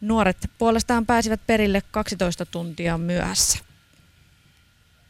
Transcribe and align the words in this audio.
Nuoret 0.00 0.36
puolestaan 0.58 1.06
pääsivät 1.06 1.40
perille 1.46 1.82
12 1.90 2.46
tuntia 2.46 2.98
myöhässä. 2.98 3.58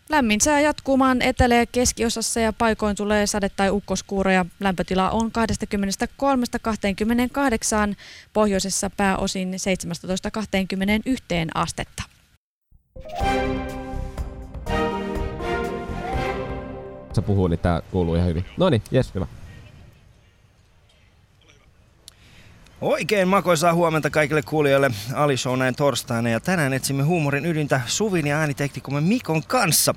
Lämmin 0.08 0.40
sää 0.40 0.60
jatkuu 0.60 0.96
maan 0.96 1.22
etelä- 1.22 1.54
ja 1.54 1.66
keskiosassa 1.66 2.40
ja 2.40 2.52
paikoin 2.52 2.96
tulee 2.96 3.26
sade- 3.26 3.48
tai 3.48 3.70
ukkoskuuroja. 3.70 4.46
Lämpötila 4.60 5.10
on 5.10 5.32
23-28, 5.32 7.96
pohjoisessa 8.32 8.90
pääosin 8.90 9.58
17-21 9.58 11.50
astetta. 11.54 12.02
Se 17.12 17.22
puhuu, 17.22 17.48
niin 17.48 17.58
tää 17.58 17.82
kuuluu 17.90 18.14
ihan 18.14 18.28
hyvin. 18.28 18.44
No 18.56 18.70
niin, 18.70 18.82
jes, 18.90 19.14
hyvä. 19.14 19.26
Oikein 22.80 23.28
makoisaa 23.28 23.74
huomenta 23.74 24.10
kaikille 24.10 24.42
kuulijoille 24.42 24.90
Ali 25.14 25.36
Show 25.36 25.58
näin 25.58 25.74
torstaina 25.74 26.28
ja 26.28 26.40
tänään 26.40 26.72
etsimme 26.72 27.02
huumorin 27.02 27.46
ydintä 27.46 27.80
Suvin 27.86 28.26
ja 28.26 28.38
ääniteknikomme 28.38 29.00
Mikon 29.00 29.42
kanssa. 29.42 29.94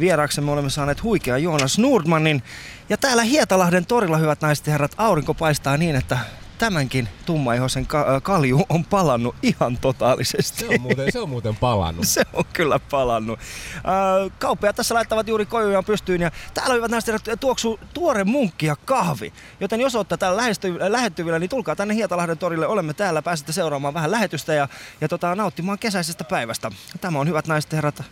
Vieraaksemme 0.00 0.50
olemme 0.50 0.70
saaneet 0.70 1.02
huikea 1.02 1.38
Joonas 1.38 1.78
Nordmanin 1.78 2.42
ja 2.88 2.96
täällä 2.96 3.22
Hietalahden 3.22 3.86
torilla 3.86 4.16
hyvät 4.16 4.40
naiset 4.40 4.66
ja 4.66 4.72
herrat 4.72 4.94
aurinko 4.96 5.34
paistaa 5.34 5.76
niin, 5.76 5.96
että 5.96 6.18
tämänkin 6.60 7.08
tummaihoisen 7.26 7.86
ka- 7.86 8.20
kalju 8.20 8.66
on 8.68 8.84
palannut 8.84 9.36
ihan 9.42 9.78
totaalisesti. 9.78 10.60
Se 10.60 10.68
on 10.68 10.80
muuten, 10.80 11.12
se 11.12 11.20
on 11.20 11.28
muuten 11.28 11.56
palannut. 11.56 12.08
Se 12.20 12.22
on 12.32 12.44
kyllä 12.52 12.78
palannut. 12.78 13.38
Äh, 13.38 14.32
kauppiaat 14.38 14.76
tässä 14.76 14.94
laittavat 14.94 15.28
juuri 15.28 15.46
kojujaan 15.46 15.84
pystyyn 15.84 16.20
ja 16.20 16.30
täällä 16.54 16.74
hyvät 16.74 16.90
naiset 16.90 17.22
tuoksuu 17.40 17.80
tuore 17.94 18.24
munkki 18.24 18.66
ja 18.66 18.76
kahvi. 18.76 19.32
Joten 19.60 19.80
jos 19.80 19.94
olette 19.94 20.16
täällä 20.16 20.42
lähesty- 20.42 20.78
lähettyvillä, 20.92 21.38
niin 21.38 21.50
tulkaa 21.50 21.76
tänne 21.76 21.94
Hietalahden 21.94 22.38
torille. 22.38 22.66
Olemme 22.66 22.94
täällä, 22.94 23.22
pääsette 23.22 23.52
seuraamaan 23.52 23.94
vähän 23.94 24.10
lähetystä 24.10 24.54
ja, 24.54 24.68
ja 25.00 25.08
tota, 25.08 25.34
nauttimaan 25.34 25.78
kesäisestä 25.78 26.24
päivästä. 26.24 26.70
Tämä 27.00 27.18
on 27.18 27.28
hyvät 27.28 27.46
naiset 27.46 27.72
ja 27.72 27.76
herrat, 27.76 28.02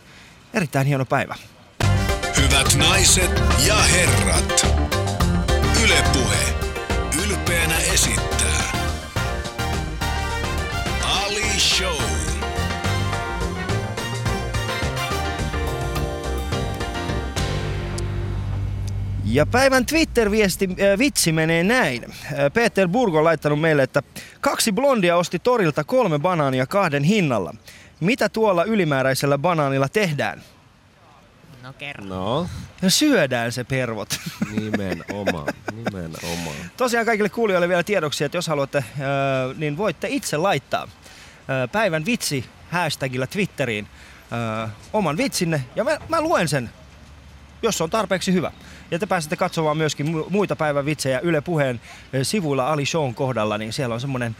erittäin 0.53 0.87
hieno 0.87 1.05
päivä. 1.05 1.35
Hyvät 2.37 2.75
naiset 2.75 3.31
ja 3.67 3.75
herrat. 3.75 4.65
Ylepuhe 5.83 6.39
ylpeänä 6.39 6.58
Ja 19.31 19.45
päivän 19.45 19.85
Twitter-viesti, 19.85 20.69
äh, 20.71 20.99
vitsi 20.99 21.31
menee 21.31 21.63
näin. 21.63 22.03
Äh, 22.03 22.13
Peter 22.53 22.87
Burg 22.87 23.15
on 23.15 23.23
laittanut 23.23 23.61
meille, 23.61 23.83
että 23.83 24.03
kaksi 24.41 24.71
blondia 24.71 25.17
osti 25.17 25.39
torilta 25.39 25.83
kolme 25.83 26.19
banaania 26.19 26.65
kahden 26.65 27.03
hinnalla. 27.03 27.55
Mitä 27.99 28.29
tuolla 28.29 28.63
ylimääräisellä 28.63 29.37
banaanilla 29.37 29.89
tehdään? 29.89 30.41
No 31.63 31.73
kerro. 31.73 32.05
No, 32.05 32.47
Ja 32.81 32.89
syödään 32.89 33.51
se 33.51 33.63
pervot. 33.63 34.19
nimenomaan, 34.59 35.53
nimenomaan. 35.75 36.55
Tosiaan 36.77 37.05
kaikille 37.05 37.29
kuulijoille 37.29 37.69
vielä 37.69 37.83
tiedoksi, 37.83 38.23
että 38.23 38.37
jos 38.37 38.47
haluatte, 38.47 38.77
äh, 38.77 38.85
niin 39.57 39.77
voitte 39.77 40.07
itse 40.11 40.37
laittaa 40.37 40.83
äh, 40.83 41.71
päivän 41.71 42.05
vitsi 42.05 42.45
hashtagilla 42.71 43.27
Twitteriin 43.27 43.87
äh, 44.63 44.69
oman 44.93 45.17
vitsinne. 45.17 45.63
Ja 45.75 45.83
mä, 45.83 45.97
mä 46.09 46.21
luen 46.21 46.47
sen, 46.47 46.69
jos 47.61 47.77
se 47.77 47.83
on 47.83 47.89
tarpeeksi 47.89 48.33
hyvä. 48.33 48.51
Ja 48.91 48.99
te 48.99 49.05
pääsette 49.05 49.35
katsomaan 49.35 49.77
myöskin 49.77 50.07
mu- 50.07 50.29
muita 50.29 50.55
päivän 50.55 50.85
vitsejä 50.85 51.19
Yle 51.19 51.41
Puheen 51.41 51.81
äh, 51.85 52.21
sivuilla 52.23 52.67
Ali 52.67 52.85
Shown 52.85 53.15
kohdalla, 53.15 53.57
niin 53.57 53.73
siellä 53.73 53.95
on 53.95 54.01
semmonen 54.01 54.35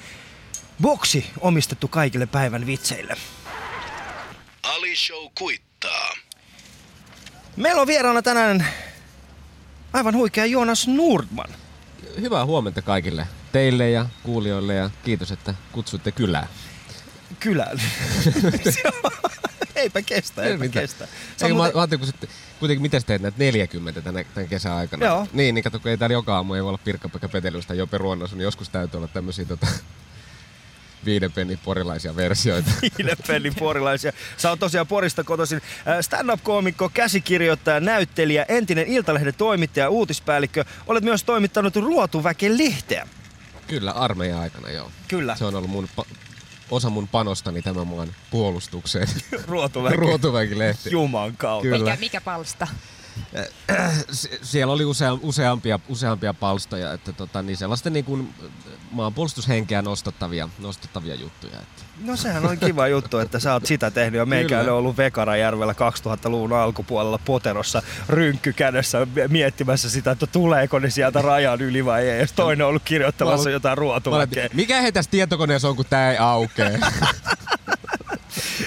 boksi 0.81 1.25
omistettu 1.39 1.87
kaikille 1.87 2.25
päivän 2.25 2.65
vitseille. 2.65 3.15
Ali 4.63 4.95
Show 4.95 5.25
kuittaa. 5.37 6.13
Meillä 7.55 7.81
on 7.81 7.87
vieraana 7.87 8.21
tänään 8.21 8.65
aivan 9.93 10.15
huikea 10.15 10.45
Joonas 10.45 10.87
Nordman. 10.87 11.49
Hyvää 12.21 12.45
huomenta 12.45 12.81
kaikille 12.81 13.27
teille 13.51 13.89
ja 13.89 14.05
kuulijoille 14.23 14.75
ja 14.75 14.89
kiitos, 15.05 15.31
että 15.31 15.53
kutsuitte 15.71 16.11
kylään. 16.11 16.47
Kylään. 17.39 17.81
eipä 19.79 20.01
kestä, 20.01 20.43
eipä 20.43 20.63
Mitä? 20.63 20.81
kestä. 20.81 21.07
Se 21.37 21.47
mä, 21.47 21.53
muuten- 21.53 21.73
mä 21.75 21.81
ajattelin, 21.81 21.99
kun 21.99 22.07
sitten, 22.07 22.29
kuitenkin 22.59 22.81
miten 22.81 23.03
teet 23.05 23.21
näitä 23.21 23.37
40 23.39 24.01
tänä, 24.01 24.23
tämän 24.33 24.49
kesän 24.49 24.73
aikana? 24.73 25.05
Joo. 25.05 25.27
Niin, 25.33 25.55
niin 25.55 25.63
kato, 25.63 25.79
kun 25.79 25.91
ei 25.91 25.97
täällä 25.97 26.13
joka 26.13 26.35
aamu 26.35 26.53
ei 26.53 26.63
voi 26.63 26.69
olla 26.69 26.79
Pirkka-Pekka 26.83 27.29
Petelystä 27.29 27.73
Jope 27.73 27.97
Ruonnossa, 27.97 28.35
niin 28.35 28.43
joskus 28.43 28.69
täytyy 28.69 28.97
olla 28.97 29.07
tämmöisiä 29.07 29.45
tota, 29.45 29.67
viiden 31.05 31.31
pennin 31.31 31.59
porilaisia 31.65 32.15
versioita. 32.15 32.71
Viiden 32.97 33.17
pennin 33.27 33.55
porilaisia. 33.55 34.13
Sä 34.37 34.49
oot 34.49 34.59
tosiaan 34.59 34.87
Porista 34.87 35.23
kotoisin. 35.23 35.61
Äh, 35.87 35.97
Stand-up-koomikko, 36.01 36.89
käsikirjoittaja, 36.93 37.79
näyttelijä, 37.79 38.45
entinen 38.47 38.87
Iltalehden 38.87 39.33
toimittaja, 39.37 39.89
uutispäällikkö. 39.89 40.65
Olet 40.87 41.03
myös 41.03 41.23
toimittanut 41.23 41.75
Ruotuväken 41.75 42.57
lehteä. 42.57 43.07
Kyllä, 43.67 43.91
armeijan 43.91 44.39
aikana 44.39 44.69
joo. 44.69 44.91
Kyllä, 45.07 45.35
Se 45.35 45.45
on 45.45 45.55
ollut 45.55 45.69
mun 45.69 45.89
osa 46.71 46.89
mun 46.89 47.07
panostani 47.07 47.61
tämän 47.61 47.87
maan 47.87 48.15
puolustukseen. 48.31 49.07
Ruotuväki. 49.47 49.95
Ruotuväkilehti. 49.95 50.89
Juman 50.91 51.37
kautta. 51.37 51.69
Kyllä. 51.69 51.77
Mikä, 51.91 51.99
mikä 51.99 52.21
palsta? 52.21 52.67
Sie- 54.11 54.39
siellä 54.41 54.73
oli 54.73 54.85
usea, 54.85 55.13
useampia, 55.21 55.79
useampia 55.89 56.33
palstoja, 56.33 56.93
että 56.93 57.13
tota, 57.13 57.41
niin 57.41 57.57
sellaista 57.57 57.89
niin 57.89 58.05
kuin 58.05 58.33
maanpuolustushenkeä 58.91 59.81
nostattavia, 59.81 60.49
nostattavia 60.59 61.15
juttuja. 61.15 61.59
Että. 61.59 61.83
No 62.03 62.15
sehän 62.15 62.45
on 62.45 62.57
kiva 62.57 62.87
juttu, 62.87 63.17
että 63.17 63.39
sä 63.39 63.53
oot 63.53 63.65
sitä 63.65 63.91
tehnyt 63.91 64.17
ja 64.17 64.25
Kyllä. 64.59 64.73
on 64.73 64.77
ollut 64.77 64.97
Vekarajärvellä 64.97 65.73
2000-luvun 65.73 66.53
alkupuolella 66.53 67.19
Poterossa 67.25 67.81
rynkky 68.09 68.53
kädessä 68.53 69.07
miettimässä 69.27 69.89
sitä, 69.89 70.11
että 70.11 70.27
tuleeko 70.27 70.79
ne 70.79 70.89
sieltä 70.89 71.21
rajan 71.21 71.61
yli 71.61 71.85
vai 71.85 72.09
ei. 72.09 72.19
Ja 72.19 72.27
toinen 72.35 72.65
on 72.65 72.69
ollut 72.69 72.83
kirjoittamassa 72.83 73.49
jotain 73.49 73.77
olin, 73.79 74.49
Mikä 74.53 74.81
he 74.81 74.91
tässä 74.91 75.11
tietokoneessa 75.11 75.69
on, 75.69 75.75
kun 75.75 75.85
tää 75.89 76.11
ei 76.11 76.17
aukee? 76.17 76.79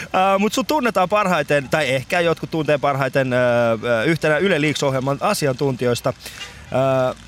Uh, 0.05 0.38
Mutta 0.38 0.55
sun 0.55 0.66
tunnetaan 0.66 1.09
parhaiten, 1.09 1.69
tai 1.69 1.88
ehkä 1.91 2.21
jotkut 2.21 2.50
tuntee 2.50 2.78
parhaiten 2.78 3.28
uh, 3.28 4.06
yhtenä 4.06 4.38
Yle 4.38 4.60
Leaks-ohjelman 4.60 5.19
asiantuntijoista. 5.21 6.12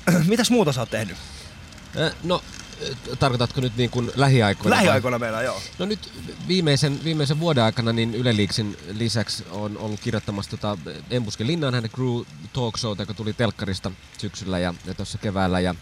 Uh, 0.09 0.25
mitäs 0.27 0.51
muuta 0.51 0.71
sä 0.71 0.81
oot 0.81 0.89
tehnyt? 0.89 1.17
No, 2.23 2.41
tarkoitatko 3.19 3.61
nyt 3.61 3.77
niin 3.77 3.89
kuin 3.89 4.11
lähiaikoina? 4.15 4.75
Lähiaikoina 4.75 5.19
meillä, 5.19 5.41
joo. 5.41 5.61
No 5.79 5.85
nyt 5.85 6.11
viimeisen, 6.47 7.03
viimeisen 7.03 7.39
vuoden 7.39 7.63
aikana 7.63 7.93
niin 7.93 8.15
Yle 8.15 8.37
Leaksin 8.37 8.77
lisäksi 8.91 9.45
on 9.51 9.77
ollut 9.77 9.99
kirjoittamassa 9.99 10.51
tota 10.51 10.77
Embusken 11.09 11.47
Linnaan 11.47 11.73
hänen 11.73 11.89
Crew 11.89 12.21
Talk 12.53 12.77
Showta, 12.77 13.01
joka 13.01 13.13
tuli 13.13 13.33
telkkarista 13.33 13.91
syksyllä 14.17 14.59
ja, 14.59 14.73
ja 14.85 14.93
tuossa 14.93 15.17
keväällä. 15.17 15.59
Ja 15.59 15.75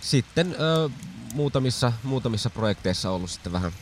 sitten 0.00 0.56
ö, 0.60 0.90
muutamissa, 1.34 1.92
muutamissa 2.02 2.50
projekteissa 2.50 3.10
ollut 3.10 3.30
sitten 3.30 3.52
vähän 3.52 3.72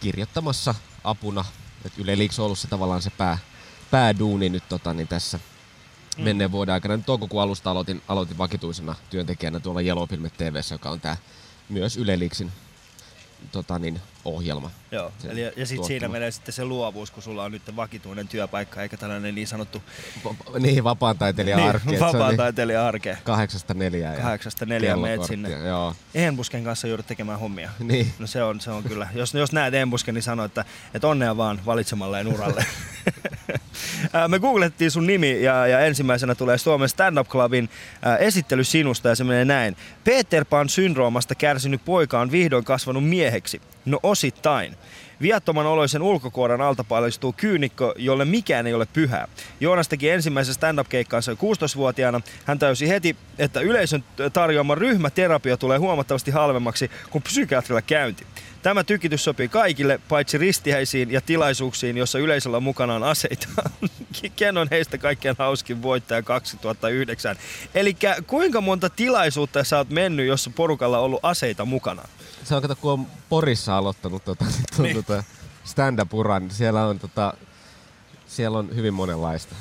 kirjoittamassa 0.00 0.74
apuna. 1.04 1.44
Et 1.84 1.98
Yle 1.98 2.18
Leaks 2.18 2.38
on 2.38 2.44
ollut 2.44 2.58
se 2.58 2.68
tavallaan 2.68 3.02
se 3.02 3.10
pää, 3.10 3.38
pääduuni 3.90 4.48
nyt 4.48 4.68
tota, 4.68 4.94
niin 4.94 5.08
tässä 5.08 5.38
Mm. 6.16 6.24
menneen 6.24 6.52
vuoden 6.52 6.72
aikana. 6.74 6.96
Nyt 6.96 7.06
toukokuun 7.06 7.42
alusta 7.42 7.70
aloitin, 7.70 8.02
aloitin 8.08 8.38
vakituisena 8.38 8.94
työntekijänä 9.10 9.60
tuolla 9.60 9.80
Yellow 9.80 10.08
Filmet 10.08 10.36
TVssä, 10.36 10.74
joka 10.74 10.90
on 10.90 11.00
tää 11.00 11.16
myös 11.68 11.96
Yle 11.96 12.18
Leaksin 12.18 12.52
tota 13.52 13.78
niin, 13.78 14.00
ohjelma. 14.26 14.70
Joo, 14.90 15.12
Se 15.18 15.28
eli 15.28 15.40
ja 15.56 15.66
sitten 15.66 15.86
siinä 15.86 16.08
menee 16.08 16.30
sitten 16.30 16.52
se 16.54 16.64
luovuus, 16.64 17.10
kun 17.10 17.22
sulla 17.22 17.44
on 17.44 17.52
nyt 17.52 17.76
vakituinen 17.76 18.28
työpaikka, 18.28 18.82
eikä 18.82 18.96
tällainen 18.96 19.34
niin 19.34 19.46
sanottu 19.46 19.82
Va- 20.24 20.58
niin, 20.58 20.84
vapaan 20.84 21.18
taiteilijan 21.18 21.58
niin, 21.60 21.68
arki. 21.68 21.92
et 21.92 21.98
se 21.98 22.04
on 22.04 22.12
vapaa 22.12 22.30
niin 22.30 23.16
kahdeksasta 23.24 23.74
neljään. 23.74 24.14
ja 24.14 24.20
Kahdeksasta 24.20 24.66
neljään 24.66 25.00
meet 25.00 25.24
sinne. 25.24 25.50
Joo. 25.50 25.94
Embusken 26.14 26.64
kanssa 26.64 26.88
joudut 26.88 27.06
tekemään 27.06 27.38
hommia. 27.40 27.70
Niin. 27.78 28.12
No 28.18 28.26
se 28.26 28.42
on, 28.42 28.60
se 28.60 28.70
on 28.70 28.82
kyllä. 28.82 29.08
Jos, 29.14 29.34
jos 29.34 29.52
näet 29.52 29.74
Embusken, 29.74 30.14
niin 30.14 30.22
sano, 30.22 30.44
että, 30.44 30.64
että 30.94 31.08
onnea 31.08 31.36
vaan 31.36 31.60
valitsemalleen 31.66 32.28
uralle. 32.28 32.66
Me 34.28 34.38
googlettiin 34.38 34.90
sun 34.90 35.06
nimi 35.06 35.42
ja, 35.42 35.66
ja 35.66 35.80
ensimmäisenä 35.80 36.34
tulee 36.34 36.58
Suomen 36.58 36.88
Stand-Up 36.88 37.28
Clubin 37.28 37.68
ää, 38.02 38.16
esittely 38.16 38.64
sinusta 38.64 39.08
ja 39.08 39.14
se 39.14 39.24
menee 39.24 39.44
näin. 39.44 39.76
Peter 40.04 40.44
Pan-syndroomasta 40.44 41.34
kärsinyt 41.34 41.84
poika 41.84 42.20
on 42.20 42.30
vihdoin 42.30 42.64
kasvanut 42.64 43.04
mieheksi. 43.04 43.60
No 43.84 43.98
osittain. 44.16 44.76
Viattoman 45.20 45.66
oloisen 45.66 46.02
ulkokuoren 46.02 46.60
alta 46.60 46.84
paljastuu 46.84 47.34
kyynikko, 47.36 47.94
jolle 47.96 48.24
mikään 48.24 48.66
ei 48.66 48.74
ole 48.74 48.86
pyhää. 48.92 49.28
Joonas 49.60 49.88
teki 49.88 50.10
ensimmäisen 50.10 50.54
stand-up-keikkaansa 50.54 51.30
jo 51.30 51.36
16-vuotiaana. 51.36 52.20
Hän 52.44 52.58
täysi 52.58 52.88
heti, 52.88 53.16
että 53.38 53.60
yleisön 53.60 54.04
tarjoama 54.32 54.74
ryhmäterapia 54.74 55.56
tulee 55.56 55.78
huomattavasti 55.78 56.30
halvemmaksi 56.30 56.90
kuin 57.10 57.22
psykiatrilla 57.22 57.82
käynti. 57.82 58.26
Tämä 58.62 58.84
tykitys 58.84 59.24
sopii 59.24 59.48
kaikille, 59.48 60.00
paitsi 60.08 60.38
ristihäisiin 60.38 61.10
ja 61.10 61.20
tilaisuuksiin, 61.20 61.96
jossa 61.96 62.18
yleisöllä 62.18 62.62
on 62.94 63.02
aseita. 63.02 63.48
Ken 64.36 64.58
on 64.58 64.68
heistä 64.70 64.98
kaikkein 64.98 65.36
hauskin 65.38 65.82
voittaja 65.82 66.22
2009. 66.22 67.36
Eli 67.74 67.96
kuinka 68.26 68.60
monta 68.60 68.90
tilaisuutta 68.90 69.64
sä 69.64 69.78
oot 69.78 69.90
mennyt, 69.90 70.26
jossa 70.26 70.50
porukalla 70.56 70.98
on 70.98 71.04
ollut 71.04 71.20
aseita 71.22 71.64
mukana? 71.64 72.02
Se 72.44 72.54
on 72.54 72.62
kato, 72.62 72.76
kun 72.76 72.92
on 72.92 73.06
Porissa 73.28 73.76
aloittanut 73.76 74.24
tota, 74.24 74.44
niin. 74.78 74.96
tota, 74.96 75.24
stand-up-uran, 75.64 76.42
niin 76.42 76.54
siellä 76.54 76.86
on, 76.86 76.98
tota, 76.98 77.34
siellä 78.26 78.58
on 78.58 78.74
hyvin 78.74 78.94
monenlaista. 78.94 79.54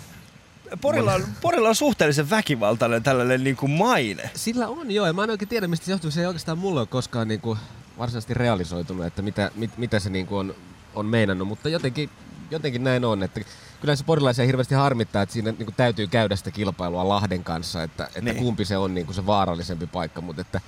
Porilla 0.82 1.14
on, 1.14 1.24
Porilla 1.42 1.70
on 1.70 1.76
suhteellisen 1.76 2.30
väkivaltainen 2.30 3.04
tällainen 3.04 3.44
niin 3.44 3.56
kuin 3.56 3.72
maine. 3.72 4.30
Sillä 4.36 4.68
on 4.68 4.92
joo, 4.92 5.08
ja 5.08 5.14
mä 5.14 5.24
en 5.24 5.30
oikein 5.30 5.50
tiedä 5.50 5.68
mistä 5.68 5.86
se 5.86 5.92
johtuu. 5.92 6.12
Se 6.12 6.20
ei 6.22 6.26
oikeastaan 6.28 6.58
mulle 6.58 6.80
ole 6.80 6.88
koskaan 6.88 7.28
niin 7.28 7.42
kuin 7.42 7.60
varsinaisesti 7.98 8.34
realisoitunut, 8.34 9.06
että 9.06 9.22
mitä, 9.22 9.52
mit, 9.56 9.78
mitä 9.78 10.00
se 10.00 10.10
niin 10.10 10.28
kuin 10.28 10.40
on, 10.40 10.56
on 10.96 11.06
meinannut, 11.06 11.48
mutta 11.48 11.70
jotenkin, 11.70 12.10
jotenkin 12.52 12.84
näin 12.84 13.06
on. 13.06 13.24
Että 13.24 13.42
kyllä 13.82 13.96
se 13.96 14.04
porilaisia 14.04 14.46
hirveästi 14.46 14.76
harmittaa, 14.76 15.22
että 15.22 15.34
siinä 15.34 15.52
niin 15.52 15.66
kuin 15.66 15.76
täytyy 15.76 16.08
käydä 16.08 16.36
sitä 16.36 16.52
kilpailua 16.52 17.10
Lahden 17.10 17.44
kanssa, 17.44 17.84
että, 17.84 18.04
että 18.06 18.22
Niin. 18.22 18.36
kumpi 18.36 18.66
se 18.66 18.78
on 18.78 18.94
niin 18.94 19.06
kuin 19.06 19.16
se 19.16 19.26
vaarallisempi 19.26 19.88
paikka, 19.88 20.22
mutta 20.22 20.42
että 20.42 20.62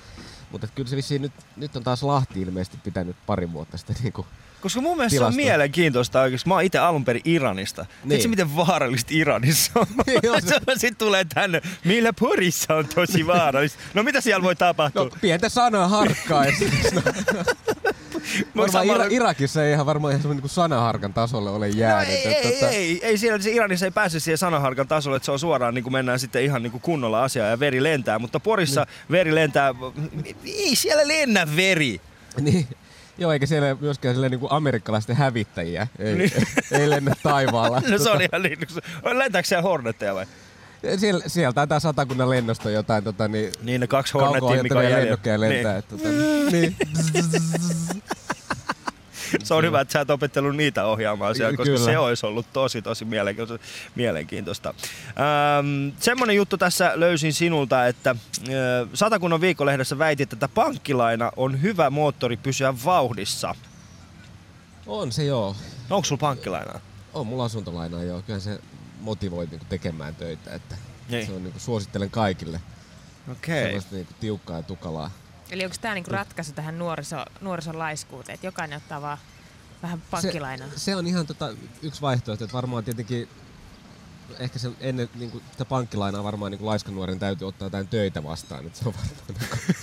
mutta 0.52 0.66
kyllä 0.74 0.88
se 0.88 0.96
vissiin 0.96 1.22
nyt, 1.22 1.32
nyt 1.56 1.76
on 1.76 1.84
taas 1.84 2.02
Lahti 2.02 2.40
ilmeisesti 2.40 2.78
pitänyt 2.84 3.16
pari 3.26 3.52
vuotta 3.52 3.76
sitten 3.76 3.96
niin 4.02 4.12
kuin 4.12 4.26
Koska 4.60 4.80
mun 4.80 4.96
mielestä 4.96 5.18
se 5.18 5.24
on 5.24 5.34
mielenkiintoista 5.36 6.20
oikeasti. 6.20 6.48
Mä 6.48 6.54
oon 6.54 6.62
itse 6.62 6.78
alun 6.78 7.04
perin 7.04 7.22
Iranista. 7.24 7.82
Niin. 7.82 7.90
Tiedätkö 8.08 8.16
Niin. 8.28 8.30
miten 8.30 8.56
vaarallista 8.56 9.10
Iranissa 9.14 9.70
on? 9.80 9.86
Joo, 10.22 10.40
se- 10.40 10.60
Sitten 10.76 10.96
tulee 10.96 11.24
tänne, 11.34 11.62
millä 11.84 12.12
Porissa 12.12 12.74
on 12.74 12.88
tosi 12.94 13.26
vaarallista. 13.26 13.78
No 13.94 14.02
mitä 14.02 14.20
siellä 14.20 14.42
voi 14.42 14.56
tapahtua? 14.56 15.04
No, 15.04 15.10
pientä 15.20 15.48
sanoa 15.48 15.88
harkkaa. 15.88 16.44
no, 16.44 17.02
varmaan 18.56 18.86
Ira- 18.86 19.12
Irakissa 19.12 19.64
ei 19.64 19.72
ihan 19.72 19.86
varmaan 19.86 20.14
ihan 20.20 20.36
niin 20.36 20.48
sanaharkan 20.48 21.12
tasolle 21.14 21.50
ole 21.50 21.68
No 21.68 21.74
jäänyt. 21.76 22.08
ei, 22.08 22.16
että 22.28 22.48
ei, 22.48 22.60
tota- 22.60 22.64
ei, 22.66 23.00
ei, 23.02 23.18
siellä 23.18 23.38
se 23.38 23.50
Iranissa 23.50 23.86
ei 23.86 23.90
pääse 23.90 24.20
siihen 24.20 24.38
sanaharkan 24.38 24.88
tasolle, 24.88 25.16
että 25.16 25.24
se 25.26 25.32
on 25.32 25.38
suoraan 25.38 25.74
niin 25.74 25.82
kuin 25.82 25.92
mennään 25.92 26.18
sitten 26.18 26.42
ihan 26.44 26.62
niin 26.62 26.70
kuin 26.70 26.82
kunnolla 26.82 27.24
asiaa 27.24 27.46
ja 27.48 27.60
veri 27.60 27.82
lentää, 27.82 28.18
mutta 28.18 28.40
Porissa 28.40 28.80
Niin. 28.80 29.12
veri 29.12 29.34
lentää, 29.34 29.74
ei 30.44 30.76
siellä 30.76 31.08
lennä 31.08 31.46
veri. 31.56 32.00
Niin. 32.40 32.66
Joo, 33.18 33.32
eikä 33.32 33.46
siellä 33.46 33.76
myöskään 33.80 34.20
niin 34.20 34.40
kuin 34.40 34.52
amerikkalaisten 34.52 35.16
hävittäjiä. 35.16 35.86
Ei, 35.98 36.14
niin. 36.14 36.32
ei 36.72 36.90
lennä 36.90 37.12
taivaalla. 37.22 37.82
No 37.90 37.98
se 37.98 38.10
on 38.10 38.22
ihan 38.22 38.42
niin, 38.42 38.58
lentääkö 39.12 39.48
siellä 39.48 39.62
Hornetteja 39.62 40.14
vai? 40.14 40.26
Siellä, 40.96 41.24
sieltä 41.26 41.54
taitaa 41.54 41.80
satakunnan 41.80 42.30
lennosta 42.30 42.70
jotain 42.70 43.04
tota, 43.04 43.28
niin, 43.28 43.52
Niin 43.62 43.80
ne 43.80 43.86
kaksi 43.86 44.12
Hornetia, 44.12 44.48
mikä 44.48 44.56
on 44.56 44.68
kauko 44.68 44.82
jäljellä. 44.82 45.00
lennokkeja 45.02 45.40
lentää. 45.40 45.72
Niin. 45.72 45.78
Että, 45.78 45.96
tota, 45.96 46.08
niin. 46.52 46.76
Se 49.42 49.54
on 49.54 49.64
hyvä, 49.64 49.80
että 49.80 49.92
sä 49.92 50.00
et 50.00 50.10
opettellut 50.10 50.56
niitä 50.56 50.84
ohjaamaan 50.84 51.34
siellä, 51.34 51.56
koska 51.56 51.72
Kyllä. 51.74 51.84
se 51.84 51.98
olisi 51.98 52.26
ollut 52.26 52.46
tosi, 52.52 52.82
tosi 52.82 53.04
mielenkiintoista. 53.04 53.66
mielenkiintoista. 53.94 54.74
Ähm, 55.08 55.96
semmonen 56.00 56.36
juttu 56.36 56.58
tässä 56.58 56.92
löysin 56.94 57.32
sinulta, 57.32 57.86
että 57.86 58.10
äh, 58.10 58.16
Satakunnan 58.94 59.40
viikkolehdessä 59.40 59.98
väitit, 59.98 60.32
että 60.32 60.48
pankkilaina 60.48 61.32
on 61.36 61.62
hyvä 61.62 61.90
moottori 61.90 62.36
pysyä 62.36 62.74
vauhdissa. 62.84 63.54
On 64.86 65.12
se 65.12 65.24
joo. 65.24 65.56
Onko 65.90 66.04
sulla 66.04 66.20
pankkilainaa? 66.20 66.80
On 67.14 67.26
mulla 67.26 67.44
asuntolainaa 67.44 68.02
joo. 68.02 68.22
Kyllä 68.22 68.40
se 68.40 68.58
motivoi 69.00 69.46
niin 69.46 69.58
kuin 69.58 69.68
tekemään 69.68 70.14
töitä. 70.14 70.54
Että 70.54 70.76
Niin. 71.08 71.26
Se 71.26 71.32
on, 71.32 71.42
niin 71.42 71.52
kuin, 71.52 71.62
suosittelen 71.62 72.10
kaikille. 72.10 72.60
Okei. 73.32 73.64
Sellaista 73.64 73.94
niin 73.94 74.06
kuin, 74.06 74.16
tiukkaa 74.20 74.56
ja 74.56 74.62
tukalaa. 74.62 75.10
Eli 75.50 75.64
onko 75.64 75.76
tämä 75.80 75.94
niinku 75.94 76.10
ratkaisu 76.10 76.52
tähän 76.52 76.78
nuoriso, 76.78 77.24
nuorison 77.40 77.78
laiskuuteen, 77.78 78.34
että 78.34 78.46
jokainen 78.46 78.76
ottaa 78.76 79.02
vaan 79.02 79.18
vähän 79.82 80.02
pankkilainaa? 80.10 80.68
Se, 80.68 80.78
se 80.78 80.96
on 80.96 81.06
ihan 81.06 81.26
tota, 81.26 81.54
yksi 81.82 82.00
vaihtoehto, 82.00 82.44
että 82.44 82.56
varmaan 82.56 82.84
tietenkin 82.84 83.28
ehkä 84.38 84.58
se 84.58 84.70
ennen 84.80 85.10
niin 85.14 85.30
kuin, 85.30 85.44
sitä 85.50 85.64
pankkilainaa 85.64 86.24
varmaan 86.24 86.52
niin 86.52 86.66
laiskan 86.66 86.94
nuoren 86.94 87.18
täytyy 87.18 87.48
ottaa 87.48 87.66
jotain 87.66 87.88
töitä 87.88 88.24
vastaan. 88.24 88.66
Että 88.66 88.78
se 88.78 88.88
on 88.88 88.94
varmaan 88.94 89.16
niin 89.28 89.48
kuin, 89.50 89.76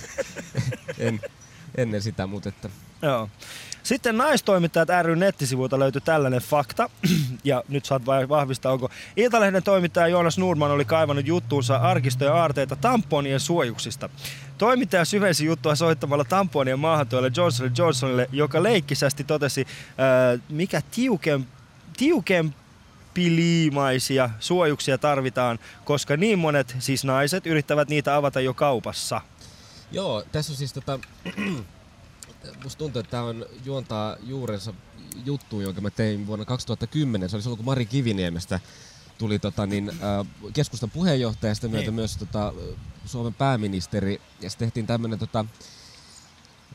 en, 1.06 1.20
ennen 1.76 2.02
sitä, 2.02 2.26
mutta 2.26 2.48
että 2.48 2.70
Joo. 3.02 3.30
Sitten 3.86 4.16
naistoimittajat 4.16 4.88
ry 5.02 5.16
nettisivuilta 5.16 5.78
löytyi 5.78 6.00
tällainen 6.00 6.40
fakta, 6.40 6.90
ja 7.44 7.62
nyt 7.68 7.84
saat 7.84 8.06
vahvistaa, 8.06 8.72
onko 8.72 8.90
Iltalehden 9.16 9.62
toimittaja 9.62 10.08
Joonas 10.08 10.38
Nurman 10.38 10.70
oli 10.70 10.84
kaivannut 10.84 11.26
juttuunsa 11.26 11.76
arkistoja 11.76 12.34
aarteita 12.34 12.76
tamponien 12.76 13.40
suojuksista. 13.40 14.08
Toimittaja 14.58 15.04
syvensi 15.04 15.44
juttua 15.44 15.74
soittamalla 15.74 16.24
tamponien 16.24 16.78
maahantuolle 16.78 17.30
Johnson 17.36 17.70
Johnsonille, 17.78 18.28
joka 18.32 18.62
leikkisästi 18.62 19.24
totesi, 19.24 19.66
ää, 19.98 20.38
mikä 20.48 20.82
tiukem, 20.90 21.44
tiukempiliimaisia 21.96 24.30
suojuksia 24.40 24.98
tarvitaan, 24.98 25.58
koska 25.84 26.16
niin 26.16 26.38
monet, 26.38 26.76
siis 26.78 27.04
naiset, 27.04 27.46
yrittävät 27.46 27.88
niitä 27.88 28.16
avata 28.16 28.40
jo 28.40 28.54
kaupassa. 28.54 29.20
Joo, 29.92 30.24
tässä 30.32 30.52
on 30.52 30.56
siis 30.56 30.72
tota, 30.72 30.98
musta 32.62 32.78
tuntuu, 32.78 33.00
että 33.00 33.10
tämä 33.10 33.22
on 33.22 33.46
juontaa 33.64 34.16
juurensa 34.22 34.74
juttu, 35.24 35.60
jonka 35.60 35.80
mä 35.80 35.90
tein 35.90 36.26
vuonna 36.26 36.44
2010. 36.44 37.28
Se 37.28 37.36
oli 37.36 37.42
silloin, 37.42 37.56
kun 37.56 37.64
Mari 37.64 37.86
Kiviniemestä 37.86 38.60
tuli 39.18 39.38
tota, 39.38 39.66
niin, 39.66 39.88
äh, 39.88 40.26
keskustan 40.52 40.90
puheenjohtaja 40.90 41.50
ja 41.50 41.54
sitä 41.54 41.68
myötä 41.68 41.84
Niin. 41.86 41.94
myös 41.94 42.16
tota, 42.16 42.52
Suomen 43.06 43.34
pääministeri. 43.34 44.20
Ja 44.40 44.50
sitten 44.50 44.66
tehtiin 44.66 44.86
tämmöinen 44.86 45.18
tota, 45.18 45.44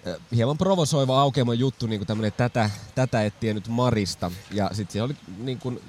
äh, 0.08 0.16
hieman 0.36 0.58
provosoiva 0.58 1.22
aukeama 1.22 1.54
juttu, 1.54 1.88
niin 1.88 2.00
kuin 2.00 2.08
tämmöinen 2.08 2.34
tätä, 2.38 2.70
tätä 2.96 3.24
et 3.24 3.40
tiennyt 3.40 3.68
Marista. 3.68 4.32
Ja 4.52 4.70
sitten 4.74 4.94
siellä 4.94 5.06
oli, 5.06 5.16
niin 5.38 5.60
kuin, 5.60 5.82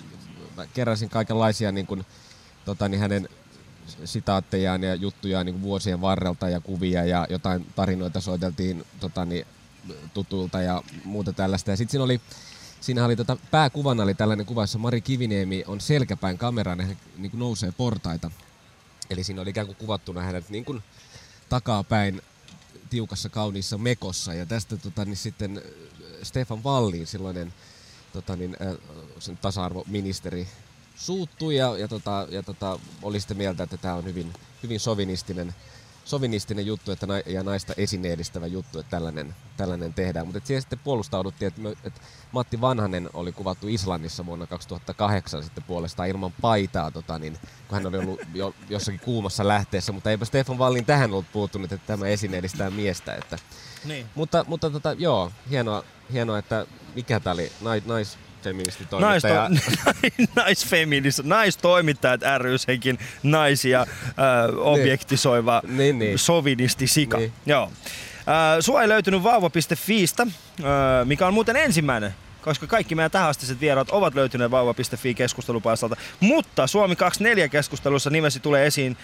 mä 0.56 0.66
keräsin 0.66 1.08
kaikenlaisia 1.08 1.72
niin 1.72 1.86
kuin, 1.86 2.06
tota, 2.64 2.88
niin 2.88 3.00
hänen 3.00 3.28
sitaattejaan 4.04 4.82
ja 4.82 4.94
juttujaan 4.94 5.46
niin 5.46 5.62
vuosien 5.62 6.00
varrelta 6.00 6.48
ja 6.48 6.60
kuvia 6.60 7.04
ja 7.04 7.26
jotain 7.30 7.66
tarinoita 7.76 8.20
soiteltiin 8.20 8.84
tota, 9.00 9.24
niin, 9.24 9.46
tutulta 10.14 10.62
ja 10.62 10.82
muuta 11.04 11.32
tällaista. 11.32 11.70
Ja 11.70 11.76
sitten 11.76 11.90
siinä 11.90 12.04
oli, 12.04 12.20
siinä 12.80 13.04
oli 13.04 13.16
tota, 13.16 13.36
pääkuvana 13.50 14.02
oli 14.02 14.14
tällainen 14.14 14.46
kuva, 14.46 14.62
jossa 14.62 14.78
Mari 14.78 15.00
Kiviniemi 15.00 15.64
on 15.66 15.80
selkäpäin 15.80 16.38
kameraan 16.38 16.78
ja 16.78 16.86
hän 16.86 16.96
niin 17.16 17.30
kuin 17.30 17.38
nousee 17.38 17.72
portaita. 17.72 18.30
Eli 19.10 19.24
siinä 19.24 19.42
oli 19.42 19.50
ikään 19.50 19.66
kuin 19.66 19.76
kuvattuna 19.76 20.20
hänet 20.20 20.50
niin 20.50 20.64
kuin 20.64 20.82
takapäin 21.48 22.22
tiukassa 22.90 23.28
kauniissa 23.28 23.78
mekossa. 23.78 24.34
Ja 24.34 24.46
tästä 24.46 24.76
tota, 24.76 25.04
niin 25.04 25.16
sitten 25.16 25.58
äh, 25.58 25.62
Stefan 26.22 26.64
Wallin, 26.64 27.06
silloinen 27.06 27.54
tota, 28.12 28.36
niin, 28.36 28.56
äh, 28.62 28.76
sen 29.18 29.36
tasa-arvoministeri, 29.36 30.48
suuttui 31.02 31.56
ja, 31.56 31.78
ja, 31.78 31.88
tota, 31.88 32.26
ja 32.30 32.42
tota, 32.42 32.78
oli 33.02 33.20
sitä 33.20 33.34
mieltä, 33.34 33.62
että 33.62 33.76
tämä 33.76 33.94
on 33.94 34.04
hyvin, 34.04 34.32
hyvin 34.62 34.80
sovinistinen, 34.80 35.54
sovinistinen 36.04 36.66
juttu 36.66 36.92
että 36.92 37.06
na, 37.06 37.18
ja 37.18 37.42
naista 37.42 37.74
esineellistävä 37.76 38.46
juttu, 38.46 38.78
että 38.78 38.90
tällainen, 38.90 39.34
tällainen 39.56 39.94
tehdään. 39.94 40.26
Mutta 40.26 40.40
siihen 40.44 40.62
sitten 40.62 40.78
puolustauduttiin, 40.78 41.46
että, 41.46 41.60
me, 41.60 41.70
että 41.70 42.00
Matti 42.32 42.60
Vanhanen 42.60 43.10
oli 43.12 43.32
kuvattu 43.32 43.68
Islannissa 43.68 44.26
vuonna 44.26 44.46
2008 44.46 45.42
sitten 45.42 45.64
puolestaan 45.64 46.08
ilman 46.08 46.32
paitaa, 46.40 46.90
tota, 46.90 47.18
niin, 47.18 47.38
kun 47.68 47.78
hän 47.78 47.86
oli 47.86 47.98
ollut 47.98 48.20
jo, 48.34 48.54
jossakin 48.68 49.00
kuumassa 49.00 49.48
lähteessä, 49.48 49.92
mutta 49.92 50.10
eipä 50.10 50.24
Stefan 50.24 50.58
Wallin 50.58 50.86
tähän 50.86 51.10
ollut 51.10 51.32
puuttunut, 51.32 51.72
että 51.72 51.86
tämä 51.86 52.06
esineellistää 52.06 52.70
miestä. 52.70 53.14
Että, 53.14 53.38
Niin. 53.84 54.06
mutta 54.14 54.44
mutta 54.48 54.70
tota, 54.70 54.92
joo, 54.92 55.32
hienoa, 55.50 55.84
hienoa, 56.12 56.38
että 56.38 56.66
mikä 56.94 57.20
tämä 57.20 57.34
oli, 57.34 57.52
nais, 57.60 57.84
naisfeministi 57.86 58.31
Naisto, 59.00 59.28
toimittaja. 59.34 59.50
naisfeminis, 60.36 61.22
naistoimittajat 61.24 62.20
ry 62.38 62.58
senkin 62.58 62.98
naisia 63.22 63.80
äh, 63.80 63.86
objektisoiva 64.56 65.62
Niin, 65.68 65.98
niin. 65.98 66.18
sovinisti 66.18 66.86
sika. 66.86 67.18
Niin. 67.18 67.32
Joo. 67.46 67.62
Äh, 67.62 68.60
sua 68.60 68.82
ei 68.82 68.88
löytynyt 68.88 69.22
vauva.fiistä, 69.22 70.22
äh, 70.22 70.66
mikä 71.04 71.26
on 71.26 71.34
muuten 71.34 71.56
ensimmäinen 71.56 72.14
koska 72.42 72.66
kaikki 72.66 72.94
meidän 72.94 73.10
tähästiset 73.10 73.60
vieraat 73.60 73.90
ovat 73.90 74.14
löytyneet 74.14 74.50
vauva.fi 74.50 75.14
keskustelupalstalta. 75.14 75.96
Mutta 76.20 76.66
Suomi 76.66 76.96
24 76.96 77.48
keskustelussa 77.48 78.10
nimesi 78.10 78.40
tulee 78.40 78.66
esiin 78.66 78.96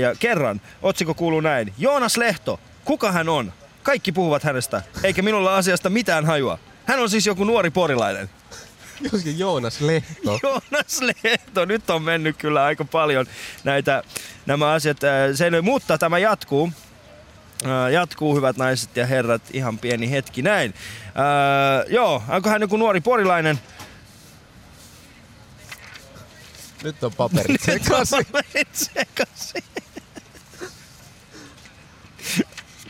ja 0.00 0.14
kerran 0.18 0.60
otsikko 0.82 1.14
kuuluu 1.14 1.40
näin. 1.40 1.72
Joonas 1.78 2.16
Lehto, 2.16 2.60
kuka 2.84 3.12
hän 3.12 3.28
on? 3.28 3.52
Kaikki 3.82 4.12
puhuvat 4.12 4.42
hänestä, 4.42 4.82
eikä 5.02 5.22
minulla 5.22 5.56
asiasta 5.56 5.90
mitään 5.90 6.24
hajua. 6.26 6.58
Hän 6.84 7.00
on 7.00 7.10
siis 7.10 7.26
joku 7.26 7.44
nuori 7.44 7.70
porilainen. 7.70 8.30
Joskin 9.12 9.38
Joonas 9.38 9.80
Lehto. 9.80 10.38
Joonas 10.42 11.00
Lehto, 11.00 11.64
nyt 11.64 11.90
on 11.90 12.02
mennyt 12.02 12.36
kyllä 12.36 12.64
aika 12.64 12.84
paljon 12.84 13.26
näitä, 13.64 14.02
nämä 14.46 14.72
asiat. 14.72 15.04
äh, 15.04 15.10
Sen, 15.34 15.64
mutta 15.64 15.98
tämä 15.98 16.18
jatkuu. 16.18 16.72
Äh, 17.66 17.92
Jatkuu, 17.92 18.36
hyvät 18.36 18.56
naiset 18.56 18.96
ja 18.96 19.06
herrat, 19.06 19.42
ihan 19.52 19.78
pieni 19.78 20.10
hetki 20.10 20.42
näin. 20.42 20.74
Ää, 21.14 21.84
joo, 21.88 22.22
onko 22.28 22.48
hän 22.50 22.60
joku 22.60 22.76
nuori 22.76 23.00
porilainen? 23.00 23.60
Nyt 26.82 27.04
on 27.04 27.12
paperit 27.12 27.60
sekaisin. 27.62 28.26
Paperit 28.32 28.68
sekaisin. 28.74 29.64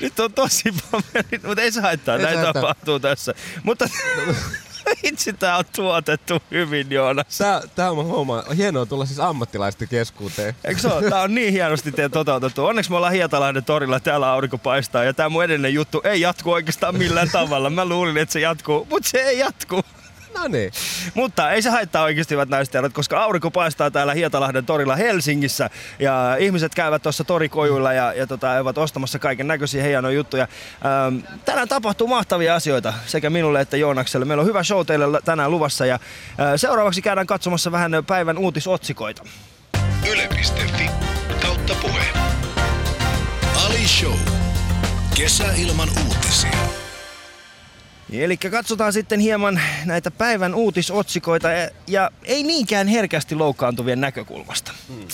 Nyt 0.00 0.20
on 0.20 0.32
tosi 0.32 0.62
paljon, 0.90 1.24
mutta 1.46 1.62
ei 1.62 1.72
se 1.72 1.80
haittaa, 1.80 2.18
näin 2.18 2.38
tapahtuu 2.52 3.00
tässä. 3.00 3.34
Mutta 3.62 3.88
itse 5.02 5.32
tää 5.32 5.56
on 5.56 5.64
tuotettu 5.76 6.42
hyvin, 6.50 6.86
Joonas. 6.90 7.38
Tää, 7.38 7.62
tää 7.74 7.90
on 7.90 8.06
homma. 8.06 8.44
Hienoa 8.56 8.86
tulla 8.86 9.06
siis 9.06 9.20
ammattilaisten 9.20 9.88
keskuuteen. 9.88 10.54
Eikö 10.64 10.80
se 10.80 10.88
ole? 10.88 11.10
Tää 11.10 11.22
on 11.22 11.34
niin 11.34 11.52
hienosti 11.52 11.92
teidän 11.92 12.10
toteutettu. 12.10 12.64
Onneksi 12.66 12.90
me 12.90 12.96
ollaan 12.96 13.12
Hietalahden 13.12 13.64
torilla, 13.64 14.00
täällä 14.00 14.32
aurinko 14.32 14.58
paistaa. 14.58 15.04
Ja 15.04 15.14
tää 15.14 15.28
mun 15.28 15.44
edellinen 15.44 15.74
juttu 15.74 16.00
ei 16.04 16.20
jatku 16.20 16.52
oikeastaan 16.52 16.96
millään 16.96 17.30
tavalla. 17.32 17.70
Mä 17.70 17.84
luulin, 17.84 18.16
että 18.16 18.32
se 18.32 18.40
jatkuu, 18.40 18.86
mutta 18.90 19.08
se 19.08 19.18
ei 19.18 19.38
jatku. 19.38 19.82
No 20.34 20.48
niin. 20.48 20.72
Mutta 21.14 21.50
ei 21.50 21.62
se 21.62 21.70
haittaa 21.70 22.02
oikeasti 22.02 22.34
hyvät 22.34 22.48
naiset 22.48 22.74
koska 22.92 23.22
aurinko 23.22 23.50
paistaa 23.50 23.90
täällä 23.90 24.14
Hietalahden 24.14 24.66
torilla 24.66 24.96
Helsingissä. 24.96 25.70
Ja 25.98 26.36
ihmiset 26.38 26.74
käyvät 26.74 27.02
tuossa 27.02 27.24
torikojuilla 27.24 27.92
ja, 27.92 28.12
ja 28.12 28.26
tota, 28.26 28.50
ovat 28.50 28.78
ostamassa 28.78 29.18
kaiken 29.18 29.46
näköisiä 29.46 29.84
hienoja 29.84 30.14
juttuja. 30.14 30.48
Ähm, 31.06 31.18
tänään 31.44 31.68
tapahtuu 31.68 32.06
mahtavia 32.06 32.54
asioita 32.54 32.94
sekä 33.06 33.30
minulle 33.30 33.60
että 33.60 33.76
Joonakselle. 33.76 34.26
Meillä 34.26 34.40
on 34.40 34.46
hyvä 34.46 34.62
show 34.62 34.86
teille 34.86 35.20
tänään 35.24 35.50
luvassa 35.50 35.86
ja 35.86 35.94
äh, 35.94 36.00
seuraavaksi 36.56 37.02
käydään 37.02 37.26
katsomassa 37.26 37.72
vähän 37.72 37.92
päivän 38.06 38.38
uutisotsikoita. 38.38 39.22
Yle.fi 40.10 40.90
kautta 41.42 41.74
puhe. 41.82 42.04
Ali 43.66 43.88
Show. 43.88 44.18
Kesä 45.14 45.44
ilman 45.56 45.88
uutisia. 46.06 46.83
Eli 48.22 48.36
katsotaan 48.36 48.92
sitten 48.92 49.20
hieman 49.20 49.60
näitä 49.84 50.10
päivän 50.10 50.54
uutisotsikoita 50.54 51.48
ja, 51.86 52.10
ei 52.24 52.42
niinkään 52.42 52.86
herkästi 52.86 53.34
loukkaantuvien 53.34 54.00
näkökulmasta. 54.00 54.72
Hmm. 54.88 55.08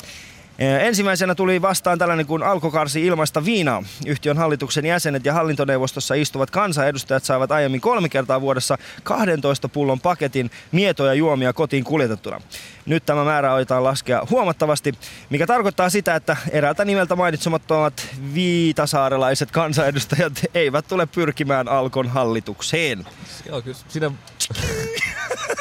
Ensimmäisenä 0.60 1.34
tuli 1.34 1.62
vastaan 1.62 1.98
tällainen 1.98 2.26
kuin 2.26 2.42
alkokarsi 2.42 3.06
ilmaista 3.06 3.44
viinaa. 3.44 3.82
Yhtiön 4.06 4.36
hallituksen 4.36 4.86
jäsenet 4.86 5.24
ja 5.24 5.32
hallintoneuvostossa 5.32 6.14
istuvat 6.14 6.50
kansanedustajat 6.50 7.24
saavat 7.24 7.52
aiemmin 7.52 7.80
kolme 7.80 8.08
kertaa 8.08 8.40
vuodessa 8.40 8.78
12 9.02 9.68
pullon 9.68 10.00
paketin 10.00 10.50
mietoja 10.72 11.14
juomia 11.14 11.52
kotiin 11.52 11.84
kuljetettuna. 11.84 12.40
Nyt 12.86 13.06
tämä 13.06 13.24
määrä 13.24 13.54
aiotaan 13.54 13.84
laskea 13.84 14.26
huomattavasti, 14.30 14.94
mikä 15.30 15.46
tarkoittaa 15.46 15.90
sitä, 15.90 16.14
että 16.14 16.36
eräältä 16.50 16.84
nimeltä 16.84 17.16
mainitsemattomat 17.16 18.06
viitasaarelaiset 18.34 19.50
kansanedustajat 19.50 20.32
eivät 20.54 20.88
tule 20.88 21.06
pyrkimään 21.06 21.68
Alkon 21.68 22.08
hallitukseen. 22.08 23.06
Joo, 23.48 23.62
kyllä 23.62 23.76
siinä... 23.88 24.10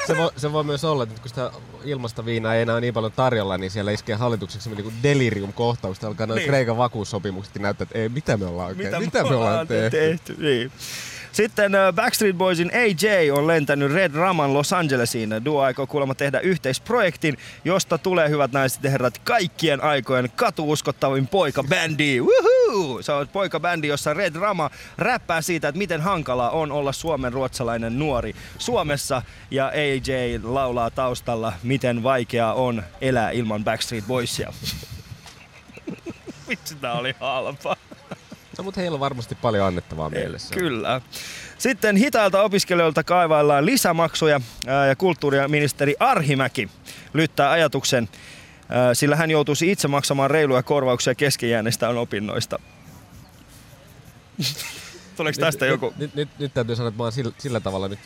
se, 0.07 0.17
voi, 0.17 0.29
se 0.37 0.51
voi 0.51 0.63
myös 0.63 0.83
olla, 0.83 1.03
että 1.03 1.21
kun 1.21 1.29
sitä 1.29 1.51
ilmasta 1.83 2.25
viinaa 2.25 2.55
ei 2.55 2.61
enää 2.61 2.75
ole 2.75 2.81
niin 2.81 2.93
paljon 2.93 3.11
tarjolla, 3.11 3.57
niin 3.57 3.71
siellä 3.71 3.91
iskee 3.91 4.15
hallitukseksi 4.15 4.69
niin 4.69 4.93
delirium-kohtaus. 5.03 6.03
Alkaa 6.03 6.27
noin 6.27 6.37
Niin. 6.37 6.47
Kreikan 6.47 6.77
vakuussopimukset 6.77 7.55
näyttää, 7.55 7.83
että 7.83 7.99
ei, 7.99 8.09
mitä 8.09 8.37
me 8.37 8.45
ollaan 8.45 8.67
oikein, 8.67 8.99
mitä, 8.99 9.23
me 9.23 9.35
ollaan 9.35 9.67
tehty. 9.67 9.97
tehty. 9.97 10.35
Niin. 10.39 10.71
Sitten 11.31 11.75
äh, 11.75 11.93
Backstreet 11.93 12.35
Boysin 12.35 12.71
AJ 12.73 13.31
on 13.31 13.47
lentänyt 13.47 13.91
Red 13.91 14.13
Raman 14.13 14.53
Los 14.53 14.73
Angelesiin. 14.73 15.29
Duo 15.45 15.61
aikoo 15.61 15.87
kuulemma 15.87 16.15
tehdä 16.15 16.39
yhteisprojektin, 16.39 17.37
josta 17.65 17.97
tulee 17.97 18.29
hyvät 18.29 18.51
naiset 18.51 18.83
ja 18.83 18.89
herrat 18.89 19.17
kaikkien 19.23 19.83
aikojen 19.83 20.29
katuuskottavin 20.35 21.27
poikabändi. 21.27 22.19
Woohoo! 22.19 22.58
Se 23.01 23.11
on 23.11 23.27
poikabändi, 23.27 23.87
jossa 23.87 24.13
Red 24.13 24.35
Rama 24.35 24.69
räppää 24.97 25.41
siitä, 25.41 25.67
että 25.67 25.77
miten 25.77 26.01
hankalaa 26.01 26.49
on 26.49 26.71
olla 26.71 26.91
suomen 26.91 27.33
ruotsalainen 27.33 27.99
nuori 27.99 28.35
Suomessa. 28.57 29.21
Ja 29.51 29.67
AJ 29.67 30.39
laulaa 30.43 30.89
taustalla, 30.91 31.53
miten 31.63 32.03
vaikeaa 32.03 32.53
on 32.53 32.83
elää 33.01 33.31
ilman 33.31 33.63
Backstreet 33.63 34.07
Boysia. 34.07 34.53
Vitsi, 36.49 36.75
tää 36.75 36.93
oli 36.93 37.15
halpa. 37.19 37.75
No, 38.57 38.63
mutta 38.63 38.81
heillä 38.81 38.95
on 38.95 38.99
varmasti 38.99 39.35
paljon 39.35 39.67
annettavaa 39.67 40.09
mielessä. 40.09 40.55
Kyllä. 40.55 41.01
Sitten 41.57 41.95
hitailta 41.95 42.41
opiskelijoilta 42.41 43.03
kaivaillaan 43.03 43.65
lisämaksuja 43.65 44.41
ja 44.87 44.95
kulttuuriministeri 44.95 45.95
Arhimäki 45.99 46.69
lyttää 47.13 47.51
ajatuksen, 47.51 48.09
sillä 48.93 49.15
hän 49.15 49.31
joutuisi 49.31 49.71
itse 49.71 49.87
maksamaan 49.87 50.31
reiluja 50.31 50.63
korvauksia 50.63 51.15
keskijääneistä 51.15 51.89
opinnoista. 51.89 52.59
Tuleeko 55.17 55.39
tästä 55.39 55.65
nyt, 55.65 55.71
joku? 55.71 55.93
Nyt, 55.97 56.15
nyt, 56.15 56.29
nyt, 56.39 56.53
täytyy 56.53 56.75
sanoa, 56.75 56.87
että 56.87 56.97
mä 56.97 57.03
oon 57.03 57.11
sillä, 57.11 57.31
sillä 57.37 57.59
tavalla 57.59 57.87
nyt 57.87 57.99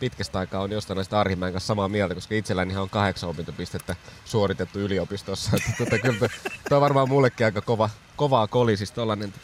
pitkästä 0.00 0.38
aikaa 0.38 0.62
on 0.62 0.72
jostain 0.72 0.96
näistä 0.96 1.20
Arhimäen 1.20 1.52
kanssa 1.52 1.66
samaa 1.66 1.88
mieltä, 1.88 2.14
koska 2.14 2.34
itselläni 2.34 2.76
on 2.76 2.90
kahdeksan 2.90 3.30
opintopistettä 3.30 3.96
suoritettu 4.24 4.78
yliopistossa. 4.78 5.50
Tota, 5.78 5.98
kyllä 5.98 6.28
toi 6.68 6.76
on 6.76 6.80
varmaan 6.80 7.08
mullekin 7.08 7.46
aika 7.46 7.60
kova, 7.60 7.90
kovaa 8.16 8.46
koli, 8.46 8.76
siis 8.76 8.92
tollanen 8.92 9.34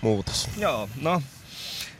muutos. 0.00 0.48
Joo, 0.56 0.88
no 1.00 1.22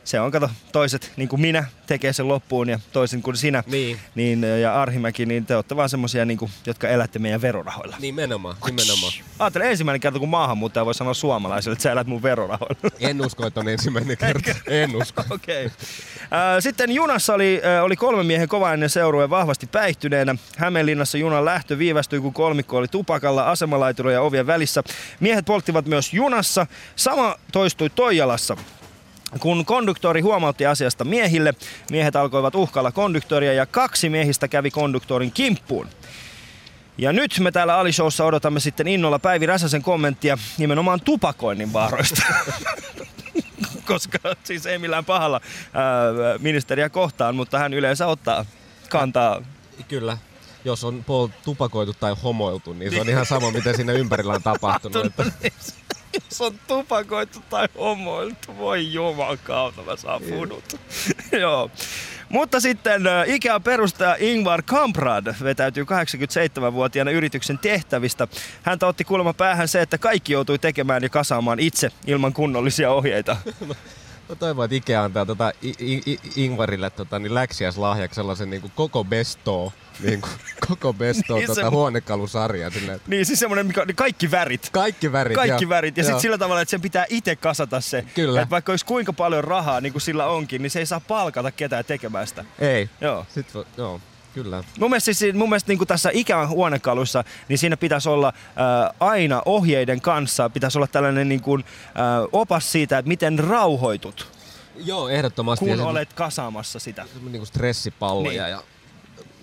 se 0.06 0.20
on, 0.20 0.30
kato, 0.30 0.50
toiset 0.72 1.12
niin 1.16 1.28
kuin 1.28 1.40
minä 1.40 1.64
tekee 1.86 2.12
sen 2.12 2.28
loppuun 2.28 2.68
ja 2.68 2.80
toisin 2.92 3.22
kuin 3.22 3.36
sinä 3.36 3.64
Niin. 3.66 3.98
niin, 4.14 4.42
ja 4.62 4.82
Arhimäki, 4.82 5.26
niin 5.26 5.46
te 5.46 5.56
olette 5.56 5.76
vaan 5.76 5.88
semmosia, 5.88 6.24
niin 6.24 6.38
kuin, 6.38 6.50
jotka 6.66 6.88
elätte 6.88 7.18
meidän 7.18 7.40
verorahoilla. 7.40 7.96
Nimenomaan, 8.00 8.56
nimenomaan. 8.66 9.12
Ajattelen 9.38 9.70
ensimmäinen 9.70 10.00
kerta, 10.00 10.18
kun 10.18 10.28
maahanmuuttaja 10.28 10.86
voi 10.86 10.94
sanoa 10.94 11.14
suomalaiselle, 11.14 11.72
että 11.72 11.82
sä 11.82 11.92
elät 11.92 12.06
mun 12.06 12.22
verorahoilla. 12.22 12.90
En 13.00 13.26
usko, 13.26 13.46
että 13.46 13.60
on 13.60 13.68
ensimmäinen 13.68 14.16
kerta. 14.16 14.54
En 14.66 14.96
usko. 14.96 15.24
Okei. 15.34 15.66
Okay. 15.66 16.60
Sitten 16.60 16.90
junassa 16.90 17.34
oli, 17.34 17.62
äh, 17.64 17.84
oli 17.84 17.96
kolme 17.96 18.22
miehen 18.22 18.48
kova 18.48 18.72
ennen 18.72 18.90
seurue 18.90 19.30
vahvasti 19.30 19.66
päihtyneenä. 19.66 20.34
Hämeenlinnassa 20.56 21.18
junan 21.18 21.44
lähtö 21.44 21.78
viivästyi, 21.78 22.20
kun 22.20 22.32
kolmikko 22.32 22.76
oli 22.76 22.88
tupakalla 22.88 23.50
asemalaiturin 23.50 24.14
ja 24.14 24.22
ovien 24.22 24.46
välissä. 24.46 24.82
Miehet 25.20 25.44
polttivat 25.44 25.86
myös 25.86 26.14
junassa. 26.14 26.66
Sama 26.96 27.36
toistui 27.52 27.90
Toijalassa. 27.90 28.56
Kun 29.40 29.64
konduktori 29.64 30.20
huomautti 30.20 30.66
asiasta 30.66 31.04
miehille, 31.04 31.54
miehet 31.90 32.16
alkoivat 32.16 32.54
uhkailla 32.54 32.92
konduktoria 32.92 33.52
ja 33.52 33.66
kaksi 33.66 34.08
miehistä 34.08 34.48
kävi 34.48 34.70
konduktorin 34.70 35.32
kimppuun. 35.32 35.88
Ja 36.98 37.12
nyt 37.12 37.40
me 37.40 37.52
täällä 37.52 37.78
Alishowssa 37.78 38.24
odotamme 38.24 38.60
sitten 38.60 38.88
innolla 38.88 39.18
Päivi 39.18 39.46
Räsäsen 39.46 39.82
kommenttia 39.82 40.38
nimenomaan 40.58 41.00
tupakoinnin 41.00 41.72
vaaroista. 41.72 42.22
Koska 43.86 44.18
siis 44.44 44.66
ei 44.66 44.78
millään 44.78 45.04
pahalla 45.04 45.40
ää, 45.74 45.84
ministeriä 46.38 46.88
kohtaan, 46.88 47.36
mutta 47.36 47.58
hän 47.58 47.74
yleensä 47.74 48.06
ottaa 48.06 48.44
kantaa. 48.88 49.42
Kyllä. 49.88 50.18
Jos 50.64 50.84
on 50.84 51.04
tupakoitu 51.44 51.94
tai 52.00 52.14
homoiltu, 52.22 52.72
niin 52.72 52.90
se 52.90 53.00
on 53.00 53.08
ihan 53.08 53.26
sama, 53.26 53.50
mitä 53.50 53.72
siinä 53.72 53.92
ympärillä 53.92 54.32
on 54.32 54.42
tapahtunut. 54.42 55.06
Että 55.42 55.85
Jos 56.24 56.40
on 56.40 56.60
tupakoitu 56.66 57.42
tai 57.50 57.68
homoiltu, 57.78 58.58
voi 58.58 58.92
juman 58.92 59.38
kautta, 59.44 59.82
mä 59.82 59.96
saan 59.96 60.22
funut. 60.22 60.80
Joo. 61.42 61.70
Mutta 62.28 62.60
sitten 62.60 63.06
äh, 63.06 63.28
Ikea 63.28 63.60
perustaja 63.60 64.16
Ingvar 64.18 64.62
Kamprad 64.62 65.34
vetäytyy 65.42 65.84
87-vuotiaana 65.84 67.10
yrityksen 67.10 67.58
tehtävistä. 67.58 68.28
Häntä 68.62 68.86
otti 68.86 69.04
kuulemma 69.04 69.32
päähän 69.32 69.68
se, 69.68 69.82
että 69.82 69.98
kaikki 69.98 70.32
joutui 70.32 70.58
tekemään 70.58 71.02
ja 71.02 71.08
kasaamaan 71.08 71.60
itse 71.60 71.90
ilman 72.06 72.32
kunnollisia 72.32 72.90
ohjeita. 72.90 73.36
Mä 74.28 74.34
toivon, 74.34 74.64
että 74.64 74.74
Ikea 74.76 75.04
antaa 75.04 75.26
tota 75.26 75.52
I- 75.62 76.02
I- 76.06 76.20
Ingvarille 76.36 76.90
tota, 76.90 77.18
niin 77.18 77.34
läksiäislahjaksi 77.34 78.14
sellaisen 78.14 78.50
niin 78.50 78.60
kuin 78.62 78.72
koko 78.76 79.04
besto, 79.04 79.72
niin 80.02 80.20
kuin, 80.20 80.32
koko 80.68 80.92
besto 80.92 81.34
Niin, 81.34 81.46
tota, 81.46 81.60
se- 81.60 81.66
huonekalusarja. 81.68 82.66
Että 82.66 82.80
Niin 83.06 83.26
siis 83.26 83.38
semmonen, 83.38 83.66
mikä, 83.66 83.84
niin 83.84 83.96
kaikki 83.96 84.30
värit. 84.30 84.68
kaikki 84.72 85.12
värit. 85.12 85.34
Kaikki 85.36 85.64
joo. 85.64 85.68
värit. 85.68 85.96
Ja 85.96 86.04
sitten 86.04 86.20
sillä 86.20 86.38
tavalla, 86.38 86.60
että 86.60 86.70
sen 86.70 86.80
pitää 86.80 87.06
itse 87.08 87.36
kasata 87.36 87.80
se. 87.80 88.04
Kyllä. 88.14 88.40
Että 88.42 88.50
vaikka 88.50 88.72
olisi 88.72 88.86
kuinka 88.86 89.12
paljon 89.12 89.44
rahaa, 89.44 89.80
niin 89.80 89.92
kuin 89.92 90.02
sillä 90.02 90.26
onkin, 90.26 90.62
niin 90.62 90.70
se 90.70 90.78
ei 90.78 90.86
saa 90.86 91.00
palkata 91.00 91.50
ketään 91.50 91.84
tekemään 91.84 92.26
sitä. 92.26 92.44
Ei. 92.58 92.90
Joo. 93.00 93.26
Sitten 93.34 93.64
joo, 93.76 94.00
kyllä. 94.42 94.64
Mun 94.78 94.90
mielestä, 94.90 95.12
siis, 95.12 95.34
mun 95.34 95.48
mielestä 95.48 95.72
niin 95.72 95.86
tässä 95.86 96.10
ikään 96.12 96.48
huonekalussa, 96.48 97.24
niin 97.48 97.58
siinä 97.58 97.76
pitäisi 97.76 98.08
olla 98.08 98.32
ää, 98.56 98.94
aina 99.00 99.42
ohjeiden 99.44 100.00
kanssa, 100.00 100.50
pitäisi 100.50 100.78
olla 100.78 100.86
tällainen 100.86 101.28
niin 101.28 101.40
kuin, 101.42 101.64
ää, 101.94 102.20
opas 102.32 102.72
siitä, 102.72 102.98
että 102.98 103.08
miten 103.08 103.38
rauhoitut, 103.38 104.28
Joo, 104.76 105.08
ehdottomasti. 105.08 105.64
kun 105.64 105.70
Ja 105.70 105.76
se- 105.76 105.82
olet 105.82 106.12
kasaamassa 106.12 106.78
sitä. 106.78 107.04
niin 107.22 107.32
kuin 107.32 107.46
stressipalloja 107.46 108.42
Niin. 108.42 108.50
ja, 108.52 108.62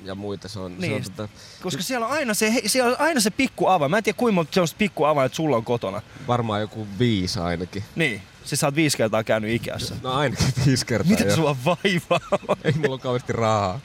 ja 0.03 0.15
muita. 0.15 0.47
Se 0.47 0.59
on, 0.59 0.71
se 0.71 0.87
Niin. 0.87 0.93
on 0.95 1.03
tota, 1.03 1.29
Koska 1.63 1.81
siellä 1.83 2.05
on 2.07 2.11
aina 2.11 2.33
se, 2.33 2.53
siellä 2.65 2.89
on 2.91 2.95
aina 2.99 3.19
se 3.19 3.29
pikku 3.31 3.67
avain. 3.67 3.91
Mä 3.91 3.97
en 3.97 4.03
tiedä 4.03 4.17
kuinka 4.17 4.35
monta 4.35 4.53
sellaista 4.53 4.77
pikku 4.77 5.03
avain, 5.03 5.29
sulla 5.33 5.57
on 5.57 5.63
kotona. 5.65 6.01
varmaan 6.27 6.61
joku 6.61 6.87
viisi 6.99 7.39
ainakin. 7.39 7.83
Niin. 7.95 8.21
Siis 8.43 8.59
sä 8.59 8.67
oot 8.67 8.75
viisi 8.75 8.97
kertaa 8.97 9.23
käynyt 9.23 9.49
Ikeassa. 9.51 9.95
No 10.03 10.13
ainakin 10.13 10.45
viisi 10.65 10.85
kertaa. 10.85 11.11
Mitä 11.11 11.23
jo. 11.23 11.35
sulla 11.35 11.55
vaivaa 11.65 12.19
on? 12.47 12.57
Ei 12.63 12.71
mulla 12.71 12.89
ole 12.93 12.99
kauheasti 12.99 13.33
rahaa. 13.33 13.79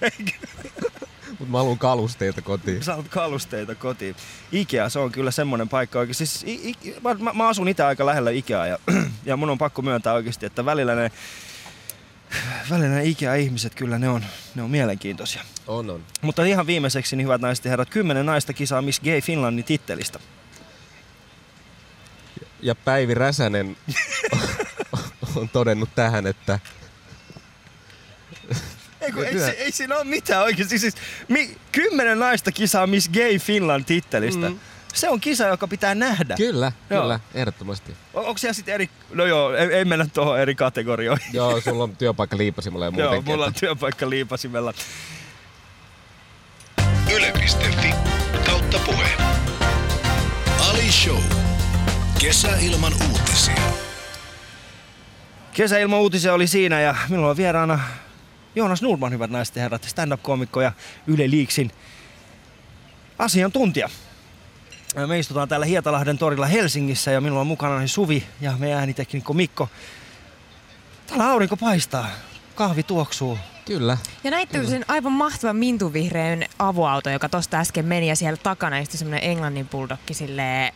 Mutta 1.38 1.52
mä 1.52 1.58
haluan 1.58 1.78
kalusteita 1.78 2.42
kotiin. 2.42 2.82
Sä 2.82 2.96
kalusteita 3.10 3.74
kotiin. 3.74 4.16
Ikea, 4.52 4.88
se 4.88 4.98
on 4.98 5.12
kyllä 5.12 5.30
semmonen 5.30 5.68
paikka 5.68 5.98
oikein. 5.98 6.14
Siis, 6.14 6.44
i, 6.46 6.70
i, 6.70 6.96
mä, 7.02 7.14
mä, 7.14 7.32
mä, 7.32 7.48
asun 7.48 7.68
itse 7.68 7.82
aika 7.82 8.06
lähellä 8.06 8.30
Ikeaa 8.30 8.66
ja, 8.66 8.78
ja 9.24 9.36
mun 9.36 9.50
on 9.50 9.58
pakko 9.58 9.82
myöntää 9.82 10.14
oikeasti, 10.14 10.46
että 10.46 10.64
välillä 10.64 10.94
ne, 10.94 11.10
välillä 12.70 12.94
ne 12.94 13.04
Ikea-ihmiset 13.04 13.74
kyllä 13.74 13.98
ne 13.98 14.08
on, 14.08 14.24
ne 14.54 14.62
on 14.62 14.70
mielenkiintoisia. 14.70 15.42
On, 15.66 15.90
on. 15.90 16.04
Mutta 16.22 16.44
ihan 16.44 16.66
viimeiseksi, 16.66 17.16
niin 17.16 17.26
hyvät 17.26 17.40
naiset 17.40 17.64
ja 17.64 17.70
herrat, 17.70 17.90
kymmenen 17.90 18.26
naista 18.26 18.52
kisaa 18.52 18.82
Miss 18.82 19.00
Gay 19.00 19.20
Finlandin 19.20 19.64
tittelistä. 19.64 20.18
ja 22.62 22.74
Päivi 22.74 23.14
Räsänen 23.14 23.76
on 25.36 25.48
todennut 25.48 25.88
tähän, 25.94 26.26
että 26.26 26.58
Ei, 29.08 29.12
kun, 29.12 29.24
ei, 29.24 29.38
se, 29.38 29.50
ei 29.50 29.72
siinä 29.72 29.96
ole 29.96 30.04
mitään 30.04 30.42
oikeasti. 30.42 30.78
Siis, 30.78 30.94
mi, 31.28 31.56
kymmenen 31.72 32.18
naista 32.18 32.52
kisaa 32.52 32.86
Miss 32.86 33.08
Gay 33.08 33.38
Finland 33.38 33.84
tittelistä. 33.84 34.48
Mm. 34.50 34.58
Se 34.94 35.08
on 35.08 35.20
kisa, 35.20 35.46
joka 35.46 35.68
pitää 35.68 35.94
nähdä. 35.94 36.34
kyllä, 36.36 36.72
Joo. 36.90 37.02
kyllä, 37.02 37.20
ehdottomasti. 37.34 37.92
O- 38.14 38.20
onko 38.20 38.38
siellä 38.38 38.54
sitten 38.54 38.74
eri... 38.74 38.90
No 39.14 39.24
joo, 39.26 39.54
ei, 39.54 39.66
ei 39.72 39.84
mennä 39.84 40.06
tuohon 40.14 40.40
eri 40.40 40.54
kategorioihin. 40.54 41.26
Joo, 41.32 41.60
sulla 41.60 41.84
on 41.84 41.96
työpaikka 41.96 42.36
liipasimella 42.36 42.84
ja 42.84 42.90
muutenkin. 42.90 43.26
Joo, 43.26 43.36
mulla 43.36 43.46
on 43.46 43.54
työpaikka 43.54 44.10
liipasimella. 44.10 44.74
Yle.fi 47.14 47.94
kautta 48.46 48.78
puhe. 48.78 49.08
Ali 50.70 50.92
Show. 50.92 51.22
Kesäilman 52.18 52.92
uutisia. 53.10 53.62
Kesäilman 55.52 55.98
uutisia 55.98 56.34
oli 56.34 56.46
siinä 56.46 56.80
ja 56.80 56.94
minulla 57.08 57.30
on 57.30 57.36
vieraana 57.36 57.80
Joonas 58.54 58.82
Nurman, 58.82 59.12
hyvät 59.12 59.30
naiset 59.30 59.56
ja 59.56 59.62
herrat, 59.62 59.84
stand-up-koomikko 59.84 60.60
ja 60.60 60.72
Yle 61.06 61.30
Liiksin 61.30 61.70
asiantuntija. 63.18 63.88
Me 65.06 65.18
istutaan 65.18 65.48
täällä 65.48 65.66
Hietalahden 65.66 66.18
torilla 66.18 66.46
Helsingissä 66.46 67.10
ja 67.10 67.20
minulla 67.20 67.40
on 67.40 67.46
mukana 67.46 67.86
Suvi 67.86 68.24
ja 68.40 68.52
meidän 68.58 68.78
ääniteknikko 68.78 69.34
Mikko. 69.34 69.68
Täällä 71.06 71.30
aurinko 71.30 71.56
paistaa, 71.56 72.08
kahvi 72.54 72.82
tuoksuu. 72.82 73.38
Kyllä. 73.64 73.98
Ja 74.24 74.30
näitte 74.30 74.66
sen 74.66 74.84
aivan 74.88 75.12
mahtavan 75.12 75.56
mintuvihreän 75.56 76.44
avoauto, 76.58 77.10
joka 77.10 77.28
tosta 77.28 77.56
äsken 77.56 77.84
meni 77.84 78.08
ja 78.08 78.16
siellä 78.16 78.36
takana 78.36 78.78
istui 78.78 78.98
semmonen 78.98 79.24
englannin 79.24 79.68
bulldogki 79.68 80.14
silleen 80.14 80.72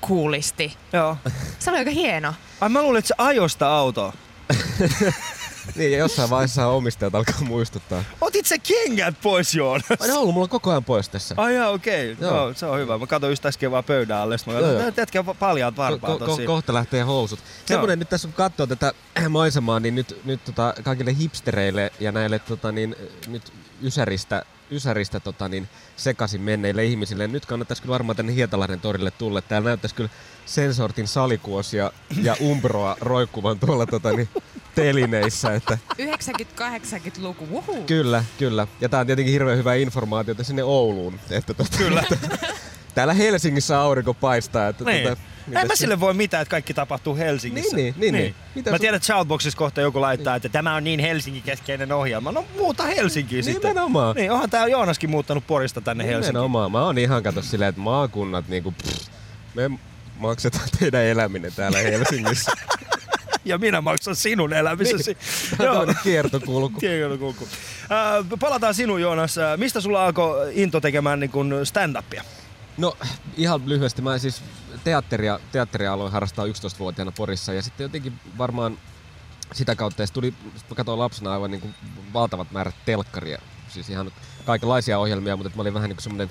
kuulisti. 0.00 0.76
Joo. 0.92 1.16
Se 1.58 1.70
oli 1.70 1.78
aika 1.78 1.90
hieno. 1.90 2.34
Ai 2.60 2.68
mä 2.68 2.82
luulin, 2.82 2.98
että 2.98 3.08
se 3.08 3.14
ajosta 3.18 3.76
autoa. 3.76 4.12
Niin, 5.76 5.92
ja 5.92 5.98
jossain 5.98 6.30
vaiheessa 6.30 6.66
omistajat 6.66 7.14
alkaa 7.14 7.40
muistuttaa. 7.40 8.04
Otit 8.20 8.46
se 8.46 8.58
kengät 8.58 9.14
pois, 9.22 9.54
Joonas? 9.54 9.84
Ai 10.00 10.08
ne 10.08 10.12
on 10.12 10.20
ollut 10.20 10.34
mulla 10.34 10.48
koko 10.48 10.70
ajan 10.70 10.84
pois 10.84 11.08
tässä. 11.08 11.34
Ai 11.38 11.54
jaa, 11.54 11.70
okei. 11.70 12.12
Okay. 12.12 12.28
Joo. 12.28 12.36
Joo. 12.36 12.54
se 12.54 12.66
on 12.66 12.78
hyvä. 12.78 12.98
Mä 12.98 13.06
katsoin 13.06 13.30
just 13.32 13.46
äsken 13.46 13.70
vaan 13.70 13.84
pöydän 13.84 14.18
alle. 14.18 14.36
Mä 14.46 14.52
katsoin, 14.52 14.94
jätkä 14.96 15.24
paljaat 15.38 15.74
Ko- 15.74 15.76
varpaat 15.76 16.20
ko- 16.20 16.36
siinä. 16.36 16.46
kohta 16.46 16.74
lähtee 16.74 17.02
housut. 17.02 17.38
Semmoinen 17.66 17.98
nyt 17.98 18.08
tässä 18.08 18.28
kun 18.28 18.34
katsoo 18.34 18.66
tätä 18.66 18.92
maisemaa, 19.28 19.80
niin 19.80 19.94
nyt, 19.94 20.20
nyt 20.24 20.44
tota, 20.44 20.74
kaikille 20.82 21.16
hipstereille 21.18 21.92
ja 22.00 22.12
näille 22.12 22.38
tota, 22.38 22.72
niin, 22.72 22.96
nyt 23.26 23.52
ysäristä, 23.82 24.44
ysäristä 24.70 25.20
tota, 25.20 25.48
niin, 25.48 25.68
sekaisin 25.96 26.40
menneille 26.40 26.84
ihmisille. 26.84 27.28
Nyt 27.28 27.46
kannattaisi 27.46 27.82
kyllä 27.82 27.92
varmaan 27.92 28.16
tänne 28.16 28.34
Hietalahden 28.34 28.80
torille 28.80 29.10
tulla. 29.10 29.42
Täällä 29.42 29.68
näyttäisi 29.68 29.94
kyllä 29.94 30.10
sen 30.46 30.74
sortin 30.74 31.08
salikuosia 31.08 31.92
ja 32.22 32.36
umbroa 32.40 32.96
roikkuvan 33.00 33.58
tuolla 33.58 33.86
tota, 33.86 34.12
niin, 34.12 34.28
telineissä. 34.74 35.54
Että 35.54 35.78
90-80-luku, 36.02 37.46
wuhuu. 37.50 37.84
Kyllä, 37.84 38.24
kyllä. 38.38 38.66
Ja 38.80 38.88
tää 38.88 39.00
on 39.00 39.06
tietenkin 39.06 39.32
hirveän 39.32 39.58
hyvää 39.58 39.74
informaatiota 39.74 40.44
sinne 40.44 40.64
Ouluun. 40.64 41.20
Että 41.30 41.54
tota, 41.54 41.78
kyllä. 41.78 42.04
täällä 42.94 43.14
Helsingissä 43.14 43.80
aurinko 43.80 44.14
paistaa. 44.14 44.68
Että 44.68 44.84
Niin. 44.84 45.08
tota, 45.08 45.22
En 45.60 45.66
mä 45.66 45.76
sille 45.76 46.00
voi 46.00 46.14
mitään, 46.14 46.42
että 46.42 46.50
kaikki 46.50 46.74
tapahtuu 46.74 47.16
Helsingissä. 47.16 47.76
Niin, 47.76 47.94
niin, 47.98 48.12
niin, 48.12 48.22
niin. 48.22 48.34
Mitä 48.54 48.70
Mä 48.70 48.78
tiedän, 48.78 48.96
että 48.96 49.06
Shoutboxissa 49.06 49.58
kohta 49.58 49.80
joku 49.80 50.00
laittaa, 50.00 50.36
että 50.36 50.48
tämä 50.48 50.74
on 50.74 50.84
niin 50.84 51.00
Helsingin-keskeinen 51.00 51.92
ohjelma. 51.92 52.32
No 52.32 52.44
muuta 52.58 52.82
Helsinkiin 52.82 53.44
sitten. 53.44 53.68
Nimenomaan. 53.68 54.16
Niin, 54.16 54.30
onhan 54.32 54.50
tää 54.50 54.66
Joonaskin 54.66 55.10
muuttanut 55.10 55.46
Porista 55.46 55.80
tänne 55.80 56.04
Helsinkiin. 56.04 56.32
Nimenomaan. 56.34 56.72
Mä 56.72 56.84
oon 56.84 56.98
ihan 56.98 57.22
kato 57.22 57.42
silleen, 57.42 57.68
että 57.68 57.80
maakunnat 57.80 58.48
niinku, 58.48 58.72
pff, 58.72 59.08
me 59.54 59.70
maksetaan 60.18 60.68
teidän 60.78 61.02
eläminen 61.04 61.52
täällä 61.56 61.78
Helsingissä. 61.78 62.52
Ja 63.44 63.58
minä 63.58 63.80
maksan 63.80 64.16
sinun 64.16 64.52
elämisesi. 64.52 65.16
Tämmönen 65.58 65.96
kiertokulku. 66.02 66.80
Kiertokulku. 66.80 67.48
Äh, 67.82 68.38
palataan 68.40 68.74
sinun 68.74 69.00
Joonas. 69.00 69.38
Äh, 69.38 69.58
Mistä 69.58 69.80
sulla 69.80 70.04
alkoi 70.04 70.52
into 70.54 70.80
tekemään 70.80 71.20
niin 71.20 71.30
kun 71.30 71.54
stand-upia? 71.64 72.22
No 72.76 72.96
ihan 73.36 73.60
lyhyesti, 73.66 74.02
mä 74.02 74.18
siis 74.18 74.42
teatteria, 74.84 75.40
teatteria 75.52 75.92
aloin 75.92 76.12
harrastaa 76.12 76.46
11-vuotiaana 76.46 77.12
Porissa 77.12 77.52
ja 77.52 77.62
sitten 77.62 77.84
jotenkin 77.84 78.12
varmaan 78.38 78.78
sitä 79.52 79.74
kautta 79.74 80.02
ja 80.02 80.06
tuli, 80.12 80.34
mä 80.70 80.74
katsoin 80.74 80.98
lapsena 80.98 81.32
aivan 81.32 81.50
niin 81.50 81.60
kuin 81.60 81.74
valtavat 82.12 82.50
määrät 82.50 82.74
telkkaria, 82.84 83.38
siis 83.68 83.90
ihan 83.90 84.12
kaikenlaisia 84.44 84.98
ohjelmia, 84.98 85.36
mutta 85.36 85.52
mä 85.56 85.62
olin 85.62 85.74
vähän 85.74 85.88
niin 85.88 85.96
kuin 85.96 86.02
semmoinen 86.02 86.30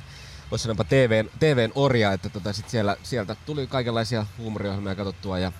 voisi 0.51 0.63
sanoa 0.63 0.83
TVn, 0.83 1.29
TVn 1.39 1.71
orja, 1.75 2.13
että 2.13 2.29
tota 2.29 2.53
sit 2.53 2.69
siellä, 2.69 2.95
sieltä 3.03 3.35
tuli 3.45 3.67
kaikenlaisia 3.67 4.25
huumoriohjelmia 4.37 4.95
katsottua 4.95 5.39
ja 5.39 5.51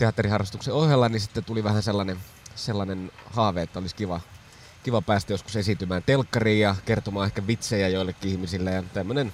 teatteriharrastuksen 0.00 0.74
ohella, 0.74 1.08
niin 1.08 1.20
sitten 1.20 1.44
tuli 1.44 1.64
vähän 1.64 1.82
sellainen, 1.82 2.16
sellainen 2.54 3.12
haave, 3.26 3.62
että 3.62 3.78
olisi 3.78 3.94
kiva, 3.94 4.20
kiva 4.82 5.02
päästä 5.02 5.32
joskus 5.32 5.56
esiintymään 5.56 6.02
telkkariin 6.02 6.60
ja 6.60 6.76
kertomaan 6.84 7.26
ehkä 7.26 7.46
vitsejä 7.46 7.88
joillekin 7.88 8.30
ihmisille. 8.30 8.70
Ja 8.70 8.82
tämmönen, 8.82 9.32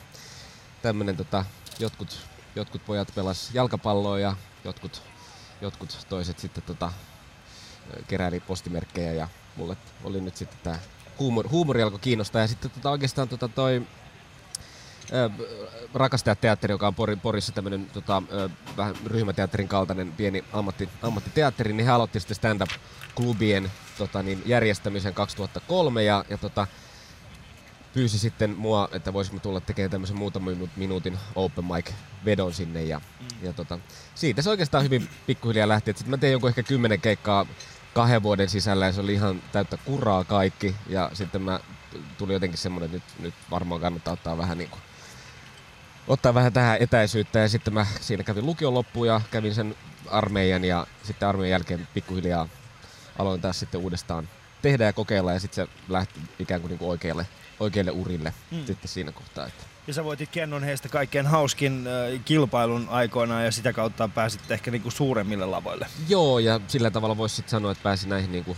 tämmönen 0.83 1.17
tota, 1.17 1.45
jotkut, 1.79 2.19
jotkut 2.57 2.87
pojat 2.87 3.09
pelas 3.15 3.51
jalkapalloa 3.55 4.19
ja 4.19 4.37
jotkut, 4.65 5.03
jotkut 5.61 6.07
toiset 6.09 6.39
sitten 6.39 6.63
tota, 6.63 6.93
keräili 8.09 8.41
postimerkkejä 8.41 9.13
ja 9.13 9.29
mulle 9.57 9.77
oli 10.05 10.21
nyt 10.21 10.37
sitten 10.37 10.59
tää 10.63 10.79
huumori, 11.19 11.49
huumori 11.49 11.83
alkoi 11.83 11.99
kiinnostaa. 11.99 12.43
Ja 12.43 12.49
sitten 12.49 12.71
tota, 12.71 12.91
oikeastaan 12.91 13.29
tota 13.29 13.49
toi 13.49 13.83
Rakastajateatteri, 15.95 16.73
joka 16.73 16.87
on 16.87 16.95
Pori, 16.95 17.17
Porissa 17.17 17.53
tämmöinen 17.53 17.87
tota, 17.87 18.23
vähän 18.77 18.95
ryhmäteatterin 19.07 19.69
kaltainen 19.69 20.13
pieni 20.13 20.45
ammatti, 20.53 20.89
ammattiteatteri, 21.03 21.73
niin 21.73 21.87
he 21.87 21.93
aloitti 21.93 22.21
sitten 22.21 22.35
stand-up-klubien 22.35 23.71
tota, 23.99 24.23
niin, 24.23 24.43
järjestämisen 24.47 25.15
2003 25.15 26.05
ja, 26.05 26.25
ja 26.31 26.39
tota, 26.39 26.67
pyysi 27.95 28.19
sitten 28.19 28.51
mua, 28.51 28.89
että 28.93 29.13
voisimme 29.13 29.41
tulla 29.41 29.61
tekemään 29.61 29.91
tämmöisen 29.91 30.17
muutaman 30.17 30.55
minu- 30.55 30.71
minuutin 30.77 31.19
open 31.35 31.65
mic 31.65 31.91
vedon 32.25 32.55
sinne 32.55 32.83
ja, 32.83 33.01
ja 33.43 33.53
tota, 33.53 33.79
siitä 34.15 34.43
se 34.43 34.51
oikeastaan 34.51 34.85
hyvin 34.85 35.09
pikkuhiljaa 35.27 35.69
lähti. 35.69 35.93
Sitten 35.93 36.11
mä 36.11 36.17
tein 36.17 36.33
jonkun 36.33 36.49
ehkä 36.49 36.63
kymmenen 36.63 37.01
keikkaa 37.01 37.47
kahden 37.95 38.23
vuoden 38.23 38.49
sisällä 38.49 38.87
ja 38.87 38.93
se 38.93 39.01
oli 39.01 39.15
ihan 39.15 39.43
täyttä 39.53 39.77
kuraa 39.77 40.25
kaikki 40.25 40.77
ja 40.89 41.11
sitten 41.13 41.43
mä 41.43 41.61
tuli 42.19 42.33
jotenkin 42.33 42.59
semmoinen, 42.59 42.95
että 42.95 43.13
nyt, 43.17 43.23
nyt 43.23 43.35
varmaan 43.51 43.81
kannattaa 43.81 44.13
ottaa 44.13 44.39
vähän 44.39 44.59
niin 44.59 44.71
kuin 44.71 44.81
ottaa 46.09 46.35
vähän 46.35 46.53
tähän 46.53 46.77
etäisyyttä 46.81 47.39
ja 47.39 47.49
sitten 47.49 47.75
mä 47.75 47.87
siinä 48.01 48.23
kävin 48.23 48.47
lukion 48.47 48.75
loppuun 48.75 49.07
ja 49.07 49.21
kävin 49.31 49.55
sen 49.55 49.77
armeijan 50.11 50.65
ja 50.65 50.87
sitten 51.03 51.29
armeijan 51.29 51.51
jälkeen 51.51 51.89
pikkuhiljaa 51.95 52.49
aloin 53.19 53.41
taas 53.41 53.61
sitten 53.61 53.81
uudestaan 53.81 54.29
tehdä 54.63 54.85
ja 54.85 54.93
kokeilla 54.93 55.33
ja 55.33 55.41
sitten 55.41 55.67
se 55.67 55.73
lähti 55.89 56.21
ikään 56.39 56.61
kuin, 56.61 56.69
niin 56.69 56.79
kuin 56.79 56.89
oikealle, 56.89 57.27
oikealle 57.61 57.91
urille 57.91 58.35
mm. 58.51 58.67
sitten 58.67 58.89
siinä 58.89 59.13
kohtaa. 59.13 59.47
Että. 59.47 59.65
Ja 59.87 59.95
sä 59.95 60.05
voitit 60.05 60.31
Kennon 60.31 60.63
heistä 60.65 60.89
kaikkein 60.89 61.27
hauskin 61.27 61.87
äh, 61.87 62.21
kilpailun 62.25 62.89
aikoinaan 62.89 63.45
ja 63.45 63.53
sitä 63.53 63.73
kautta 63.73 64.09
pääsit 64.09 64.51
ehkä 64.51 64.71
niinku 64.71 64.91
suuremmille 64.91 65.47
lavoille. 65.47 65.87
Joo 66.09 66.39
ja 66.39 66.61
sillä 66.69 66.91
tavalla 66.91 67.17
voisi 67.17 67.37
sitten 67.37 67.51
sanoa, 67.51 67.73
että 67.73 67.83
pääsi 67.83 68.09
näihin 68.09 68.33
niin 68.33 68.57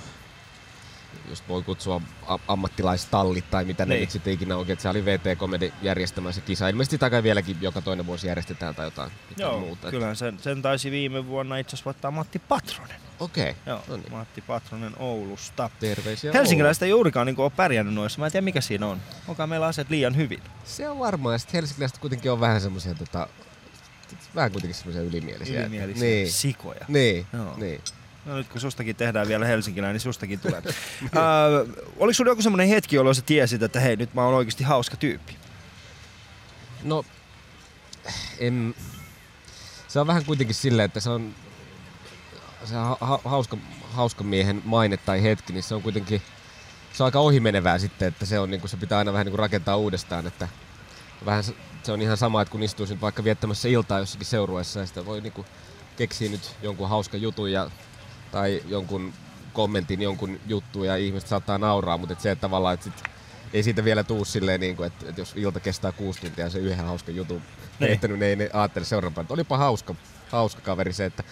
just 1.28 1.44
voi 1.48 1.62
kutsua 1.62 2.00
ammattilaistallit 2.48 3.50
tai 3.50 3.64
mitä 3.64 3.86
ne 3.86 3.94
Niin. 3.94 4.00
nyt 4.00 4.10
sitten 4.10 4.32
ikinä 4.32 4.56
onkin, 4.56 4.72
että 4.72 4.82
se 4.82 4.88
oli 4.88 5.04
VT 5.04 5.38
Comedy 5.38 5.72
järjestämään 5.82 6.34
se 6.34 6.40
kisa. 6.40 6.68
Ilmeisesti 6.68 6.98
kai 6.98 7.22
vieläkin 7.22 7.56
joka 7.60 7.80
toinen 7.80 8.06
vuosi 8.06 8.26
järjestetään 8.26 8.74
tai 8.74 8.86
jotain, 8.86 9.10
jotain 9.38 9.60
muuta. 9.60 9.90
kyllä 9.90 10.14
sen, 10.14 10.38
sen 10.38 10.62
taisi 10.62 10.90
viime 10.90 11.26
vuonna 11.26 11.56
itse 11.56 11.68
asiassa 11.70 11.84
voittaa 11.84 12.10
Matti 12.10 12.38
Patronen. 12.38 12.96
Okei, 13.20 13.54
Joo, 13.66 13.82
no 13.88 13.96
niin. 13.96 14.12
Matti 14.12 14.40
Patronen 14.40 14.92
Oulusta. 14.98 15.70
Terveisiä 15.80 16.32
Helsinkiläistä 16.32 16.84
ei 16.84 16.90
juurikaan 16.90 17.26
niin 17.26 17.40
ole 17.40 17.50
pärjännyt 17.56 17.94
noissa. 17.94 18.18
Mä 18.18 18.26
en 18.26 18.32
tiedä 18.32 18.44
mikä 18.44 18.60
siinä 18.60 18.86
on. 18.86 19.00
Onko 19.28 19.46
meillä 19.46 19.66
asiat 19.66 19.90
liian 19.90 20.16
hyvin? 20.16 20.42
Se 20.64 20.88
on 20.88 20.98
varmaan. 20.98 21.34
Ja 21.34 21.38
sitten 21.38 21.54
helsinkiläiset 21.58 21.98
kuitenkin 21.98 22.32
on 22.32 22.40
vähän 22.40 22.60
semmoisia, 22.60 22.94
tota, 22.94 23.28
vähän 24.34 24.52
kuitenkin 24.52 24.74
semmoisia 24.74 25.02
ylimielisiä. 25.02 25.60
Ylimielisiä 25.60 26.02
Niin. 26.08 26.32
sikoja. 26.32 26.84
Niin, 26.88 27.26
Joo. 27.32 27.54
niin. 27.56 27.80
No 28.28 28.36
nyt 28.36 28.48
kun 28.48 28.60
sustakin 28.60 28.96
tehdään 28.96 29.28
vielä 29.28 29.46
Helsinkiläinen, 29.46 29.94
niin 29.94 30.00
sustakin 30.00 30.40
tulee. 30.40 30.58
äh, 30.66 30.72
oliko 31.96 32.14
sulla 32.14 32.30
joku 32.30 32.42
semmoinen 32.42 32.68
hetki, 32.68 32.96
jolloin 32.96 33.14
sä 33.14 33.22
tiesit, 33.22 33.62
että 33.62 33.80
hei, 33.80 33.96
nyt 33.96 34.14
mä 34.14 34.24
oon 34.24 34.34
oikeasti 34.34 34.64
hauska 34.64 34.96
tyyppi? 34.96 35.36
No, 36.82 37.04
en, 38.38 38.74
se 39.88 40.00
on 40.00 40.06
vähän 40.06 40.24
kuitenkin 40.24 40.54
silleen, 40.54 40.84
että 40.86 41.00
se 41.00 41.10
on 41.10 41.34
se 42.64 42.74
ha- 42.74 42.98
ha- 43.00 43.20
hauska, 43.24 43.56
hauska 43.92 44.24
miehen 44.24 44.62
maine 44.64 44.96
tai 44.96 45.22
hetki, 45.22 45.52
niin 45.52 45.62
se 45.62 45.74
on 45.74 45.82
kuitenkin 45.82 46.22
se 46.92 47.02
on 47.02 47.04
aika 47.04 47.20
ohimenevää 47.20 47.78
sitten, 47.78 48.08
että 48.08 48.26
se, 48.26 48.38
on, 48.38 48.50
niin 48.50 48.60
kuin, 48.60 48.70
se 48.70 48.76
pitää 48.76 48.98
aina 48.98 49.12
vähän 49.12 49.24
niin 49.24 49.32
kuin 49.32 49.38
rakentaa 49.38 49.76
uudestaan, 49.76 50.26
että 50.26 50.48
vähän 51.24 51.44
se, 51.44 51.54
se 51.82 51.92
on 51.92 52.02
ihan 52.02 52.16
sama, 52.16 52.42
että 52.42 52.52
kun 52.52 52.62
istuisin 52.62 53.00
vaikka 53.00 53.24
viettämässä 53.24 53.68
iltaa 53.68 53.98
jossakin 53.98 54.26
seurueessa 54.26 54.80
ja 54.80 54.86
sitä 54.86 55.06
voi 55.06 55.20
niin 55.20 55.32
kuin 55.32 55.46
keksiä 55.96 56.30
nyt 56.30 56.56
jonkun 56.62 56.88
hauska 56.88 57.16
jutun 57.16 57.52
ja, 57.52 57.70
tai 58.32 58.62
jonkun 58.68 59.12
kommentin 59.52 60.02
jonkun 60.02 60.40
juttuun 60.46 60.86
ja 60.86 60.96
ihmiset 60.96 61.28
saattaa 61.28 61.58
nauraa, 61.58 61.98
mutta 61.98 62.12
et 62.12 62.20
se, 62.20 62.30
että 62.30 62.40
tavallaan, 62.40 62.74
että 62.74 62.84
sit 62.84 62.94
ei 63.52 63.62
siitä 63.62 63.84
vielä 63.84 64.04
tuu 64.04 64.24
silleen, 64.24 64.60
niin 64.60 64.76
kuin, 64.76 64.86
että, 64.86 65.08
että 65.08 65.20
jos 65.20 65.32
ilta 65.36 65.60
kestää 65.60 65.92
kuusi 65.92 66.20
tuntia 66.20 66.44
ja 66.44 66.50
se 66.50 66.58
yhden 66.58 66.84
hauskan 66.86 67.16
jutun 67.16 67.42
Niin. 67.80 67.88
heittänyt, 67.88 68.18
niin 68.18 68.28
ei 68.28 68.36
ne 68.36 68.50
ajattele 68.52 68.84
seuraavana, 68.86 69.20
että 69.22 69.34
olipa 69.34 69.58
hauska, 69.58 69.94
hauska 70.32 70.60
kaveri 70.60 70.92
se, 70.92 71.04
että 71.04 71.22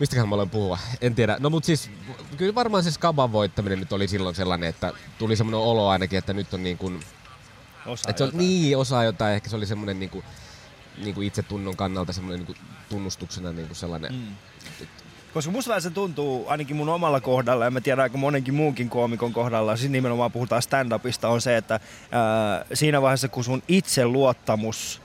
Mistäköhän 0.00 0.28
mä 0.28 0.34
olen 0.34 0.50
puhua? 0.50 0.78
En 1.00 1.14
tiedä. 1.14 1.36
No 1.40 1.50
mut 1.50 1.64
siis 1.64 1.90
kyllä 2.36 2.54
varmaan 2.54 2.84
se 2.84 2.90
Skaban 2.90 3.32
voittaminen 3.32 3.80
nyt 3.80 3.92
oli 3.92 4.08
silloin 4.08 4.34
sellainen, 4.34 4.68
että 4.68 4.92
tuli 5.18 5.36
semmoinen 5.36 5.60
olo 5.60 5.88
ainakin, 5.88 6.18
että 6.18 6.32
nyt 6.32 6.54
on 6.54 6.62
niin 6.62 6.78
kuin, 6.78 7.00
Osaa 7.86 8.10
että 8.10 8.18
se 8.18 8.24
on, 8.24 8.28
jotain. 8.28 8.38
niin 8.38 8.78
osaa 8.78 9.04
jotain, 9.04 9.34
ehkä 9.34 9.48
se 9.50 9.56
oli 9.56 9.66
semmoinen 9.66 10.00
niin 10.00 10.10
kuin, 10.10 10.24
niin 11.02 11.14
kuin 11.14 11.26
itsetunnon 11.26 11.76
kannalta 11.76 12.12
semmoinen 12.12 12.38
niin 12.38 12.46
kuin 12.46 12.58
tunnustuksena 12.88 13.52
niin 13.52 13.66
kuin 13.66 13.76
sellainen. 13.76 14.14
Mm. 14.14 14.36
Koska 15.36 15.52
musta 15.52 15.68
vähän 15.68 15.82
se 15.82 15.90
tuntuu, 15.90 16.44
ainakin 16.48 16.76
mun 16.76 16.88
omalla 16.88 17.20
kohdalla, 17.20 17.64
ja 17.64 17.70
mä 17.70 17.80
tiedän 17.80 18.02
aika 18.02 18.18
monenkin 18.18 18.54
muunkin 18.54 18.88
koomikon 18.88 19.32
kohdalla, 19.32 19.76
siis 19.76 19.90
nimenomaan 19.90 20.32
puhutaan 20.32 20.62
stand-upista, 20.62 21.28
on 21.28 21.40
se, 21.40 21.56
että 21.56 21.80
ää, 22.12 22.64
siinä 22.74 23.02
vaiheessa 23.02 23.28
kun 23.28 23.44
sun 23.44 23.62
itseluottamus 23.68 25.02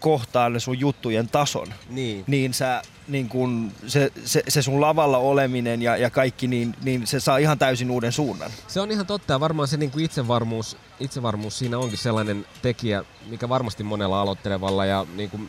kohtaa 0.00 0.48
ne 0.48 0.60
sun 0.60 0.80
juttujen 0.80 1.28
tason, 1.28 1.66
Niin. 1.88 2.24
niin 2.26 2.54
sä 2.54 2.82
niin 3.08 3.28
kun, 3.28 3.72
se, 3.86 4.12
se, 4.24 4.42
se, 4.48 4.62
sun 4.62 4.80
lavalla 4.80 5.18
oleminen 5.18 5.82
ja, 5.82 5.96
ja 5.96 6.10
kaikki, 6.10 6.46
niin, 6.46 6.74
niin 6.82 7.06
se 7.06 7.20
saa 7.20 7.38
ihan 7.38 7.58
täysin 7.58 7.90
uuden 7.90 8.12
suunnan. 8.12 8.50
Se 8.68 8.80
on 8.80 8.90
ihan 8.90 9.06
totta 9.06 9.32
ja 9.32 9.40
varmaan 9.40 9.68
se 9.68 9.76
niin 9.76 9.90
kuin 9.90 10.04
itsevarmuus, 10.04 10.76
itsevarmuus 11.00 11.58
siinä 11.58 11.78
onkin 11.78 11.98
sellainen 11.98 12.46
tekijä, 12.62 13.04
mikä 13.26 13.48
varmasti 13.48 13.82
monella 13.82 14.20
aloittelevalla 14.20 14.84
ja 14.84 15.06
niin 15.16 15.30
kuin 15.30 15.48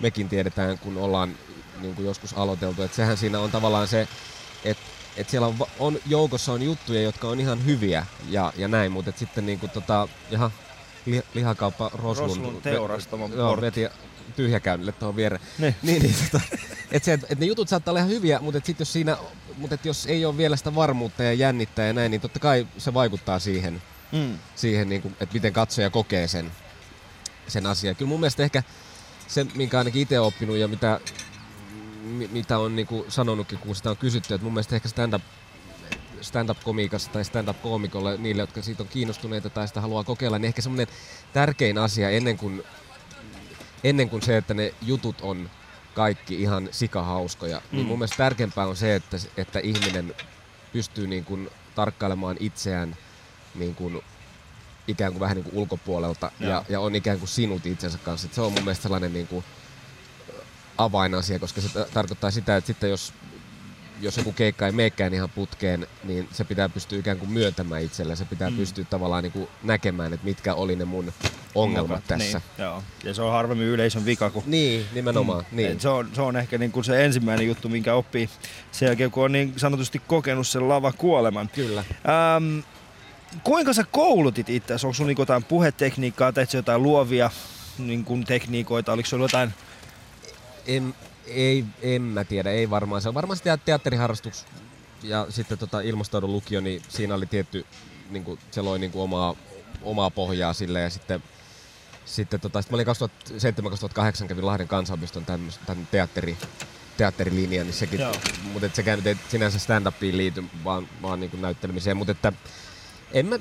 mekin 0.00 0.28
tiedetään, 0.28 0.78
kun 0.78 0.96
ollaan 0.96 1.34
niin 1.80 1.94
kuin 1.94 2.06
joskus 2.06 2.34
aloiteltu, 2.34 2.82
että 2.82 2.96
sehän 2.96 3.16
siinä 3.16 3.40
on 3.40 3.50
tavallaan 3.50 3.88
se, 3.88 4.08
että 4.64 4.82
että 5.16 5.30
siellä 5.30 5.46
on, 5.46 5.56
on, 5.78 5.98
joukossa 6.06 6.52
on 6.52 6.62
juttuja, 6.62 7.02
jotka 7.02 7.28
on 7.28 7.40
ihan 7.40 7.66
hyviä 7.66 8.06
ja, 8.28 8.52
ja 8.56 8.68
näin, 8.68 8.92
mutta 8.92 9.08
et 9.10 9.18
sitten 9.18 9.46
niin 9.46 9.58
kuin 9.58 9.70
tota, 9.70 10.08
jaha, 10.30 10.50
li, 11.06 11.22
lihakauppa 11.34 11.90
Roslund, 11.94 12.28
Roslund 12.30 12.60
teurastamo 12.62 13.30
joo, 13.34 13.48
portti. 13.48 13.62
veti 13.66 13.88
tyhjäkäynnille 14.36 14.92
tuohon 14.92 15.16
viereen. 15.16 15.42
Niin. 15.58 15.74
niin, 15.82 16.02
niin 16.02 16.14
tota, 16.32 16.44
et 16.92 17.04
se, 17.04 17.12
et, 17.12 17.24
et 17.28 17.38
ne 17.38 17.46
jutut 17.46 17.68
saattaa 17.68 17.92
olla 17.92 17.98
ihan 17.98 18.10
hyviä, 18.10 18.38
mutta 18.40 18.58
et 18.58 18.66
sit 18.66 18.78
jos 18.78 18.92
siinä, 18.92 19.16
mutta 19.56 19.74
et 19.74 19.84
jos 19.84 20.06
ei 20.06 20.24
ole 20.24 20.36
vielä 20.36 20.56
sitä 20.56 20.74
varmuutta 20.74 21.22
ja 21.22 21.32
jännittää 21.32 21.86
ja 21.86 21.92
näin, 21.92 22.10
niin 22.10 22.20
totta 22.20 22.38
kai 22.38 22.66
se 22.78 22.94
vaikuttaa 22.94 23.38
siihen, 23.38 23.82
Mm. 24.12 24.38
siihen 24.56 24.88
niin 24.88 25.02
kuin, 25.02 25.16
että 25.20 25.34
miten 25.34 25.52
katsoja 25.52 25.90
kokee 25.90 26.28
sen, 26.28 26.52
sen 27.48 27.66
asian. 27.66 27.96
Kyllä 27.96 28.08
mun 28.08 28.20
mielestä 28.20 28.42
ehkä 28.42 28.62
se, 29.28 29.46
minkä 29.54 29.78
ainakin 29.78 30.02
itse 30.02 30.20
oppinut 30.20 30.56
ja 30.56 30.68
mitä, 30.68 31.00
mi- 31.04 31.35
mitä 32.30 32.58
on 32.58 32.76
niin 32.76 32.86
kuin 32.86 33.04
sanonutkin, 33.08 33.58
kun 33.58 33.76
sitä 33.76 33.90
on 33.90 33.96
kysytty, 33.96 34.34
että 34.34 34.44
mun 34.44 34.52
mielestä 34.52 34.76
ehkä 34.76 34.88
stand-up 34.88 35.22
stand-up-komiikassa 36.20 37.10
tai 37.10 37.24
stand-up-koomikolle, 37.24 38.16
niille, 38.16 38.42
jotka 38.42 38.62
siitä 38.62 38.82
on 38.82 38.88
kiinnostuneita 38.88 39.50
tai 39.50 39.68
sitä 39.68 39.80
haluaa 39.80 40.04
kokeilla, 40.04 40.38
niin 40.38 40.48
ehkä 40.48 40.62
semmoinen 40.62 40.86
tärkein 41.32 41.78
asia 41.78 42.10
ennen 42.10 42.36
kuin, 42.36 42.62
ennen 43.84 44.08
kuin 44.08 44.22
se, 44.22 44.36
että 44.36 44.54
ne 44.54 44.74
jutut 44.82 45.20
on 45.20 45.50
kaikki 45.94 46.42
ihan 46.42 46.68
sikahauskoja, 46.70 47.58
mm. 47.58 47.76
niin 47.76 47.86
mun 47.86 47.98
mielestä 47.98 48.16
tärkeämpää 48.16 48.66
on 48.66 48.76
se, 48.76 48.94
että, 48.94 49.16
että 49.36 49.58
ihminen 49.58 50.14
pystyy 50.72 51.06
niin 51.06 51.24
kuin 51.24 51.50
tarkkailemaan 51.74 52.36
itseään 52.40 52.96
niin 53.54 53.74
kuin 53.74 54.02
ikään 54.88 55.12
kuin 55.12 55.20
vähän 55.20 55.36
niin 55.36 55.44
kuin 55.44 55.56
ulkopuolelta 55.56 56.30
Joo. 56.40 56.50
ja, 56.50 56.64
ja 56.68 56.80
on 56.80 56.94
ikään 56.94 57.18
kuin 57.18 57.28
sinut 57.28 57.66
itsensä 57.66 57.98
kanssa. 57.98 58.26
Et 58.26 58.34
se 58.34 58.40
on 58.40 58.52
mun 58.52 58.64
mielestä 58.64 58.82
sellainen 58.82 59.12
niin 59.12 59.26
kuin 59.26 59.44
avainasia, 60.78 61.38
koska 61.38 61.60
se 61.60 61.68
ta- 61.68 61.86
tarkoittaa 61.94 62.30
sitä, 62.30 62.56
että 62.56 62.66
sitten 62.66 62.90
jos, 62.90 63.12
jos 64.00 64.16
joku 64.16 64.32
keikka 64.32 64.66
ei 64.66 64.72
meekään 64.72 65.14
ihan 65.14 65.30
putkeen, 65.30 65.86
niin 66.04 66.28
se 66.32 66.44
pitää 66.44 66.68
pystyä 66.68 66.98
ikään 66.98 67.18
kuin 67.18 67.30
myöntämään 67.30 67.82
itselle. 67.82 68.16
Se 68.16 68.24
pitää 68.24 68.50
mm. 68.50 68.56
pystyä 68.56 68.84
tavallaan 68.84 69.22
niin 69.22 69.32
kuin 69.32 69.48
näkemään, 69.62 70.12
että 70.12 70.26
mitkä 70.26 70.54
oli 70.54 70.76
ne 70.76 70.84
mun 70.84 71.12
ongelmat 71.54 72.02
tässä. 72.06 72.38
Niin, 72.38 72.64
joo. 72.66 72.82
Ja 73.04 73.14
se 73.14 73.22
on 73.22 73.32
harvemmin 73.32 73.66
yleisön 73.66 74.04
vika, 74.04 74.30
kun 74.30 74.42
Niin, 74.46 74.86
nimenomaan. 74.94 75.44
Mm. 75.50 75.56
Niin. 75.56 75.72
Et 75.72 75.80
Se, 75.80 75.88
on, 75.88 76.10
se 76.14 76.22
on 76.22 76.36
ehkä 76.36 76.58
niin 76.58 76.72
kuin 76.72 76.84
se 76.84 77.04
ensimmäinen 77.04 77.46
juttu, 77.46 77.68
minkä 77.68 77.94
oppii 77.94 78.30
sen 78.72 78.86
jälkeen, 78.86 79.10
kun 79.10 79.24
on 79.24 79.32
niin 79.32 79.54
sanotusti 79.56 80.02
kokenut 80.06 80.46
sen 80.46 80.68
lava 80.68 80.92
kuoleman. 80.92 81.50
Kyllä. 81.54 81.80
Ähm, 81.80 82.58
kuinka 83.42 83.72
sä 83.72 83.84
koulutit 83.90 84.48
itse? 84.48 84.74
Onko 84.74 84.92
sulla 84.92 85.08
niin 85.08 85.18
jotain 85.18 85.44
puhetekniikkaa, 85.44 86.32
teit 86.32 86.52
jotain 86.52 86.82
luovia 86.82 87.30
niin 87.78 88.04
kuin 88.04 88.24
tekniikoita? 88.24 88.92
Oliko 88.92 89.08
sulla 89.08 89.24
jotain... 89.24 89.54
En, 90.66 90.94
ei, 91.26 91.64
en 91.82 92.02
mä 92.02 92.24
tiedä, 92.24 92.50
ei 92.50 92.70
varmaan. 92.70 93.02
Se 93.02 93.08
on 93.08 93.14
varmaan 93.14 93.36
se 93.36 93.42
tea- 93.42 93.58
teatteriharrastus 93.64 94.46
ja 95.02 95.26
sitten 95.28 95.58
tota 95.58 95.80
ilmastoidun 95.80 96.32
lukio, 96.32 96.60
niin 96.60 96.82
siinä 96.88 97.14
oli 97.14 97.26
tietty, 97.26 97.66
niin 98.10 98.24
kuin, 98.24 98.38
se 98.50 98.60
loi 98.62 98.78
niin 98.78 98.90
kuin 98.90 99.02
omaa, 99.02 99.34
omaa 99.82 100.10
pohjaa 100.10 100.52
sille 100.52 100.80
ja 100.80 100.90
sitten 100.90 101.22
sitten 102.04 102.40
tota, 102.40 102.62
sit 102.62 102.70
mä 102.70 102.74
olin 102.74 102.86
2007-2008 102.86 104.26
kävin 104.26 104.46
Lahden 104.46 104.68
kansaopiston 104.68 105.24
tämmöis- 105.24 105.60
tämän 105.66 105.88
teatteri, 105.90 106.36
teatterilinjan, 106.96 107.66
niin 107.66 107.74
sekin, 107.74 108.00
Joo. 108.00 108.12
mutta 108.52 108.66
et 108.66 108.74
sekään 108.74 108.98
nyt 108.98 109.06
ei 109.06 109.16
sinänsä 109.28 109.58
stand-upiin 109.58 110.16
liity, 110.16 110.44
vaan, 110.64 110.88
vaan 111.02 111.20
niin 111.20 111.40
näyttelemiseen, 111.40 111.96
mutta 111.96 112.12
että 112.12 112.32
en, 113.12 113.26
mä, 113.26 113.38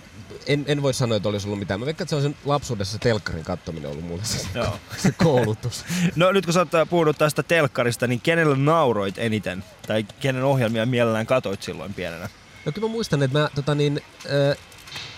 en, 0.48 0.66
en 0.68 0.82
voi 0.82 0.94
sanoa, 0.94 1.18
että 1.18 1.30
olisi 1.30 1.48
ollut 1.48 1.60
mitään. 1.60 1.80
Mä 1.80 1.86
veikkaan, 1.86 2.04
että 2.04 2.10
se 2.10 2.16
on 2.16 2.22
sen 2.22 2.36
lapsuudessa 2.46 3.00
telkkarin 3.00 3.44
kattominen 3.44 3.92
ollut 3.92 4.06
mulle 4.06 4.24
se, 4.24 4.48
Joo. 4.56 4.80
se 4.98 5.12
koulutus. 5.12 5.86
No 6.16 6.32
nyt 6.32 6.46
kun 6.46 6.54
sä 6.54 6.60
oot 6.60 6.76
äh, 6.76 6.90
puhunut 6.90 7.18
tästä 7.18 7.44
telkkarista, 7.44 8.08
niin 8.08 8.22
kenelle 8.22 8.58
nauroit 8.58 9.18
eniten? 9.18 9.64
Tai 9.88 10.06
kenen 10.20 10.44
ohjelmia 10.44 10.86
mielellään 10.86 11.26
katoit 11.26 11.62
silloin 11.62 11.94
pienenä? 11.94 12.30
No 12.66 12.72
kyllä 12.72 12.88
mä 12.88 12.92
muistan, 12.92 13.24
että 13.24 13.40
mä, 13.40 13.50
tota 13.56 13.76
niin, 13.76 14.02
äh, 14.26 14.58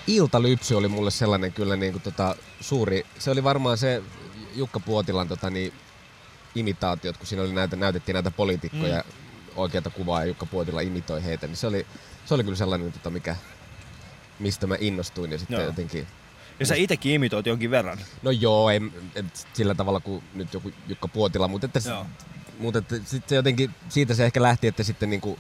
Iltalypsy 0.08 0.76
oli 0.76 0.88
mulle 0.88 1.12
sellainen 1.12 1.54
kyllä 1.54 1.76
niin 1.76 1.92
kuin, 1.92 2.02
tota, 2.02 2.36
suuri. 2.62 3.06
Se 3.20 3.32
oli 3.32 3.44
varmaan 3.44 3.78
se 3.78 4.04
Jukka 4.56 4.80
Puotilan 4.80 5.28
tota, 5.28 5.50
niin, 5.50 5.74
imitaatiot, 6.56 7.18
kun 7.18 7.28
siinä 7.28 7.44
oli 7.44 7.54
näitä, 7.54 7.76
näytettiin 7.76 8.14
näitä 8.14 8.32
poliitikkoja, 8.32 8.98
mm. 8.98 9.14
oikeata 9.56 9.90
kuvaa 9.90 10.22
ja 10.22 10.26
Jukka 10.26 10.46
Puotila 10.46 10.82
imitoi 10.82 11.24
heitä. 11.24 11.48
Niin 11.48 11.58
se, 11.58 11.68
oli, 11.68 11.88
se 12.26 12.34
oli 12.34 12.44
kyllä 12.44 12.58
sellainen, 12.58 12.92
tota, 12.92 13.10
mikä, 13.10 13.36
mistä 14.40 14.68
mä 14.68 14.76
innostuin 14.80 15.32
ja 15.32 15.38
sitten 15.38 15.58
Joo. 15.58 15.66
jotenkin... 15.66 16.08
Ja 16.60 16.66
sä 16.66 16.76
itekin 16.76 17.12
imitoit 17.12 17.46
jonkin 17.46 17.72
verran. 17.72 17.98
No 18.22 18.32
joo, 18.32 18.70
en, 18.70 18.92
en, 19.16 19.32
sillä 19.54 19.76
tavalla 19.76 20.00
kuin 20.00 20.24
nyt 20.34 20.54
joku 20.54 20.72
Jukka 20.88 21.08
Puotila, 21.08 21.48
mutta, 21.48 21.66
että, 21.66 21.80
mutta 22.60 22.80
että, 22.80 22.96
sitten 22.96 23.30
se 23.30 23.36
jotenkin, 23.36 23.72
siitä 23.90 24.14
se 24.14 24.26
ehkä 24.26 24.42
lähti, 24.42 24.68
että 24.68 24.84
sitten 24.84 25.10
niin 25.10 25.22
kuin, 25.22 25.40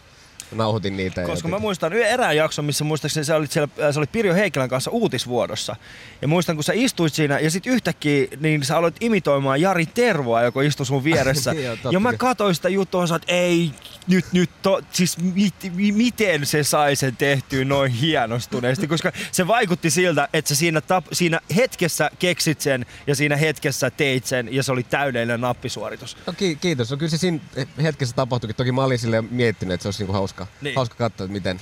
nauhoitin 0.51 0.97
niitä. 0.97 1.21
ja 1.21 1.27
Koska 1.27 1.47
mä 1.47 1.51
jotenkin- 1.51 1.61
muistan 1.65 1.93
yhden 1.93 2.09
erään 2.09 2.37
jakson, 2.37 2.65
missä 2.65 2.83
muistaakseni 2.83 3.23
sä 3.25 3.35
olit 3.35 3.51
siellä, 3.51 3.69
äh, 3.83 3.93
sä 3.93 3.99
olit 3.99 4.11
Pirjo 4.11 4.33
Heikkilän 4.33 4.69
kanssa 4.69 4.91
uutisvuodossa. 4.91 5.75
Ja 6.21 6.27
muistan, 6.27 6.55
kun 6.55 6.63
sä 6.63 6.73
istuit 6.75 7.13
siinä 7.13 7.39
ja 7.39 7.51
sitten 7.51 7.73
yhtäkkiä 7.73 8.27
niin 8.39 8.63
sä 8.65 8.77
aloit 8.77 8.95
imitoimaan 9.01 9.61
Jari 9.61 9.85
Tervoa, 9.85 10.41
joka 10.41 10.61
istui 10.61 10.85
sun 10.85 11.03
vieressä. 11.03 11.53
Niin, 11.57 11.69
totta 11.71 11.89
ja 11.91 11.99
mä 11.99 12.13
katsoin 12.13 12.55
sitä 12.55 12.69
juttua 12.69 13.05
ja 13.09 13.15
että 13.15 13.33
ei, 13.33 13.71
nyt, 14.07 14.25
nyt, 14.31 14.49
to, 14.61 14.81
siis 14.91 15.17
mit, 15.17 15.53
mi, 15.75 15.91
miten 15.91 16.45
se 16.45 16.63
sai 16.63 16.95
sen 16.95 17.15
tehtyä 17.17 17.65
noin 17.65 17.91
hienostuneesti, 17.91 18.87
koska 18.87 19.11
se 19.31 19.47
vaikutti 19.47 19.89
siltä, 19.89 20.29
että 20.33 20.49
sä 20.49 20.55
siinä, 20.55 20.81
tap, 20.81 21.05
siinä 21.11 21.39
hetkessä 21.55 22.11
keksit 22.19 22.61
sen 22.61 22.85
ja 23.07 23.15
siinä 23.15 23.37
hetkessä 23.37 23.89
teit 23.89 24.25
sen 24.25 24.53
ja 24.53 24.63
se 24.63 24.71
oli 24.71 24.83
täydellinen 24.83 25.41
nappisuoritus. 25.41 26.17
No 26.27 26.33
ki- 26.33 26.55
kiitos. 26.61 26.91
No 26.91 26.97
kyllä 26.97 27.09
se 27.09 27.17
siinä 27.17 27.39
hetkessä 27.83 28.15
tapahtuikin. 28.15 28.55
Toki 28.55 28.71
mä 28.71 28.83
olin 28.83 28.99
miettinyt, 29.31 29.73
että 29.73 29.81
se 29.83 29.87
olisi 29.87 29.99
niinku 30.03 30.13
hauska, 30.13 30.36
Niin. 30.43 30.57
niin. 30.61 30.75
hauska 30.75 30.95
katsoa, 30.95 31.25
että 31.25 31.33
miten, 31.33 31.59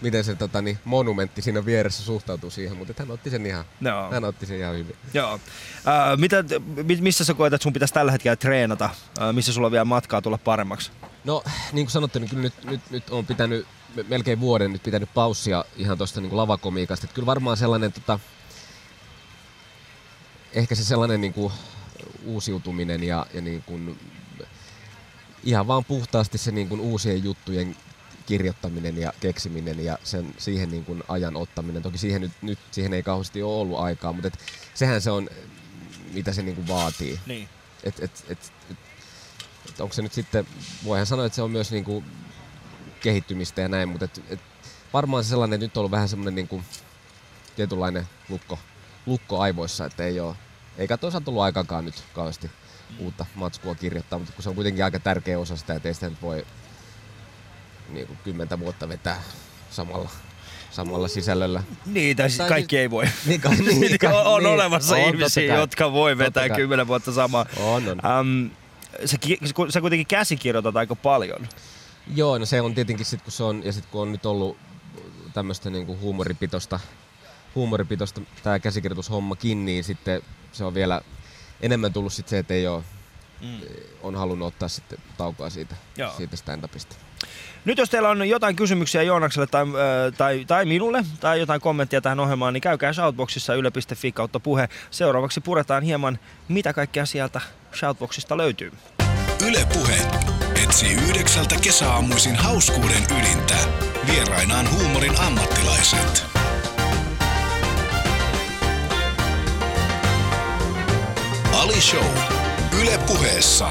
miten 0.00 0.24
se 0.24 0.34
tota, 0.34 0.62
niin, 0.62 0.78
monumentti 0.84 1.42
siinä 1.42 1.64
vieressä 1.64 2.02
suhtautuu 2.02 2.50
siihen, 2.50 2.76
mutta 2.76 2.94
hän 2.98 3.10
otti 3.10 3.30
sen 3.30 3.46
ihan, 3.46 3.64
Joo. 3.80 4.10
hän 4.10 4.24
otti 4.24 4.46
sen 4.46 4.58
ihan 4.58 4.74
hyvin. 4.74 4.96
Joo. 5.14 5.32
Äh, 5.34 6.18
mitä, 6.18 6.44
mi- 6.84 7.00
missä 7.00 7.24
sä 7.24 7.34
koet, 7.34 7.52
että 7.52 7.62
sun 7.62 7.72
pitäisi 7.72 7.94
tällä 7.94 8.12
hetkellä 8.12 8.36
treenata? 8.36 8.84
Äh, 9.20 9.32
missä 9.34 9.52
sulla 9.52 9.66
on 9.66 9.72
vielä 9.72 9.84
matkaa 9.84 10.22
tulla 10.22 10.38
paremmaksi? 10.38 10.90
No, 11.24 11.42
niin 11.72 11.86
kuin 11.86 11.92
sanottu, 11.92 12.18
niin 12.18 12.30
kyllä 12.30 12.42
nyt, 12.42 12.64
nyt, 12.64 12.80
nyt 12.90 13.10
on 13.10 13.26
pitänyt 13.26 13.66
me- 13.94 14.04
melkein 14.08 14.40
vuoden 14.40 14.72
nyt 14.72 14.82
pitänyt 14.82 15.14
paussia 15.14 15.64
ihan 15.76 15.98
tuosta 15.98 16.20
niin 16.20 16.36
lavakomiikasta. 16.36 17.04
Että 17.04 17.14
kyllä 17.14 17.26
varmaan 17.26 17.56
sellainen, 17.56 17.92
tota, 17.92 18.18
ehkä 20.52 20.74
se 20.74 20.84
sellainen 20.84 21.20
niin 21.20 21.32
kuin 21.32 21.52
uusiutuminen 22.24 23.02
ja, 23.04 23.26
ja 23.34 23.40
niin 23.40 23.62
kuin, 23.62 23.98
ihan 25.44 25.66
vaan 25.66 25.84
puhtaasti 25.84 26.38
se 26.38 26.50
niin 26.50 26.68
kuin 26.68 26.80
uusien 26.80 27.24
juttujen 27.24 27.76
kirjoittaminen 28.26 28.98
ja 28.98 29.12
keksiminen 29.20 29.84
ja 29.84 29.98
sen, 30.04 30.34
siihen 30.38 30.70
niin 30.70 30.84
kuin 30.84 31.02
ajan 31.08 31.36
ottaminen. 31.36 31.82
Toki 31.82 31.98
siihen 31.98 32.20
nyt, 32.20 32.32
nyt 32.42 32.58
siihen 32.70 32.94
ei 32.94 33.02
kauheasti 33.02 33.42
ole 33.42 33.60
ollut 33.60 33.78
aikaa, 33.78 34.12
mutta 34.12 34.28
et, 34.28 34.38
sehän 34.74 35.00
se 35.00 35.10
on, 35.10 35.28
mitä 36.12 36.32
se 36.32 36.42
niin 36.42 36.56
kuin 36.56 36.68
vaatii. 36.68 37.20
Niin. 37.26 37.48
Et, 37.84 38.00
et, 38.00 38.24
et, 38.28 38.52
et, 38.70 38.76
et 39.68 39.80
onko 39.80 39.94
se 39.94 40.02
nyt 40.02 40.12
sitten, 40.12 40.46
voihan 40.84 41.06
sanoa, 41.06 41.26
että 41.26 41.36
se 41.36 41.42
on 41.42 41.50
myös 41.50 41.70
niinku 41.70 42.04
kehittymistä 43.00 43.60
ja 43.60 43.68
näin, 43.68 43.88
mutta 43.88 44.04
et, 44.04 44.20
et 44.28 44.40
varmaan 44.92 45.24
se 45.24 45.28
sellainen, 45.28 45.54
että 45.54 45.64
nyt 45.64 45.76
on 45.76 45.80
ollut 45.80 45.90
vähän 45.90 46.08
semmoinen 46.08 46.34
niinku 46.34 46.62
tietynlainen 47.56 48.08
lukko, 48.28 48.58
lukko 49.06 49.40
aivoissa, 49.40 49.84
että 49.84 50.04
ei 50.04 50.20
ole, 50.20 50.36
eikä 50.78 50.96
toisaalta 50.96 51.24
tullut 51.24 51.42
aikakaan 51.42 51.84
nyt 51.84 52.04
kauheasti 52.12 52.50
uutta 52.98 53.26
matskua 53.34 53.74
kirjoittaa, 53.74 54.18
mutta 54.18 54.34
kun 54.34 54.42
se 54.42 54.48
on 54.48 54.54
kuitenkin 54.54 54.84
aika 54.84 54.98
tärkeä 54.98 55.38
osa 55.38 55.56
sitä, 55.56 55.74
että 55.74 55.88
ei 55.88 55.94
sitä 55.94 56.10
nyt 56.10 56.22
voi 56.22 56.46
niinku 57.88 58.16
kymmentä 58.24 58.58
vuotta 58.58 58.88
vetää 58.88 59.22
samalla, 59.70 60.08
samalla 60.70 61.08
sisällöllä. 61.08 61.62
Niin, 61.86 62.16
tai 62.16 62.30
siis 62.30 62.38
Tai 62.38 62.48
kaikki 62.48 62.78
ei 62.78 62.90
voi. 62.90 63.04
Niin, 63.26 63.40
kai- 63.40 63.56
niin, 63.66 63.80
Niin, 63.80 63.98
kai- 63.98 64.12
on, 64.24 64.42
niin. 64.42 64.52
olemassa 64.52 64.94
On, 64.96 65.00
ihmisiä, 65.00 65.56
jotka 65.58 65.92
voi 65.92 66.18
vetää 66.18 66.42
Totta 66.42 66.48
kai. 66.48 66.56
kymmenen 66.56 66.86
vuotta 66.86 67.12
samaa. 67.12 67.46
On, 67.56 67.82
on. 67.88 68.00
Um, 68.20 68.50
sä, 69.04 69.16
sä 69.70 69.80
kuitenkin 69.80 70.06
käsikirjoitat 70.06 70.76
aika 70.76 70.94
paljon. 70.96 71.48
Joo, 72.14 72.38
no 72.38 72.46
se 72.46 72.60
on 72.60 72.74
tietenkin 72.74 73.06
sit 73.06 73.22
kun 73.22 73.32
se 73.32 73.42
on, 73.44 73.62
ja 73.64 73.72
sit 73.72 73.86
kun 73.86 74.02
on 74.02 74.12
nyt 74.12 74.26
ollut 74.26 74.56
tämmöistä 75.34 75.70
niinku 75.70 75.98
huumoripitosta, 76.00 76.80
huumoripitosta 77.54 78.20
tää 78.42 78.58
käsikirjoitushommakin, 78.58 79.64
niin 79.64 79.84
sitten 79.84 80.22
se 80.52 80.64
on 80.64 80.74
vielä 80.74 81.00
enemmän 81.60 81.92
tullut 81.92 82.12
sit 82.12 82.28
se, 82.28 82.38
että 82.38 82.54
ei 82.54 82.66
oo, 82.66 82.84
Mm. 83.40 83.60
on 84.02 84.14
halunnut 84.16 84.48
ottaa 84.48 84.68
sitten 84.68 84.98
taukoa 85.16 85.50
siitä, 85.50 85.74
Joo. 85.96 86.12
siitä 86.16 86.36
stand-upista. 86.36 86.96
Nyt 87.64 87.78
jos 87.78 87.90
teillä 87.90 88.08
on 88.08 88.28
jotain 88.28 88.56
kysymyksiä 88.56 89.02
Joonakselle 89.02 89.46
tai, 89.46 89.62
äh, 89.62 90.14
tai, 90.18 90.44
tai 90.46 90.64
minulle 90.64 91.04
tai 91.20 91.40
jotain 91.40 91.60
kommenttia 91.60 92.00
tähän 92.00 92.20
ohjelmaan, 92.20 92.54
niin 92.54 92.60
käykää 92.60 92.92
Shoutboxissa 92.92 93.54
yle.fi 93.54 94.12
kautta 94.12 94.40
puhe. 94.40 94.68
Seuraavaksi 94.90 95.40
puretaan 95.40 95.82
hieman, 95.82 96.18
mitä 96.48 96.72
kaikkea 96.72 97.06
sieltä 97.06 97.40
Shoutboxista 97.74 98.36
löytyy. 98.36 98.72
Yle 99.48 99.66
Puhe 99.72 99.96
etsii 100.62 100.92
yhdeksältä 100.92 101.54
kesäaamuisin 101.62 102.36
hauskuuden 102.36 103.02
ydintä. 103.20 103.54
Vierainaan 104.06 104.66
huumorin 104.70 105.20
ammattilaiset. 105.20 106.24
Ali 111.52 111.80
Show. 111.80 112.06
Yle 112.82 112.98
Puheessa. 113.06 113.70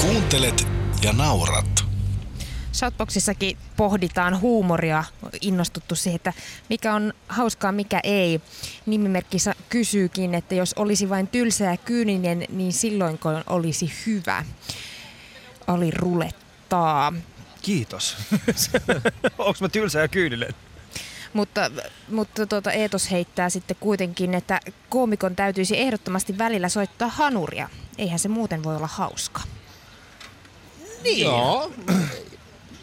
Kuuntelet 0.00 0.66
ja 1.02 1.12
naurat. 1.12 1.83
Shoutboxissakin 2.74 3.58
pohditaan 3.76 4.40
huumoria, 4.40 5.04
innostuttu 5.40 5.94
siihen, 5.94 6.16
että 6.16 6.32
mikä 6.68 6.94
on 6.94 7.12
hauskaa, 7.28 7.72
mikä 7.72 8.00
ei. 8.04 8.40
Nimimerkki 8.86 9.36
kysyykin, 9.68 10.34
että 10.34 10.54
jos 10.54 10.74
olisi 10.74 11.08
vain 11.08 11.28
tylsä 11.28 11.64
ja 11.64 11.76
kyyninen, 11.76 12.44
niin 12.48 12.72
silloinko 12.72 13.28
olisi 13.46 13.92
hyvä? 14.06 14.44
Oli 15.66 15.90
rulettaa. 15.90 17.12
Kiitos. 17.62 18.16
Onko 19.38 19.58
mä 19.60 19.68
tylsä 19.68 20.00
ja 20.00 20.08
kyyninen? 20.08 20.54
Mutta, 21.32 21.70
mutta 22.08 22.46
tuota 22.46 22.72
Eetos 22.72 23.10
heittää 23.10 23.50
sitten 23.50 23.76
kuitenkin, 23.80 24.34
että 24.34 24.60
koomikon 24.88 25.36
täytyisi 25.36 25.80
ehdottomasti 25.80 26.38
välillä 26.38 26.68
soittaa 26.68 27.08
hanuria. 27.08 27.68
Eihän 27.98 28.18
se 28.18 28.28
muuten 28.28 28.64
voi 28.64 28.76
olla 28.76 28.86
hauska. 28.86 29.40
Niin. 31.02 31.24
Joo, 31.24 31.72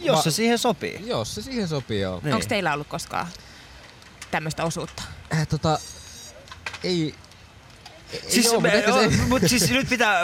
Jos 0.01 0.17
Va- 0.17 0.21
se 0.23 0.31
siihen 0.31 0.57
sopii. 0.57 0.99
jos 1.05 1.35
se 1.35 1.41
siihen 1.41 1.67
sopii, 1.67 2.01
joo. 2.01 2.19
Niin. 2.23 2.33
Onko 2.33 2.45
teillä 2.47 2.73
ollut 2.73 2.87
koskaan 2.87 3.27
tämmöistä 4.31 4.63
osuutta? 4.63 5.03
Äh, 5.33 5.47
tota, 5.47 5.79
ei, 6.83 7.15
Siis, 8.27 8.45
joo, 8.45 8.53
mutta 8.61 8.71
ehkä 8.71 8.91
se- 8.93 9.09
mutta 9.29 9.47
siis 9.47 9.69
nyt 9.71 9.89
pitää, 9.89 10.21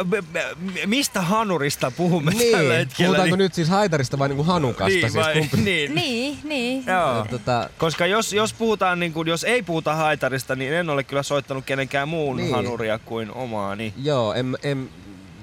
mistä 0.86 1.22
hanurista 1.22 1.92
puhumme 1.92 2.32
tällä 2.32 2.58
niin, 2.60 2.72
hetkellä? 2.72 3.08
puhutaanko 3.08 3.36
nyt 3.36 3.54
siis 3.54 3.70
haitarista 3.70 4.20
vai 4.20 4.28
niinku 4.28 4.44
hanukasta? 4.44 4.88
niin, 4.88 5.02
siis 5.02 5.14
vai, 5.16 5.34
kumpi? 5.34 5.58
niin. 5.58 5.96
Niin, 5.96 6.40
niin. 6.44 6.84
Joo. 6.88 7.26
Tota, 7.30 7.70
Koska 7.78 8.06
jos, 8.06 8.34
jos 8.34 8.54
puhutaan, 8.54 9.00
niin 9.00 9.14
kuin, 9.14 9.28
jos 9.28 9.44
ei 9.44 9.64
puhuta 9.64 9.96
haitarista, 9.96 10.56
niin 10.56 10.74
en 10.74 10.90
ole 10.90 11.04
kyllä 11.04 11.24
soittanut 11.24 11.66
kenenkään 11.66 12.10
muun 12.10 12.38
Niin. 12.38 12.52
hanuria 12.56 13.00
kuin 13.00 13.32
omaani. 13.32 13.94
Joo, 14.04 14.34
en, 14.34 14.58
en, 14.64 14.90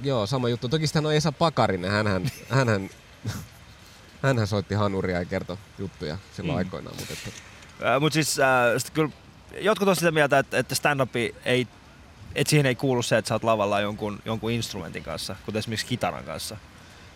joo, 0.03 0.27
sama 0.27 0.49
juttu. 0.49 0.69
Toki 0.69 0.87
sitten 0.87 1.07
on 1.07 1.15
Esa 1.15 1.33
Pakarinen, 1.33 1.91
hänhän, 1.91 2.31
hänhän, 2.49 2.91
hänhän 4.27 4.47
soitti 4.47 4.75
hanuria 4.75 5.19
ja 5.19 5.25
kertoi 5.25 5.57
juttuja 5.79 6.19
silloin 6.37 6.57
mm. 6.57 6.59
aikoinaan. 6.59 6.97
Mutta 6.97 7.13
että, 7.13 7.31
Äh, 7.83 8.01
Mutta 8.01 8.15
siis 8.15 8.39
äh, 8.41 8.47
sit 8.79 8.91
kyllä 8.91 9.11
jotkut 9.61 9.89
on 9.89 9.97
sitä 9.97 10.11
mieltä, 10.11 10.39
että, 10.39 10.59
että 10.59 10.75
stand-up 10.75 11.17
ei, 11.45 11.69
että 12.35 12.51
siihen 12.51 12.67
ei 12.67 12.75
kuulu 12.75 13.03
se, 13.03 13.17
että 13.17 13.29
sä 13.29 13.35
oot 13.35 13.45
lavalla 13.45 13.81
jonkun, 13.81 14.21
jonkun 14.25 14.51
instrumentin 14.51 15.03
kanssa, 15.03 15.37
kuten 15.47 15.59
esimerkiksi 15.59 15.87
kitaran 15.87 16.25
kanssa. 16.25 16.57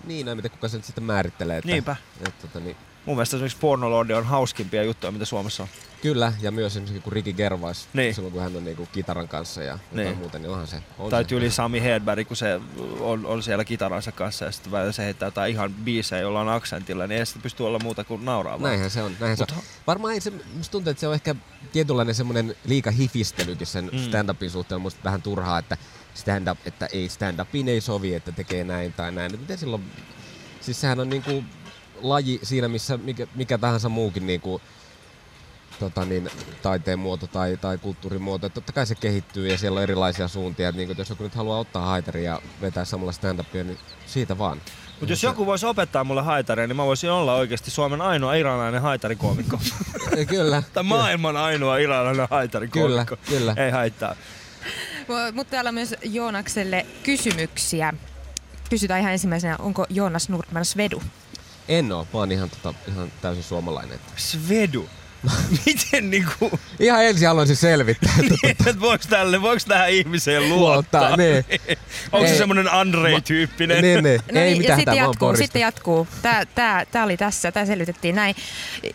niin, 0.05 0.27
näin 0.27 0.39
miten 0.39 0.51
kuka 0.51 0.69
sen 0.69 0.83
sitten 0.83 1.05
määrittelee. 1.05 1.59
Että, 1.59 1.71
Niinpä. 1.71 1.97
Että, 2.17 2.47
tota, 2.47 2.61
niin, 2.61 2.77
Mun 3.09 3.17
mielestä 3.17 3.37
esimerkiksi 3.37 3.59
Pornolordi 3.61 4.13
on 4.15 4.27
hauskimpia 4.27 4.83
juttuja, 4.83 5.11
mitä 5.13 5.25
Suomessa 5.25 5.63
on. 5.63 5.69
kyllä, 6.03 6.33
ja 6.41 6.51
myös 6.51 6.73
esimerkiksi 6.73 7.01
kun 7.01 7.13
Ricky 7.13 7.33
Gervais, 7.33 7.89
Niin. 7.93 8.15
silloin 8.15 8.33
kun 8.33 8.43
hän 8.43 8.57
on 8.57 8.65
niinku 8.65 8.89
kitaran 8.93 9.29
kanssa 9.29 9.63
ja 9.63 9.79
Niin. 9.93 10.17
muuta, 10.19 10.39
niin 10.39 10.51
onhan 10.51 10.67
se. 10.67 10.77
On 10.99 11.11
Tai 11.11 11.25
tyyli 11.25 11.51
Sami 11.51 11.83
Hedberg, 11.83 12.29
kun 12.29 12.37
se 12.37 12.61
on, 13.01 13.27
on 13.27 13.43
siellä 13.43 13.65
kitaransa 13.65 14.13
kanssa 14.13 14.45
ja 14.45 14.53
sitten 14.53 14.73
välillä 14.73 14.93
se 14.93 15.05
heittää 15.05 15.27
jotain 15.27 15.53
ihan 15.53 15.75
biisejä, 15.75 16.23
jolla 16.23 16.41
on 16.41 16.49
aksentilla, 16.49 17.07
niin 17.07 17.19
ei 17.19 17.27
sitten 17.27 17.43
pysty 17.43 17.63
olla 17.63 17.79
muuta 17.79 18.05
kuin 18.05 18.25
nauraa 18.25 18.61
vaan. 18.61 18.71
Näinhän 18.71 18.91
se 18.91 19.03
on. 19.03 19.13
Näinhän 19.21 19.37
se 19.37 19.45
on. 19.57 19.63
Varmaan 19.87 20.15
ei 20.15 20.21
se, 20.21 20.33
musta 20.57 20.73
tuntuu, 20.73 20.91
että 20.91 21.01
se 21.01 21.09
on 21.09 21.15
ehkä 21.15 21.35
tietynlainen 21.73 22.15
semmoinen 22.15 22.57
liika 22.65 22.91
hifistelykin 22.91 23.67
sen 23.67 23.85
Mm. 23.93 23.99
mm. 23.99 24.05
stand-upin 24.05 24.51
suhteen. 24.51 24.81
Musta 24.81 25.01
vähän 25.05 25.23
turhaa, 25.23 25.59
että 25.59 25.77
stand-up, 26.15 26.59
että 26.67 26.87
ei 26.93 27.09
stand-upiin 27.09 27.69
ei 27.69 27.81
sovi, 27.81 28.15
että 28.15 28.33
tekee 28.33 28.65
näin 28.65 28.93
tai 28.93 29.13
näin. 29.13 29.35
Et 29.35 29.41
Miten 29.41 29.59
silloin, 29.59 29.85
siis 30.61 30.81
sehän 30.81 31.01
on 31.01 31.09
niinku 31.11 31.45
laji 32.03 32.41
siinä, 32.43 32.69
missä 32.69 32.97
mikä, 32.97 33.27
mikä 33.35 33.59
tahansa 33.59 33.89
muukin 33.89 34.27
niinku, 34.27 34.61
tota 35.81 36.05
niin, 36.05 36.31
taiteen 36.63 36.99
muoto 36.99 37.27
tai, 37.27 37.57
tai 37.57 37.79
kulttuurimuoto. 37.79 38.47
Et 38.47 38.55
totta 38.55 38.73
kai 38.73 38.87
se 38.87 38.95
kehittyy 38.95 39.49
ja 39.49 39.59
siellä 39.59 39.79
on 39.79 39.83
erilaisia 39.83 40.29
suuntia. 40.29 40.73
Niinku, 40.73 40.93
et 40.93 40.99
jos 40.99 41.11
joku 41.11 41.23
nyt 41.23 41.35
haluaa 41.35 41.59
ottaa 41.59 41.87
haiteria 41.87 42.33
ja 42.33 42.43
vetää 42.61 42.85
samalla 42.85 43.13
stand-upia, 43.13 43.65
niin 43.65 43.79
siitä 44.07 44.39
vaan. 44.39 44.61
Mutta 45.01 45.13
jos 45.13 45.23
joku 45.23 45.47
voisi 45.47 45.67
opettaa 45.67 46.05
mulle 46.05 46.23
haitaria, 46.23 46.67
niin 46.67 46.77
mä 46.77 46.85
voisin 46.85 47.11
olla 47.11 47.35
oikeasti 47.35 47.71
Suomen 47.71 48.01
ainoa 48.01 48.35
iranilainen 48.35 48.83
haitarikoomikko. 48.83 49.61
kyllä. 50.29 50.63
tai 50.73 50.83
maailman 50.83 51.37
ainoa 51.37 51.79
iranilainen 51.79 52.27
haitarikoomikko. 52.31 53.17
Kyllä, 53.17 53.39
kyllä. 53.39 53.65
Ei 53.65 53.71
haittaa. 53.71 54.17
Mutta 55.33 55.51
täällä 55.51 55.69
on 55.69 55.75
myös 55.75 55.95
Joonakselle 56.03 56.87
kysymyksiä. 57.03 57.95
Kysytään 58.71 59.01
ihan 59.01 59.13
ensimmäisenä, 59.13 59.57
onko 59.59 59.87
Joonas 59.91 60.29
Nordman 60.29 60.65
Svedu? 60.65 61.03
En 61.69 61.93
oo, 61.93 62.03
mä 62.15 62.19
oon 62.19 62.33
ihan, 62.33 62.51
tota, 62.51 62.75
ihan 62.89 63.13
täysin 63.23 63.45
suomalainen. 63.45 63.99
Svedu. 64.17 64.89
Miten 65.67 66.11
niinku, 66.11 66.59
Ihan 66.81 67.05
ensin 67.05 67.29
haluaisin 67.29 67.57
selvittää, 67.57 68.13
että 68.43 68.67
että 68.69 68.81
voiko 68.81 69.05
tälle, 69.11 69.43
voiko 69.43 69.63
tähän 69.69 69.91
ihmiseen 69.91 70.49
luottaa? 70.49 71.01
luottaa. 71.01 71.17
Niin. 71.25 71.45
Onko 72.13 72.27
se 72.27 72.33
Ei. 72.33 72.39
semmonen 72.39 72.73
Andrei-tyyppinen? 72.73 73.83
niin, 73.83 74.05
niin. 74.05 74.21
No 74.33 74.41
ei 74.41 74.45
niin, 74.45 74.53
ja 74.55 74.59
mitään 74.59 74.79
sitten 74.79 74.97
jatkuu, 74.97 75.37
sitten 75.37 75.63
jatkuu. 75.63 76.09
Tää, 76.23 76.47
tää, 76.47 76.85
tää 76.87 77.05
oli 77.05 77.17
tässä, 77.17 77.53
tää 77.53 77.67
selvitettiin 77.67 78.15
näin. 78.15 78.35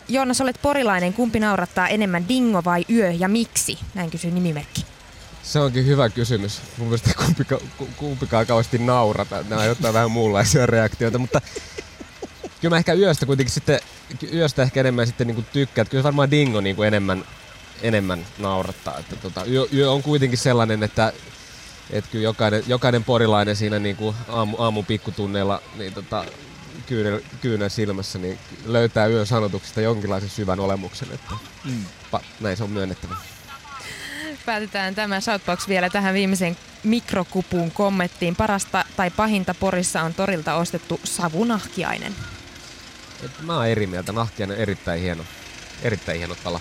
Joonas, 0.07 0.41
olet 0.41 0.59
porilainen. 0.61 1.13
Kumpi 1.13 1.39
naurattaa 1.39 1.87
enemmän, 1.87 2.27
dingo 2.27 2.61
vai 2.65 2.85
yö 2.89 3.11
ja 3.11 3.27
miksi? 3.27 3.79
Näin 3.93 4.11
kysyy 4.11 4.31
nimimerkki. 4.31 4.85
Se 5.43 5.59
onkin 5.59 5.85
hyvä 5.85 6.09
kysymys. 6.09 6.61
Mun 6.77 6.87
mielestä 6.87 7.11
kumpikaan, 7.25 7.61
ku- 7.77 7.89
kumpikaan 7.97 8.47
kauheasti 8.47 8.77
naurata. 8.77 9.43
Nämä 9.49 9.61
aiheuttaa 9.61 9.93
vähän 9.93 10.11
muunlaisia 10.11 10.65
reaktioita, 10.65 11.17
mutta 11.19 11.41
kyllä 12.63 12.73
mä 12.73 12.77
ehkä 12.77 12.93
yöstä 12.93 13.25
kuitenkin 13.25 13.53
sitten, 13.53 13.79
yöstä 14.33 14.61
ehkä 14.61 14.79
enemmän 14.79 15.07
sitten 15.07 15.27
niinku 15.27 15.43
tykkään. 15.53 15.87
Kyllä 15.87 16.03
varmaan 16.03 16.31
Dingo 16.31 16.61
niinku 16.61 16.83
enemmän, 16.83 17.25
enemmän 17.81 18.25
naurattaa. 18.37 18.97
Että 18.99 19.15
tota, 19.15 19.45
yö, 19.45 19.65
yö, 19.73 19.91
on 19.91 20.03
kuitenkin 20.03 20.39
sellainen, 20.39 20.83
että 20.83 21.13
et 21.89 22.05
kyllä 22.11 22.23
jokainen, 22.23 22.63
jokainen 22.67 23.03
porilainen 23.03 23.55
siinä 23.55 23.79
niinku 23.79 24.15
aamu, 24.27 24.57
aamun 24.59 24.85
pikkutunneilla 24.85 25.61
niin 25.77 25.93
tota, 25.93 26.25
kyynel, 26.85 27.19
kyynel 27.41 27.69
silmässä 27.69 28.19
niin 28.19 28.39
löytää 28.65 29.07
yön 29.07 29.25
sanotuksista 29.27 29.81
jonkinlaisen 29.81 30.29
syvän 30.29 30.59
olemuksen. 30.59 31.07
Että, 31.13 31.35
Mm. 31.65 31.85
pa, 32.11 32.21
näin 32.39 32.57
se 32.57 32.63
on 32.63 32.69
myönnettävä. 32.69 33.15
Päätetään 34.45 34.95
tämä 34.95 35.21
Shoutbox 35.21 35.67
vielä 35.67 35.89
tähän 35.89 36.13
viimeiseen 36.13 36.57
mikrokupuun 36.83 37.71
kommenttiin. 37.71 38.35
Parasta 38.35 38.85
tai 38.97 39.11
pahinta 39.11 39.53
Porissa 39.53 40.01
on 40.01 40.13
torilta 40.13 40.55
ostettu 40.55 40.99
savunahkiainen. 41.03 42.15
Et 43.25 43.41
mä 43.41 43.55
oon 43.55 43.67
eri 43.67 43.87
mieltä. 43.87 44.11
Nahkiainen 44.11 44.57
on 44.57 44.61
erittäin 44.61 45.01
hieno. 45.01 45.23
Erittäin 45.81 46.17
hieno 46.17 46.35
kala. 46.43 46.59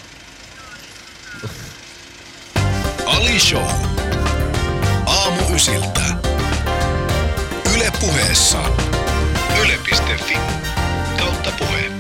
Ali 3.07 3.40
Show. 3.40 3.66
Aamu 5.07 5.55
ysiltä. 5.55 6.01
Yle 7.75 7.92
Puheessa. 8.01 8.59
Yle.fi 9.62 10.38
kautta 11.18 11.51
puhe. 11.59 11.90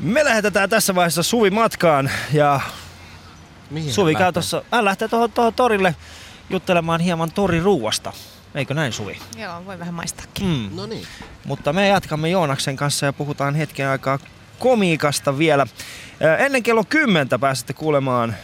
Me 0.00 0.24
lähetetään 0.24 0.70
tässä 0.70 0.94
vaiheessa 0.94 1.22
Suvi 1.22 1.50
matkaan 1.50 2.10
ja 2.32 2.60
Mihin 3.70 3.92
Suvi 3.92 4.14
käy 4.14 4.32
tossa, 4.32 4.62
hän 4.72 4.84
lähtee 4.84 5.08
tuohon, 5.08 5.32
tuohon 5.32 5.54
torille 5.54 5.96
juttelemaan 6.50 7.00
hieman 7.00 7.32
toriruuasta. 7.32 8.12
Eikö 8.56 8.74
näin 8.74 8.92
Suvi? 8.92 9.18
Joo, 9.38 9.64
voi 9.64 9.78
vähän 9.78 9.94
maistaakin. 9.94 10.46
Mm. 10.46 10.76
No 10.76 10.86
niin. 10.86 11.06
Mutta 11.44 11.72
me 11.72 11.88
jatkamme 11.88 12.30
Joonaksen 12.30 12.76
kanssa 12.76 13.06
ja 13.06 13.12
puhutaan 13.12 13.54
hetken 13.54 13.88
aikaa 13.88 14.18
komiikasta 14.58 15.38
vielä. 15.38 15.66
Ennen 16.38 16.62
kello 16.62 16.84
10 16.84 17.28
pääsette 17.40 17.72
kuulemaan 17.72 18.34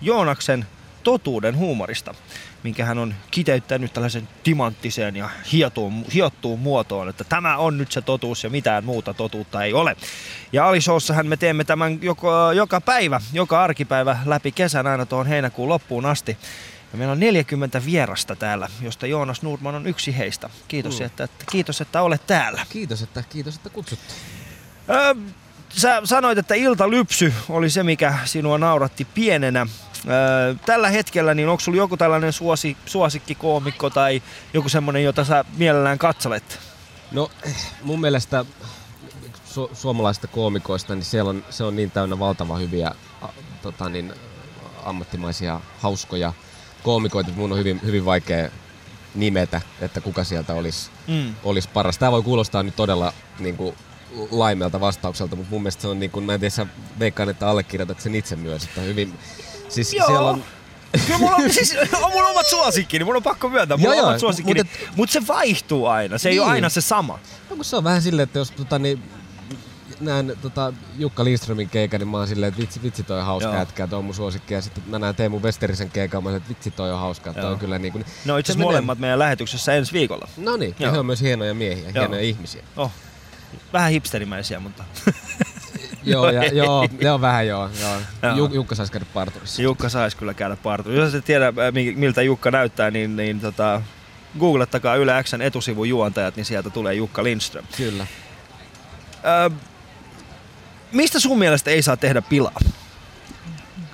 Joonaksen 0.00 0.66
totuuden 1.02 1.56
huumorista, 1.56 2.14
minkä 2.62 2.84
hän 2.84 2.98
on 2.98 3.14
kiteyttänyt 3.30 3.92
tällaisen 3.92 4.28
timanttiseen 4.42 5.16
ja 5.16 5.30
hiottuun, 5.52 6.04
hiottuun 6.14 6.60
muotoon, 6.60 7.08
että 7.08 7.24
tämä 7.24 7.56
on 7.56 7.78
nyt 7.78 7.92
se 7.92 8.02
totuus 8.02 8.44
ja 8.44 8.50
mitään 8.50 8.84
muuta 8.84 9.14
totuutta 9.14 9.64
ei 9.64 9.72
ole. 9.72 9.96
Ja 10.52 10.68
Alishowssahan 10.68 11.26
me 11.26 11.36
teemme 11.36 11.64
tämän 11.64 11.98
joka, 12.02 12.52
joka 12.52 12.80
päivä, 12.80 13.20
joka 13.32 13.64
arkipäivä 13.64 14.18
läpi 14.24 14.52
kesän 14.52 14.86
aina 14.86 15.06
tuohon 15.06 15.26
heinäkuun 15.26 15.68
loppuun 15.68 16.06
asti. 16.06 16.38
Ja 16.92 16.98
meillä 16.98 17.12
on 17.12 17.20
40 17.20 17.84
vierasta 17.84 18.36
täällä, 18.36 18.68
josta 18.80 19.06
Joonas 19.06 19.42
Nordman 19.42 19.74
on 19.74 19.86
yksi 19.86 20.18
heistä. 20.18 20.50
Kiitos, 20.68 21.00
Mm. 21.00 21.06
että, 21.06 21.24
että, 21.24 21.44
kiitos 21.50 21.80
että 21.80 22.02
olet 22.02 22.26
täällä. 22.26 22.66
Kiitos, 22.68 23.02
että, 23.02 23.24
kiitos, 23.28 23.56
että 23.56 23.70
kutsuttiin. 23.70 24.20
Öö, 24.90 25.14
sä 25.68 26.00
sanoit, 26.04 26.38
että 26.38 26.54
iltalypsy 26.54 27.32
oli 27.48 27.70
se, 27.70 27.82
mikä 27.82 28.14
sinua 28.24 28.58
nauratti 28.58 29.04
pienenä. 29.04 29.66
Öö, 30.08 30.54
tällä 30.66 30.88
hetkellä, 30.90 31.34
niin 31.34 31.48
onko 31.48 31.60
sulla 31.60 31.78
joku 31.78 31.96
tällainen 31.96 32.32
suosi, 32.32 32.76
suosikkikoomikko 32.86 33.90
tai 33.90 34.22
joku 34.54 34.68
semmonen, 34.68 35.04
jota 35.04 35.24
sä 35.24 35.44
mielellään 35.56 35.98
katselet? 35.98 36.58
No 37.12 37.30
mun 37.82 38.00
mielestä 38.00 38.44
su- 39.46 39.74
suomalaisista 39.74 40.26
koomikoista, 40.26 40.94
niin 40.94 41.04
siellä 41.04 41.30
on, 41.30 41.44
se 41.50 41.64
on 41.64 41.76
niin 41.76 41.90
täynnä 41.90 42.18
valtava 42.18 42.56
hyviä 42.56 42.90
a, 43.22 43.28
tota 43.62 43.88
niin, 43.88 44.12
ammattimaisia, 44.84 45.60
hauskoja 45.78 46.32
koomikoita, 46.86 47.28
että 47.30 47.40
mun 47.40 47.52
on 47.52 47.58
hyvin, 47.58 47.80
hyvin 47.84 48.04
vaikea 48.04 48.48
nimetä, 49.14 49.60
että 49.80 50.00
kuka 50.00 50.24
sieltä 50.24 50.54
olisi 50.54 50.90
Mm. 51.08 51.34
olisi 51.44 51.68
paras. 51.68 51.98
Tämä 51.98 52.12
voi 52.12 52.22
kuulostaa 52.22 52.62
nyt 52.62 52.76
todella 52.76 53.12
niin 53.38 53.56
kuin, 53.56 53.74
laimeelta 54.30 54.80
vastaukselta, 54.80 55.36
mutta 55.36 55.50
mun 55.50 55.62
mielestä 55.62 55.82
se 55.82 55.88
on 55.88 56.00
niin 56.00 56.10
kuin, 56.10 56.24
mä 56.24 56.34
en 56.34 56.40
tiedä, 56.40 56.50
sä 56.50 56.66
veikkaan, 56.98 57.28
että 57.28 57.48
allekirjoitat 57.48 58.00
sen 58.00 58.14
itse 58.14 58.36
myös, 58.36 58.64
että 58.64 58.80
hyvin, 58.80 59.18
siis 59.68 59.92
Joo. 59.94 60.06
siellä 60.06 60.30
on, 60.30 60.44
Kyllä 61.06 61.18
mulla 61.18 61.36
on, 61.36 61.50
siis, 61.54 61.74
on 62.02 62.12
mun 62.12 62.26
omat 62.26 62.46
suosikkini, 62.46 63.04
mun 63.04 63.16
on 63.16 63.22
pakko 63.22 63.48
myöntää, 63.48 63.76
mulla 63.76 63.94
Joo, 63.94 64.02
on 64.02 64.08
omat 64.08 64.20
suosikkini, 64.20 64.62
mut 64.62 64.96
mutta 64.96 65.12
se 65.12 65.26
vaihtuu 65.26 65.86
aina, 65.86 66.18
se 66.18 66.28
ei 66.28 66.38
ole 66.38 66.46
Niin. 66.46 66.52
aina 66.54 66.68
se 66.68 66.80
sama. 66.80 67.18
no, 67.50 67.56
kun 67.56 67.64
se 67.64 67.76
on 67.76 67.84
vähän 67.84 68.02
silleen, 68.02 68.24
että 68.26 68.38
jos 68.38 68.50
tota, 68.50 68.78
niin, 68.78 69.02
näen 70.00 70.36
tota, 70.42 70.72
Jukka 70.98 71.24
Lindströmin 71.24 71.68
keikan, 71.68 72.00
niin 72.00 72.08
mä 72.08 72.16
oon 72.16 72.28
silleen, 72.28 72.48
että 72.48 72.60
vitsi, 72.60 72.82
vitsi 72.82 73.02
toi 73.02 73.18
on 73.20 73.26
hauska 73.26 73.48
Joo. 73.50 73.58
jätkä, 73.58 73.86
toi 73.86 73.98
on 73.98 74.04
mun 74.04 74.14
suosikki. 74.14 74.54
Ja 74.54 74.62
sitten 74.62 74.84
mä 74.86 74.98
näen 74.98 75.14
Teemu 75.14 75.40
Westerisen 75.42 75.90
keikan, 75.90 76.24
mä 76.24 76.36
että 76.36 76.48
vitsi 76.48 76.70
toi 76.70 76.92
on 76.92 76.98
hauska, 76.98 77.32
toi 77.32 77.42
Joo. 77.42 77.52
on 77.52 77.58
kyllä 77.58 77.78
niin 77.78 77.92
kuin, 77.92 78.04
Ne 78.24 78.32
on 78.32 78.38
itse 78.40 78.52
se 78.52 78.52
asiassa 78.52 78.58
menee- 78.58 78.72
molemmat 78.72 78.98
meidän 78.98 79.18
lähetyksessä 79.18 79.74
ensi 79.74 79.92
viikolla. 79.92 80.28
No 80.36 80.56
niin, 80.56 80.74
he 80.80 80.88
on 80.98 81.06
myös 81.06 81.20
hienoja 81.20 81.54
miehiä, 81.54 81.84
Joo. 81.90 82.02
hienoja 82.02 82.22
ihmisiä. 82.22 82.62
Oh. 82.76 82.90
Vähän 83.72 83.90
hipsterimäisiä, 83.90 84.60
mutta 84.60 84.84
joo, 86.02 86.30
ja, 86.30 86.44
joo, 86.62 86.88
ne 87.02 87.10
on 87.10 87.20
vähän 87.20 87.46
joo. 87.46 87.70
joo. 87.80 87.96
Joo. 88.22 88.36
Juk, 88.36 88.54
Jukka 88.54 88.74
saisi 88.74 88.92
käydä 88.92 89.06
parturissa. 89.14 89.62
Jukka 89.62 89.88
saisi 89.88 90.16
kyllä 90.16 90.34
käydä 90.34 90.56
parturissa. 90.56 91.04
Jos 91.04 91.14
et 91.14 91.24
tiedä, 91.24 91.46
äh, 91.46 91.54
mi- 91.72 91.94
miltä 91.96 92.22
Jukka 92.22 92.50
näyttää, 92.50 92.90
niin, 92.90 93.16
niin 93.16 93.40
tota, 93.40 93.82
googlettakaa 94.38 94.96
Yle 94.96 95.22
Xn 95.22 95.42
etusivun 95.42 95.88
juontajat, 95.88 96.36
niin 96.36 96.44
sieltä 96.44 96.70
tulee 96.70 96.94
Jukka 96.94 97.24
Lindström. 97.24 97.64
Kyllä. 97.76 98.06
Öö, 99.24 99.50
mistä 100.92 101.20
sun 101.20 101.38
mielestä 101.38 101.70
ei 101.70 101.82
saa 101.82 101.96
tehdä 101.96 102.22
pilaa? 102.22 102.60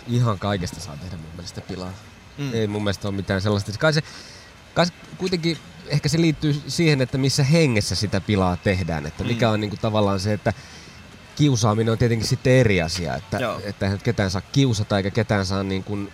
Ihan 0.08 0.38
kaikesta 0.38 0.80
saa 0.80 0.96
tehdä 0.96 1.16
mun 1.16 1.30
mielestä 1.36 1.60
pilaa. 1.60 1.92
Mm. 2.38 2.44
Mm. 2.44 2.54
Ei 2.54 2.66
mun 2.66 2.84
mielestä 2.84 3.08
ole 3.08 3.16
mitään 3.16 3.40
sellaista. 3.40 3.72
Kai 3.78 3.92
se, 3.92 4.02
kai 4.74 4.86
se 4.86 4.92
kuitenkin 5.18 5.58
ehkä 5.86 6.08
se 6.08 6.20
liittyy 6.20 6.62
siihen, 6.68 7.00
että 7.00 7.18
missä 7.18 7.44
hengessä 7.44 7.94
sitä 7.94 8.20
pilaa 8.20 8.56
tehdään. 8.56 9.06
Että 9.06 9.24
mikä 9.24 9.46
Mm. 9.46 9.52
on 9.52 9.60
niinku 9.60 9.76
tavallaan 9.76 10.20
se, 10.20 10.32
että 10.32 10.52
kiusaaminen 11.36 11.92
on 11.92 11.98
tietenkin 11.98 12.28
sitten 12.28 12.52
eri 12.52 12.82
asia. 12.82 13.14
Että, 13.16 13.36
Joo. 13.38 13.60
että 13.64 13.86
eihän 13.86 13.98
ketään 13.98 14.30
saa 14.30 14.42
kiusata 14.52 14.96
eikä 14.96 15.10
ketään 15.10 15.46
saa 15.46 15.62
niin 15.62 15.84
kuin 15.84 16.12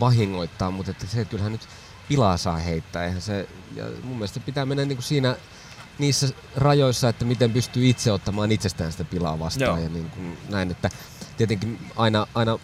vahingoittaa, 0.00 0.70
mutta 0.70 0.90
että 0.90 1.06
se, 1.06 1.20
että 1.20 1.30
kyllähän 1.30 1.52
nyt 1.52 1.68
pilaa 2.08 2.36
saa 2.36 2.56
heittää. 2.56 3.04
Eihän 3.04 3.22
se, 3.22 3.48
ja 3.76 3.84
mun 4.02 4.16
mielestä 4.16 4.40
pitää 4.40 4.66
mennä 4.66 4.84
niin 4.84 4.96
kuin 4.96 5.04
siinä 5.04 5.36
niissä 5.98 6.28
rajoissa, 6.56 7.08
että 7.08 7.24
miten 7.24 7.52
pystyy 7.52 7.88
itse 7.88 8.12
ottamaan 8.12 8.52
itsestään 8.52 8.92
sitä 8.92 9.04
pilaa 9.04 9.38
vastaan 9.38 9.70
Joo. 9.78 9.84
ja 9.84 9.88
niin 9.88 10.10
kuin 10.10 10.38
näin, 10.48 10.70
että 10.70 10.90
tietenkin 11.36 11.78
aina, 11.96 12.26
aina 12.34 12.58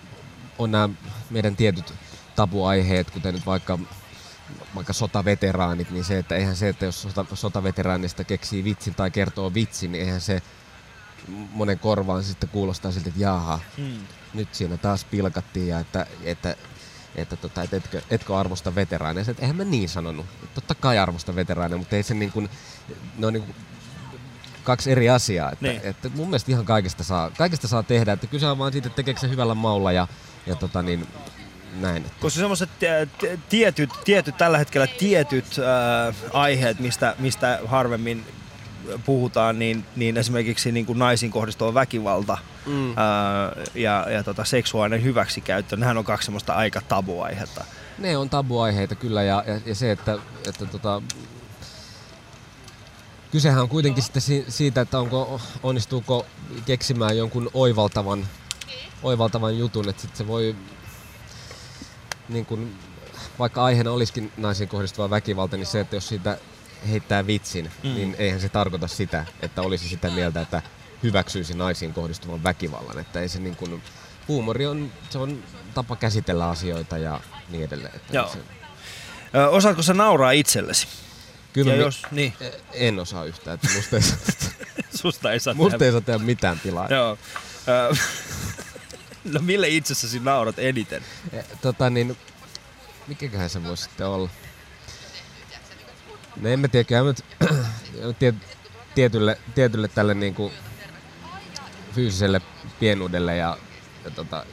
on 0.59 0.71
nämä 0.71 0.89
meidän 1.31 1.57
tietyt 1.57 1.95
tabuaiheet, 2.37 3.11
kuten 3.11 3.35
nyt 3.35 3.47
vaikka 3.47 3.79
vaikka 4.75 4.93
sotaveteraanit, 4.93 5.91
niin 5.91 6.05
se, 6.05 6.19
että 6.19 6.35
eihän 6.37 6.57
se, 6.57 6.69
että 6.69 6.85
jos 6.85 7.03
sota, 7.03 7.27
sotaveteraanista 7.35 8.25
keksii 8.25 8.65
vitsin 8.65 8.95
tai 8.95 9.11
kertoo 9.11 9.55
vitsin, 9.55 9.93
niin 9.93 10.05
eihän 10.05 10.21
se 10.21 10.43
monen 11.29 11.79
korvaan 11.79 12.25
sitten 12.25 12.49
kuulostaa 12.49 12.93
siltä, 12.93 13.09
että 13.09 13.21
jaha, 13.21 13.61
Mm. 13.79 13.99
nyt 14.35 14.55
siinä 14.55 14.77
taas 14.77 15.05
pilkattiin 15.05 15.69
ja 15.69 15.79
että, 15.81 16.07
että, 16.25 16.57
että, 17.17 17.37
tota, 17.37 17.63
että 17.63 17.77
etkö, 17.77 18.01
etkö 18.11 18.39
arvosta 18.39 18.75
veteraaneja. 18.75 19.25
Että 19.29 19.43
eihän 19.43 19.57
mä 19.57 19.65
niin 19.65 19.89
sanonut. 19.89 20.27
Totta 20.55 20.75
kai 20.75 20.99
arvosta 20.99 21.35
veteraaneja, 21.35 21.79
mutta 21.79 21.97
ei 21.97 22.03
se 22.03 22.15
niin 22.15 22.33
kuin, 22.33 22.51
ne 23.19 23.27
on 23.27 23.33
niin 23.33 23.43
kuin 23.43 23.55
kaksi 24.65 24.93
eri 24.93 25.11
asiaa. 25.11 25.53
Että, 25.53 25.67
Niin. 25.67 25.81
että 25.85 26.09
mun 26.09 26.27
mielestä 26.29 26.53
ihan 26.53 26.65
kaikesta 26.65 27.05
saa, 27.05 27.31
kaikesta 27.31 27.69
saa 27.69 27.83
tehdä. 27.83 28.13
Että 28.13 28.27
kyse 28.27 28.47
on 28.47 28.59
vaan 28.59 28.73
siitä, 28.73 28.87
että 28.89 28.97
tekeekö 28.97 29.21
se 29.21 29.29
hyvällä 29.29 29.55
maulla 29.55 29.93
ja, 29.93 30.09
ja 30.47 30.55
tota 30.55 30.83
niin, 30.83 31.07
näin. 31.81 32.05
Koska 32.21 32.41
semmoiset 32.41 32.71
tietyt, 33.49 33.91
tietyt, 34.05 34.37
tällä 34.37 34.59
hetkellä 34.59 34.87
tietyt 34.87 35.47
äh, 35.59 36.15
aiheet, 36.33 36.81
mistä, 36.81 37.15
mistä 37.19 37.61
harvemmin 37.67 38.25
puhutaan, 39.07 39.59
niin, 39.59 39.85
niin 39.97 40.17
esimerkiksi 40.17 40.73
niin 40.73 40.87
kuin 40.87 40.99
naisiin 40.99 41.33
kohdistuva 41.33 41.75
väkivalta 41.75 42.39
Mm. 42.67 42.99
ää, 42.99 43.53
ja, 43.75 44.07
ja 44.11 44.23
tota, 44.25 44.45
seksuaalinen 44.45 45.05
hyväksikäyttö, 45.05 45.77
nehän 45.77 45.99
on 45.99 46.05
kaksi 46.05 46.25
semmoista 46.25 46.55
aika 46.55 46.81
tabuaihetta. 46.89 47.65
Ne 47.99 48.17
on 48.17 48.31
tabuaiheita 48.31 48.95
kyllä 48.95 49.23
ja, 49.23 49.45
ja, 49.47 49.61
ja 49.67 49.75
se, 49.75 49.91
että, 49.91 50.19
että 50.49 50.67
tota, 50.67 51.03
kysehän 53.33 53.63
on 53.63 53.69
kuitenkin 53.69 54.03
sitten 54.03 54.23
si- 54.23 54.45
siitä, 54.49 54.81
että 54.81 54.99
onko, 54.99 55.41
onnistuuko 55.63 56.27
keksimään 56.67 57.17
jonkun 57.17 57.51
oivaltavan, 57.55 58.27
oivaltavan 59.03 59.59
jutun, 59.59 59.89
että 59.89 60.03
sit 60.03 60.17
se 60.17 60.27
voi 60.27 60.57
niin 62.29 62.47
kun, 62.47 62.71
vaikka 63.39 63.65
aiheena 63.65 63.91
olisikin 63.91 64.33
naisiin 64.37 64.69
kohdistuva 64.69 65.11
väkivalta, 65.11 65.57
niin 65.57 65.67
se, 65.67 65.81
että 65.81 65.97
jos 65.97 66.09
siitä 66.09 66.39
heittää 66.91 67.27
vitsin, 67.27 67.71
Mm. 67.83 67.95
niin 67.95 68.17
eihän 68.19 68.41
se 68.41 68.49
tarkoita 68.49 68.89
sitä, 68.89 69.25
että 69.43 69.63
olisi 69.63 69.89
sitä 69.89 70.11
mieltä, 70.11 70.41
että 70.41 70.63
hyväksyisi 71.03 71.55
naisiin 71.55 71.95
kohdistuvan 71.95 72.43
väkivallan. 72.45 72.99
Että 72.99 73.21
ei 73.21 73.29
se 73.29 73.39
niin 73.39 73.57
kun, 73.57 73.83
huumori 74.29 74.67
on, 74.67 74.93
se 75.11 75.19
on 75.19 75.45
tapa 75.75 75.97
käsitellä 75.97 76.49
asioita 76.49 76.99
ja 76.99 77.21
niin 77.49 77.65
edelleen. 77.65 77.97
Että 77.97 78.17
Joo. 78.17 78.29
Se, 78.29 78.39
Ö, 79.35 79.49
osaatko 79.49 79.83
sä 79.83 79.95
nauraa 79.95 80.31
itsellesi? 80.31 80.87
kyllä 81.53 81.71
ja 81.73 81.77
mi- 81.77 81.83
jos, 81.83 82.03
niin, 82.11 82.35
en 82.73 82.99
osaa 82.99 83.25
yhtään, 83.25 83.55
että 83.55 83.69
musta 83.77 83.97
ei, 83.97 84.03
saa- 84.03 84.19
susta 85.03 85.33
ei 85.33 85.41
saa 85.41 85.55
musta 85.55 85.79
tehdä. 85.79 85.85
ei 85.87 85.93
saa 85.93 86.01
tehdä 86.01 86.19
mitään 86.19 86.59
pilaa. 86.61 86.87
Joo. 86.91 87.19
Ö, 87.69 87.97
no 89.33 89.41
mille 89.41 89.69
itsessäsi 89.69 90.21
naurat 90.21 90.59
eniten? 90.59 91.05
Eh, 91.33 91.45
Tota 91.63 91.91
niin, 91.91 92.17
mikäköhän 93.07 93.51
se 93.51 93.65
voisi 93.65 93.83
sitten 93.83 94.07
olla? 94.07 94.29
No 96.41 96.49
en 96.49 96.61
mä 96.61 96.69
tiedä, 96.69 96.85
kyllä 96.85 97.03
nyt 97.03 97.25
tiet, 98.19 98.35
tietylle, 98.95 99.39
tietylle 99.55 99.89
tälle 99.89 100.15
niinku 100.15 100.53
fyysiselle 101.95 102.41
pienuudelle 102.81 103.37
ja, 103.37 103.57
ja 104.05 104.11
tota, 104.11 104.47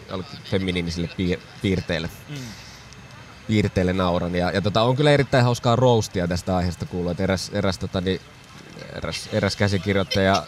feminiinisille 0.44 1.10
piir, 1.18 1.40
piirteille, 1.62 2.10
Mm. 2.30 2.36
piirteille 3.48 3.94
nauran. 3.94 4.36
Ja, 4.36 4.52
ja 4.52 4.62
tota, 4.62 4.82
on 4.82 4.96
kyllä 4.96 5.12
erittäin 5.12 5.44
hauskaa 5.44 5.76
roastia 5.76 6.28
tästä 6.28 6.56
aiheesta 6.58 6.86
kuuluu, 6.86 7.12
että 7.12 7.24
eräs, 7.24 7.50
eräs, 7.54 7.78
tota, 7.78 8.02
niin, 8.02 8.22
eräs, 8.96 9.30
eräs 9.34 9.56
käsikirjoittaja 9.56 10.44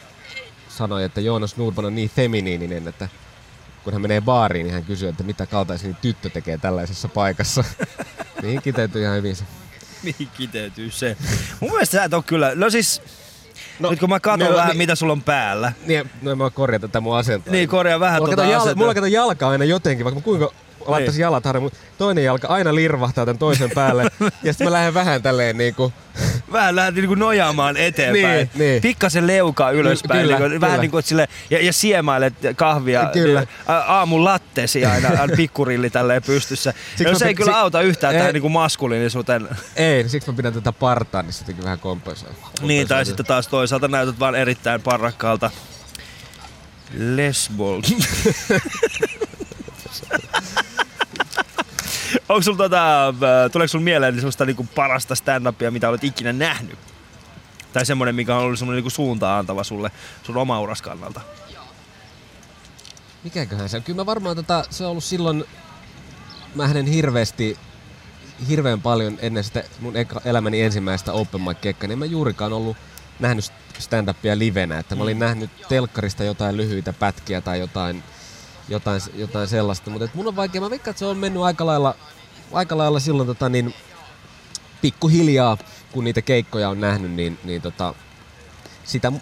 sanoi, 0.70 1.04
että 1.04 1.22
Joonas 1.22 1.58
Nordman 1.58 1.86
on 1.86 1.96
niin 1.96 2.10
feminiininen, 2.10 2.88
että 2.88 3.10
kun 3.84 3.94
hän 3.94 4.02
menee 4.02 4.22
baariin, 4.22 4.64
niin 4.64 4.74
hän 4.74 4.86
kysyy, 4.86 5.10
että 5.10 5.24
mitä 5.24 5.46
kaltaisen 5.46 5.98
tyttö 6.02 6.30
tekee 6.30 6.58
tällaisessa 6.58 7.08
paikassa. 7.08 7.64
Mihin 8.42 8.62
kiteytyy 8.62 9.04
ihan 9.04 9.16
hyvin 9.18 9.36
se. 9.36 9.44
Mihin 10.04 10.28
kiteytyy 10.38 10.92
se? 10.92 11.18
Mun 11.60 11.72
mielestä 11.72 11.98
sä 11.98 12.04
et 12.04 12.14
oo 12.14 12.22
kyllä, 12.22 12.52
no 12.56 12.70
siis, 12.70 13.02
no, 13.80 13.88
No, 13.88 13.90
nyt 13.92 14.00
kun 14.00 14.10
mä 14.10 14.20
katson 14.20 14.48
on 14.50 14.56
vähän 14.56 14.68
niin- 14.70 14.78
mitä 14.78 14.96
sulla 14.96 15.14
on 15.14 15.24
päällä, 15.24 15.72
Niin, 15.86 16.10
no 16.22 16.36
mä 16.36 16.50
korjata 16.50 16.88
tätä 16.88 17.00
mun 17.02 17.18
asentoa. 17.18 17.52
niin 17.52 17.70
korjaa 17.70 18.00
vähän 18.00 18.16
mulla, 18.22 18.28
tuota 18.28 18.42
kato, 18.42 18.52
jal, 18.52 18.62
asentoa. 18.62 18.82
mulla 18.84 18.94
kato 18.94 19.06
jalka 19.08 19.50
aina 19.50 19.66
jotenkin, 19.66 20.04
vaikka 20.04 20.20
mä 20.20 20.24
kuinka 20.24 20.52
laittaisin 20.92 21.20
Niin. 21.20 21.24
jalat 21.24 21.46
harjoin, 21.46 21.64
mutta 21.64 21.80
toinen 21.98 22.24
jalka 22.24 22.48
aina 22.48 22.76
lirvahtaa 22.76 23.26
tämän 23.26 23.38
toisen 23.40 23.72
päälle. 23.76 24.04
ja 24.44 24.54
sitten 24.54 24.68
mä 24.68 24.72
lähden 24.72 24.94
vähän 24.94 25.22
tälleen 25.22 25.58
niinku, 25.58 25.94
Vähän 26.52 26.76
lähdet 26.76 26.96
niinku 26.96 27.16
nojaamaan 27.16 27.78
eteenpäin. 27.78 28.24
Niin, 28.24 28.50
niin. 28.56 28.82
Pikkasen 28.82 29.28
leukaa 29.28 29.72
ylöspäin. 29.72 30.22
Kyllä, 30.22 30.34
niinku, 30.34 30.50
kyllä. 30.50 30.62
Vähän 30.62 30.80
niin 30.80 30.92
kuin 30.92 31.04
sille, 31.04 31.28
ja, 31.50 31.66
ja 31.66 31.74
siemailet 31.74 32.34
kahvia. 32.56 33.10
Kyllä. 33.14 33.40
Ä, 33.40 33.46
aamun 33.74 34.26
lattesi 34.26 34.86
aina, 34.86 35.10
aina 35.22 35.36
pikkurilli 35.36 35.90
tälleen 35.90 36.24
pystyssä. 36.24 36.74
Siksi 36.96 37.14
no, 37.14 37.20
se 37.20 37.28
ei 37.28 37.36
kyllä 37.36 37.60
auta 37.60 37.82
yhtään 37.82 38.14
ei. 38.14 38.20
tähän 38.20 38.34
niinku 38.34 38.50
maskuliinisuuteen. 38.50 39.50
ei, 39.76 40.10
siksi 40.10 40.32
mä 40.32 40.38
pidän 40.38 40.54
tätä 40.54 40.72
partaa, 40.72 41.22
niin 41.22 41.34
se 41.34 41.42
jotenkin 41.42 41.64
vähän 41.64 41.80
kompensoi. 41.80 42.30
Niin, 42.62 42.88
tai 42.88 43.06
sitten 43.06 43.26
taas 43.26 43.48
toisaalta 43.48 43.88
näytät 43.88 44.20
vaan 44.20 44.36
erittäin 44.36 44.82
parrakkaalta 44.82 45.52
lesbol. 46.94 47.82
Onko 52.30 52.42
sulla 52.42 52.58
tota, 52.58 53.08
äh, 53.08 53.52
tuleeko 53.52 53.68
sulla 53.68 53.84
mieleen 53.84 54.16
sellaista 54.16 54.46
niinku 54.46 54.68
parasta 54.76 55.16
stand-upia, 55.16 55.72
mitä 55.72 55.90
olet 55.90 56.04
ikinä 56.04 56.34
nähnyt? 56.34 56.80
Tai 57.74 57.86
semmoinen, 57.86 58.16
mikä 58.16 58.36
on 58.36 58.44
ollut 58.44 58.60
semmoinen 58.60 58.78
niinku 58.78 58.90
suuntaan 58.90 59.40
antava 59.40 59.64
sulle 59.64 59.92
sun 60.24 60.38
oma 60.38 60.62
uras 60.62 60.82
kannalta? 60.82 61.22
Mikäköhän 63.24 63.70
se 63.70 63.78
on? 63.78 63.84
Kyllä 63.84 64.02
mä 64.02 64.06
varmaan 64.06 64.36
tota, 64.36 64.64
se 64.70 64.84
on 64.84 64.92
ollut 64.92 65.04
silloin, 65.04 65.46
mä 66.56 66.68
hänen 66.68 66.86
hirveästi, 66.86 67.58
hirveän 68.50 68.82
paljon 68.82 69.18
ennen 69.22 69.44
sitä 69.44 69.64
mun 69.80 69.94
elämäni 70.26 70.62
ensimmäistä 70.62 71.14
open 71.14 71.42
mic 71.42 71.62
keikkaa, 71.62 71.88
niin 71.88 71.94
en 71.94 72.00
mä 72.00 72.06
juurikaan 72.06 72.54
ollut 72.54 72.78
nähnyt 73.20 73.46
stand-upia 73.80 74.40
livenä. 74.40 74.80
Että 74.80 74.96
mä 74.96 75.04
olin 75.04 75.20
nähnyt 75.20 75.50
telkkarista 75.70 76.24
jotain 76.24 76.58
lyhyitä 76.58 76.94
pätkiä 76.94 77.42
tai 77.42 77.60
jotain, 77.60 78.04
jotain, 78.70 79.02
jotain 79.16 79.48
sellaista. 79.48 79.90
Mutta 79.92 80.10
mun 80.14 80.28
on 80.28 80.36
vaikea, 80.36 80.62
mä 80.62 80.70
veikkaan, 80.70 80.92
että 80.92 81.00
se 81.00 81.06
on 81.06 81.18
mennyt 81.18 81.44
aika 81.44 81.66
lailla, 81.66 81.96
aika 82.52 82.78
lailla 82.78 83.00
silloin 83.00 83.28
tota, 83.28 83.50
niin, 83.50 83.74
pikkuhiljaa, 84.82 85.58
kun 85.92 86.04
niitä 86.04 86.22
keikkoja 86.22 86.70
on 86.70 86.82
nähnyt, 86.82 87.12
niin, 87.12 87.40
niin 87.44 87.62
tota, 87.62 87.94
sitä 88.84 89.10
mu- 89.10 89.22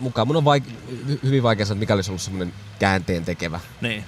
mukaan. 0.00 0.26
Mun 0.26 0.36
on 0.36 0.44
vaik- 0.44 0.72
hy- 1.08 1.18
hyvin 1.22 1.42
vaikea 1.42 1.66
sanoa, 1.66 1.74
että 1.76 1.80
mikä 1.80 1.94
olisi 1.94 2.10
ollut 2.10 2.22
semmoinen 2.22 2.54
käänteen 2.78 3.24
tekevä. 3.24 3.60
Niin. 3.80 4.04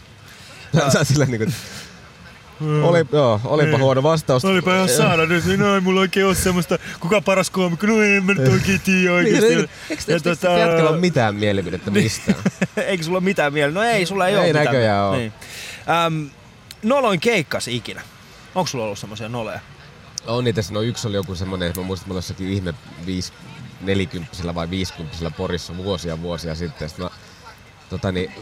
Sä 0.92 1.04
silleen 1.04 1.54
niinku, 2.60 2.88
oli, 2.88 3.04
joo, 3.12 3.40
olipa 3.44 3.78
huono 3.78 4.02
vastaus. 4.02 4.44
Olipa 4.44 4.74
ihan 4.74 4.88
saada 4.88 5.26
nyt, 5.26 5.44
niin 5.44 5.60
no 5.60 5.74
ei 5.74 5.80
mulla 5.80 6.00
oikein 6.00 6.26
ole 6.26 6.34
semmoista, 6.34 6.78
kuka 7.00 7.20
paras 7.20 7.50
koomikko, 7.50 7.86
no 7.86 8.02
en 8.02 8.24
mä 8.24 8.34
nyt 8.34 8.52
oikein 8.52 8.80
tiedä 8.80 9.00
Niin, 9.00 9.10
oikeesti. 9.10 9.48
niin, 9.56 9.68
Eikö 9.90 10.02
eikö 10.08 10.30
tota- 10.34 10.58
jätkällä 10.58 10.90
ole 10.90 11.00
mitään 11.00 11.34
mielipidettä 11.34 11.90
mistään? 11.90 12.38
Eikö 12.76 13.04
sulla 13.04 13.18
ole 13.18 13.24
mitään 13.24 13.52
mieltä? 13.52 13.74
No 13.74 13.82
ei, 13.82 14.06
sulla 14.06 14.26
ei, 14.26 14.32
Ei 14.34 14.38
ole 14.38 14.46
mitään 14.46 14.64
näköjään 14.64 15.04
oo. 15.04 15.16
Niin. 15.16 15.32
Ähm, 16.06 16.26
noloin 16.82 17.20
keikkas 17.20 17.68
ikinä. 17.68 18.02
Onko 18.54 18.66
sulla 18.66 18.84
ollut 18.84 18.98
semmoisia 18.98 19.28
noloja? 19.28 19.60
on 20.26 20.44
niitä, 20.44 20.60
no 20.70 20.80
yksi 20.82 21.08
oli 21.08 21.16
joku 21.16 21.34
semmonen, 21.34 21.68
että 21.68 21.80
mä 21.80 21.86
muistan, 21.86 22.04
että 22.04 22.12
oli 22.12 22.18
jossakin 22.18 22.48
ihme 22.48 22.74
5, 23.06 23.32
40 23.80 24.54
vai 24.54 24.70
50 24.70 25.30
Porissa 25.30 25.76
vuosia 25.76 26.22
vuosia 26.22 26.54
sitten. 26.54 26.88
Sitten 26.88 27.04
mä, 27.04 27.10
tota 27.90 28.12
niin, 28.12 28.32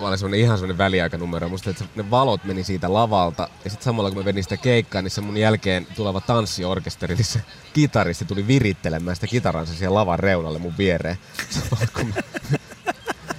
mä 0.00 0.08
olin 0.08 0.18
semmonen 0.18 0.40
ihan 0.40 0.58
semmonen 0.58 0.78
väliaikanumero. 0.78 1.48
Musta, 1.48 1.70
että 1.70 1.84
ne 1.94 2.10
valot 2.10 2.44
meni 2.44 2.64
siitä 2.64 2.92
lavalta. 2.92 3.48
Ja 3.64 3.70
sitten 3.70 3.84
samalla 3.84 4.10
kun 4.10 4.18
mä 4.18 4.24
vedin 4.24 4.42
sitä 4.42 4.56
keikkaa, 4.56 5.02
niin 5.02 5.10
se 5.10 5.20
mun 5.20 5.36
jälkeen 5.36 5.86
tuleva 5.96 6.20
tanssiorkesteri, 6.20 7.14
niin 7.14 7.24
se 7.24 7.42
kitaristi 7.74 8.24
tuli 8.24 8.46
virittelemään 8.46 9.16
sitä 9.16 9.26
kitaransa 9.26 9.74
siihen 9.74 9.94
lavan 9.94 10.18
reunalle 10.18 10.58
mun 10.58 10.78
viereen. 10.78 11.18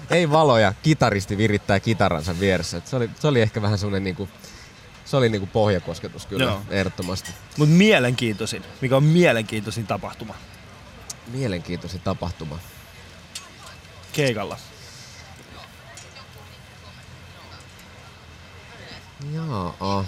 Ei 0.10 0.30
valoja, 0.32 0.74
kitaristi 0.84 1.38
virittää 1.38 1.80
kitaransa 1.80 2.40
vieressä. 2.40 2.82
Se, 2.86 2.96
oli, 2.96 3.10
se 3.20 3.28
oli 3.28 3.42
ehkä 3.42 3.62
vähän 3.62 3.78
semmonen 3.78 4.04
niinku, 4.04 4.30
se 5.06 5.18
oli 5.18 5.30
niinku 5.30 5.48
pohjakosketus 5.54 6.26
kyllä, 6.26 6.44
Joo. 6.44 6.62
Ehdottomasti. 6.70 7.32
Mutta 7.58 7.76
mielenkiintoisin. 7.76 8.64
Mikä 8.82 8.98
on 8.98 9.04
mielenkiintoisin 9.04 9.88
tapahtuma? 9.88 10.36
Mielenkiintoisin 11.28 12.02
tapahtuma. 12.02 12.60
Keikalla. 14.14 14.58
Jaa. 19.34 20.06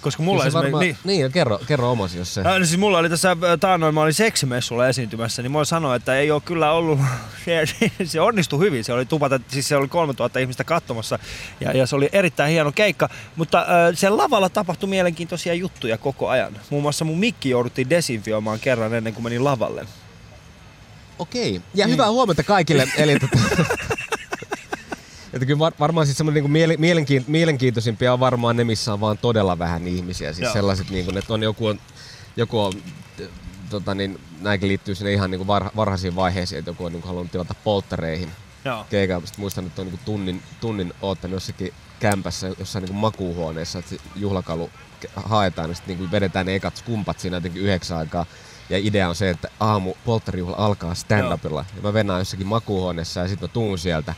Koska 0.00 0.22
mulla 0.22 0.42
Kyllä 0.42 0.48
esimerkiksi... 0.48 0.72
varmaan, 0.72 0.96
Niin, 1.04 1.20
niin, 1.20 1.32
kerro, 1.32 1.58
kerro 1.66 1.90
omasi, 1.90 2.18
jos 2.18 2.34
se... 2.34 2.40
Äh, 2.40 2.56
siis 2.56 2.76
mulla 2.76 2.98
oli 2.98 3.08
tässä 3.08 3.36
taannoin, 3.60 3.94
mä 3.94 4.00
olin 4.00 4.14
seksimessulla 4.14 4.88
esiintymässä, 4.88 5.42
niin 5.42 5.52
mä 5.52 5.56
voin 5.56 5.66
sanoa, 5.66 5.94
että 5.94 6.16
ei 6.16 6.30
ole 6.30 6.42
kyllä 6.44 6.72
ollut, 6.72 6.98
se, 7.44 7.64
se 8.04 8.20
onnistui 8.20 8.58
hyvin. 8.58 8.84
Se 8.84 8.92
oli 8.92 9.06
tupata, 9.06 9.40
siis 9.48 9.68
se 9.68 9.76
oli 9.76 9.88
3000 9.88 10.38
ihmistä 10.38 10.64
katsomassa 10.64 11.18
ja, 11.60 11.72
ja 11.72 11.86
se 11.86 11.96
oli 11.96 12.08
erittäin 12.12 12.50
hieno 12.50 12.72
keikka. 12.72 13.08
Mutta 13.36 13.58
äh, 13.58 13.66
sen 13.94 14.16
lavalla 14.16 14.48
tapahtui 14.48 14.88
mielenkiintoisia 14.88 15.54
juttuja 15.54 15.98
koko 15.98 16.28
ajan. 16.28 16.60
Muun 16.70 16.82
muassa 16.82 17.04
mun 17.04 17.18
mikki 17.18 17.50
jouduttiin 17.50 17.90
desinfioimaan 17.90 18.60
kerran 18.60 18.94
ennen 18.94 19.14
kuin 19.14 19.24
menin 19.24 19.44
lavalle. 19.44 19.86
Okei. 21.18 21.60
Ja 21.74 21.86
hyvää 21.86 22.10
huomenta 22.10 22.42
kaikille. 22.42 22.88
Eli 22.96 23.18
että 25.36 25.46
kyllä 25.46 25.58
var, 25.58 25.72
varmaan 25.80 26.06
siis 26.06 26.18
semmoinen 26.18 26.52
niin 26.52 26.80
mielenkiin, 26.80 27.24
mielenkiintoisimpia 27.26 28.12
on 28.12 28.20
varmaan 28.20 28.56
ne, 28.56 28.64
missä 28.64 28.92
on 28.92 29.00
vaan 29.00 29.18
todella 29.18 29.58
vähän 29.58 29.88
ihmisiä. 29.88 30.32
Siis 30.32 30.44
Joo. 30.44 30.52
sellaiset, 30.52 30.90
niin 30.90 31.04
kuin, 31.04 31.18
että 31.18 31.34
on 31.34 31.42
joku 31.42 31.66
on, 31.66 31.80
joku 32.36 32.60
on 32.60 32.72
tota, 33.70 33.94
niin, 33.94 34.20
näinkin 34.40 34.68
liittyy 34.68 34.94
sinne 34.94 35.12
ihan 35.12 35.30
niin 35.30 35.38
kuin 35.38 35.46
varha, 35.46 35.70
varhaisiin 35.76 36.16
vaiheisiin, 36.16 36.58
että 36.58 36.70
joku 36.70 36.84
on 36.84 36.92
niin 36.92 37.02
kuin 37.02 37.08
halunnut 37.08 37.32
tilata 37.32 37.54
polttareihin 37.64 38.30
Joo. 38.66 38.86
Sitten 38.90 39.40
muistan, 39.40 39.66
että 39.66 39.82
on 39.82 39.86
niin 39.86 39.98
kuin 39.98 40.04
tunnin, 40.04 40.42
tunnin 40.60 40.92
oottanut 41.02 41.34
jossakin 41.34 41.72
kämpässä, 42.00 42.46
jossain 42.58 42.82
niin 42.82 42.92
kuin 42.92 43.00
makuuhuoneessa, 43.00 43.78
että 43.78 43.96
juhlakalu 44.16 44.70
haetaan, 45.14 45.68
niin 45.68 45.76
sitten 45.76 45.98
niin 45.98 46.10
vedetään 46.10 46.46
ne 46.46 46.54
ekat 46.54 46.76
skumpat 46.76 47.18
siinä 47.18 47.36
jotenkin 47.36 47.62
yhdeksän 47.62 47.98
aikaa. 47.98 48.26
Ja 48.70 48.78
idea 48.78 49.08
on 49.08 49.14
se, 49.14 49.30
että 49.30 49.48
aamu 49.60 49.94
polttarijuhla 50.04 50.56
alkaa 50.56 50.94
stand-upilla. 50.94 51.64
Ja 51.76 51.82
mä 51.82 51.92
venään 51.92 52.20
jossakin 52.20 52.46
makuuhuoneessa 52.46 53.20
ja 53.20 53.28
sitten 53.28 53.48
mä 53.48 53.52
tuun 53.52 53.78
sieltä. 53.78 54.14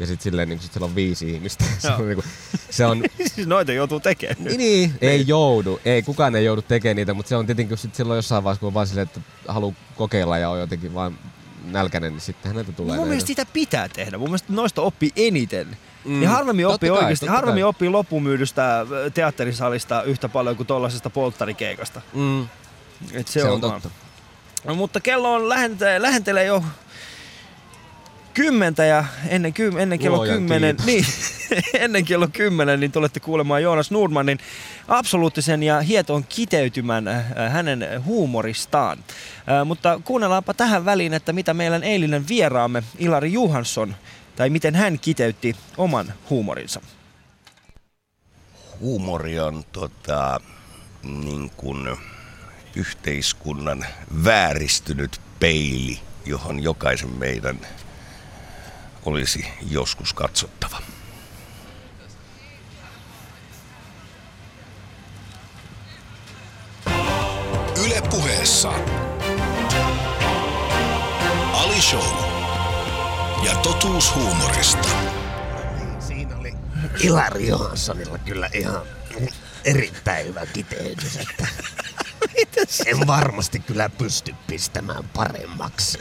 Ja 0.00 0.06
sitten 0.06 0.22
silleen, 0.24 0.48
niin 0.48 0.60
sit 0.60 0.72
siellä 0.72 0.84
on 0.84 0.94
viisi 0.94 1.30
ihmistä. 1.30 1.64
se, 1.78 1.88
on, 1.92 2.08
niin 2.08 2.14
kuin, 2.14 2.26
se 2.70 2.86
on, 2.86 3.02
siis 3.34 3.46
noita 3.46 3.72
joutuu 3.72 4.00
tekemään. 4.00 4.44
niin, 4.44 4.58
niin, 4.58 4.94
ei 5.00 5.24
joudu. 5.26 5.80
Ei, 5.84 6.02
kukaan 6.02 6.36
ei 6.36 6.44
joudu 6.44 6.62
tekemään 6.62 6.96
niitä, 6.96 7.14
mutta 7.14 7.28
se 7.28 7.36
on 7.36 7.46
tietenkin 7.46 7.78
sit 7.78 7.94
silloin 7.94 8.16
jossain 8.18 8.44
vaiheessa, 8.44 8.60
kun 8.60 8.66
on 8.66 8.74
vaan 8.74 8.86
silleen, 8.86 9.06
että 9.06 9.20
haluaa 9.48 9.74
kokeilla 9.96 10.38
ja 10.38 10.50
on 10.50 10.60
jotenkin 10.60 10.94
vaan 10.94 11.18
nälkäinen, 11.64 12.12
niin 12.12 12.20
sittenhän 12.20 12.56
näitä 12.56 12.72
tulee. 12.72 12.88
Mun 12.88 12.96
näitä. 12.96 13.08
mielestä 13.08 13.26
sitä 13.26 13.46
pitää 13.52 13.88
tehdä. 13.88 14.18
Mun 14.18 14.28
mielestä 14.28 14.52
noista 14.52 14.82
oppii 14.82 15.10
eniten. 15.16 15.76
Mm. 16.04 16.22
Ja 16.22 16.30
harvemmin 16.30 16.62
Totta 16.64 16.74
oppii 16.74 16.90
kai, 16.90 16.98
oikeasti, 16.98 17.26
harvemmin 17.26 17.62
kai. 17.62 17.68
oppii 17.68 17.88
loppumyydystä 17.88 18.80
äh, 18.80 18.86
teatterisalista 19.14 20.02
yhtä 20.02 20.28
paljon 20.28 20.56
kuin 20.56 20.66
tuollaisesta 20.66 21.10
polttarikeikasta. 21.10 22.00
Mm, 22.14 22.42
Et 23.12 23.28
se, 23.28 23.40
se, 23.40 23.44
on, 23.48 23.52
on 23.54 23.60
totta. 23.60 23.90
No, 24.64 24.74
mutta 24.74 25.00
kello 25.00 25.34
on 25.34 25.48
lähentele, 25.48 26.02
lähentelee 26.02 26.44
jo 26.44 26.64
kymmentä 28.34 28.84
ja 28.84 29.04
ennen, 29.28 29.52
ky, 29.52 29.72
ennen 29.78 29.98
kello 29.98 30.16
Luojan 30.16 30.34
kymmenen, 30.34 30.76
niin, 30.86 31.04
ennen 31.84 32.04
kello 32.04 32.28
kymmenen, 32.32 32.80
niin 32.80 32.92
tulette 32.92 33.20
kuulemaan 33.20 33.62
Joonas 33.62 33.90
Nordmanin 33.90 34.38
absoluuttisen 34.88 35.62
ja 35.62 35.80
hieton 35.80 36.24
kiteytymän 36.28 37.08
äh, 37.08 37.24
hänen 37.52 38.04
huumoristaan. 38.04 38.98
Äh, 38.98 39.66
mutta 39.66 40.00
kuunnellaanpa 40.04 40.54
tähän 40.54 40.84
väliin, 40.84 41.14
että 41.14 41.32
mitä 41.32 41.54
meidän 41.54 41.82
eilinen 41.82 42.28
vieraamme 42.28 42.82
Ilari 42.98 43.32
Johansson, 43.32 43.94
tai 44.36 44.50
miten 44.50 44.74
hän 44.74 44.98
kiteytti 44.98 45.56
oman 45.76 46.12
huumorinsa. 46.30 46.80
huumori 48.80 49.40
on 49.40 49.64
tota, 49.72 50.40
niin 51.02 51.50
kuin 51.56 51.96
yhteiskunnan 52.76 53.86
vääristynyt 54.24 55.20
peili, 55.40 56.00
johon 56.26 56.62
jokaisen 56.62 57.10
meidän 57.10 57.60
olisi 59.04 59.46
joskus 59.70 60.12
katsottava. 60.12 60.82
Yle 67.84 68.02
puheessa. 68.10 68.72
Ali 71.52 71.80
Show. 71.80 72.30
Ja 73.44 73.54
totuus 73.54 74.14
huumorista. 74.14 74.88
Siinä 75.98 76.36
oli 76.36 76.54
Ilari 77.02 77.46
Johanssonilla 77.48 78.18
kyllä 78.18 78.50
ihan 78.54 78.82
erittäin 79.64 80.26
hyvä 80.26 80.46
kiteytys, 80.46 81.16
että 81.16 81.46
en 82.86 83.06
varmasti 83.06 83.58
kyllä 83.58 83.88
pysty 83.88 84.34
pistämään 84.46 85.04
paremmaksi. 85.14 85.98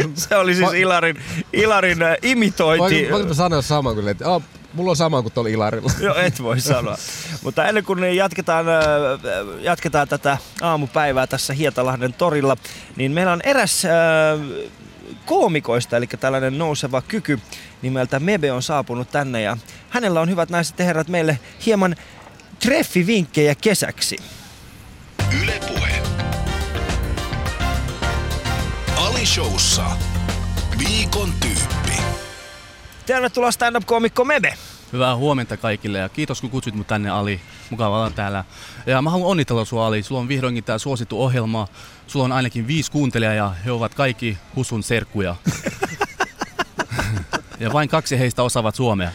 Se 0.14 0.36
oli 0.36 0.54
siis 0.54 0.72
Ilarin, 0.72 1.16
Ilarin 1.52 2.02
äh, 2.02 2.16
imitointi. 2.22 2.94
Voinko, 2.94 3.12
voinko 3.12 3.28
mä 3.28 3.34
sanoa 3.34 3.62
saman 3.62 3.94
kyllä, 3.94 4.10
että 4.10 4.28
oh, 4.28 4.42
mulla 4.72 4.90
on 4.90 4.96
sama 4.96 5.22
kuin 5.22 5.32
tuolla 5.32 5.50
Ilarilla. 5.50 5.90
Joo, 6.00 6.14
et 6.14 6.42
voi 6.42 6.60
sanoa. 6.60 6.96
Mutta 7.44 7.64
ennen 7.64 7.84
kuin 7.84 8.16
jatketaan, 8.16 8.68
äh, 8.68 8.74
jatketaan 9.60 10.08
tätä 10.08 10.38
aamupäivää 10.60 11.26
tässä 11.26 11.52
Hietalahden 11.52 12.12
torilla, 12.12 12.56
niin 12.96 13.12
meillä 13.12 13.32
on 13.32 13.40
eräs 13.44 13.84
äh, 13.84 13.90
koomikoista, 15.26 15.96
eli 15.96 16.06
tällainen 16.06 16.58
nouseva 16.58 17.02
kyky 17.02 17.38
nimeltä 17.82 18.20
Mebe 18.20 18.52
on 18.52 18.62
saapunut 18.62 19.10
tänne 19.10 19.42
ja 19.42 19.56
hänellä 19.88 20.20
on 20.20 20.30
hyvät 20.30 20.50
naiset 20.50 20.78
ja 20.78 20.84
herrat 20.84 21.08
meille 21.08 21.38
hieman 21.66 21.96
treffivinkkejä 22.60 23.54
kesäksi. 23.54 24.16
Ali 29.12 29.26
Showssa. 29.26 29.84
Viikon 30.78 31.32
tyyppi. 31.40 32.02
Tervetuloa 33.06 33.50
stand-up-koomikko 33.50 34.24
Mebe. 34.24 34.54
Hyvää 34.92 35.16
huomenta 35.16 35.56
kaikille 35.56 35.98
ja 35.98 36.08
kiitos 36.08 36.40
kun 36.40 36.50
kutsuit 36.50 36.76
mut 36.76 36.86
tänne 36.86 37.10
Ali. 37.10 37.40
Mukava 37.70 37.98
olla 37.98 38.10
täällä. 38.10 38.44
Ja 38.86 39.02
mä 39.02 39.10
haluan 39.10 39.30
onnitella 39.30 39.64
sua 39.64 39.86
Ali. 39.86 40.02
Sulla 40.02 40.20
on 40.20 40.28
vihdoinkin 40.28 40.64
tää 40.64 40.78
suosittu 40.78 41.22
ohjelma. 41.22 41.68
Sulla 42.06 42.24
on 42.24 42.32
ainakin 42.32 42.66
viisi 42.66 42.90
kuuntelijaa 42.90 43.34
ja 43.34 43.54
he 43.64 43.72
ovat 43.72 43.94
kaikki 43.94 44.38
Husun 44.56 44.82
serkkuja. 44.82 45.36
ja 47.60 47.72
vain 47.72 47.88
kaksi 47.88 48.18
heistä 48.18 48.42
osaavat 48.42 48.74
suomea. 48.74 49.10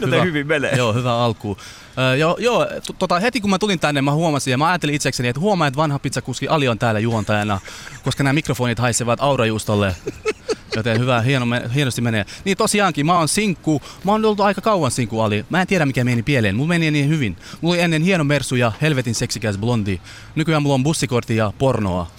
Joten 0.00 0.24
hyvin 0.24 0.46
menee. 0.46 0.76
Joo, 0.76 0.92
hyvä 0.92 1.14
alku. 1.14 1.58
Öö, 1.98 2.16
joo, 2.16 2.36
joo 2.38 2.66
tota, 2.98 3.20
heti 3.20 3.40
kun 3.40 3.50
mä 3.50 3.58
tulin 3.58 3.80
tänne, 3.80 4.02
mä 4.02 4.12
huomasin 4.12 4.50
ja 4.50 4.58
mä 4.58 4.68
ajattelin 4.68 4.94
itsekseni, 4.94 5.28
että 5.28 5.40
huomaan, 5.40 5.68
että 5.68 5.78
vanha 5.78 5.98
pizzakuski 5.98 6.48
Ali 6.48 6.68
on 6.68 6.78
täällä 6.78 7.00
juontajana, 7.00 7.60
koska 8.04 8.22
nämä 8.24 8.32
mikrofonit 8.32 8.78
haisevat 8.78 9.18
aurajuustolle. 9.22 9.96
Joten 10.76 11.00
hyvä, 11.00 11.20
hieno, 11.20 11.46
hienosti 11.74 12.00
menee. 12.00 12.26
Niin 12.44 12.56
tosiaankin, 12.56 13.06
mä 13.06 13.18
oon 13.18 13.28
sinkku. 13.28 13.82
Mä 14.04 14.12
oon 14.12 14.24
ollut 14.24 14.40
aika 14.40 14.60
kauan 14.60 14.90
sinkku 14.90 15.20
Ali. 15.20 15.44
Mä 15.50 15.60
en 15.60 15.66
tiedä 15.66 15.86
mikä 15.86 16.04
meni 16.04 16.22
pieleen. 16.22 16.56
Mulla 16.56 16.68
meni 16.68 16.90
niin 16.90 17.08
hyvin. 17.08 17.36
Mulla 17.60 17.74
oli 17.74 17.82
ennen 17.82 18.02
hieno 18.02 18.24
mersu 18.24 18.56
ja 18.56 18.72
helvetin 18.82 19.14
seksikäs 19.14 19.58
blondi. 19.58 20.00
Nykyään 20.34 20.62
mulla 20.62 20.74
on 20.74 20.82
bussikortti 20.82 21.36
ja 21.36 21.52
pornoa. 21.58 22.10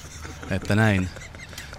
Että 0.50 0.76
näin. 0.76 1.08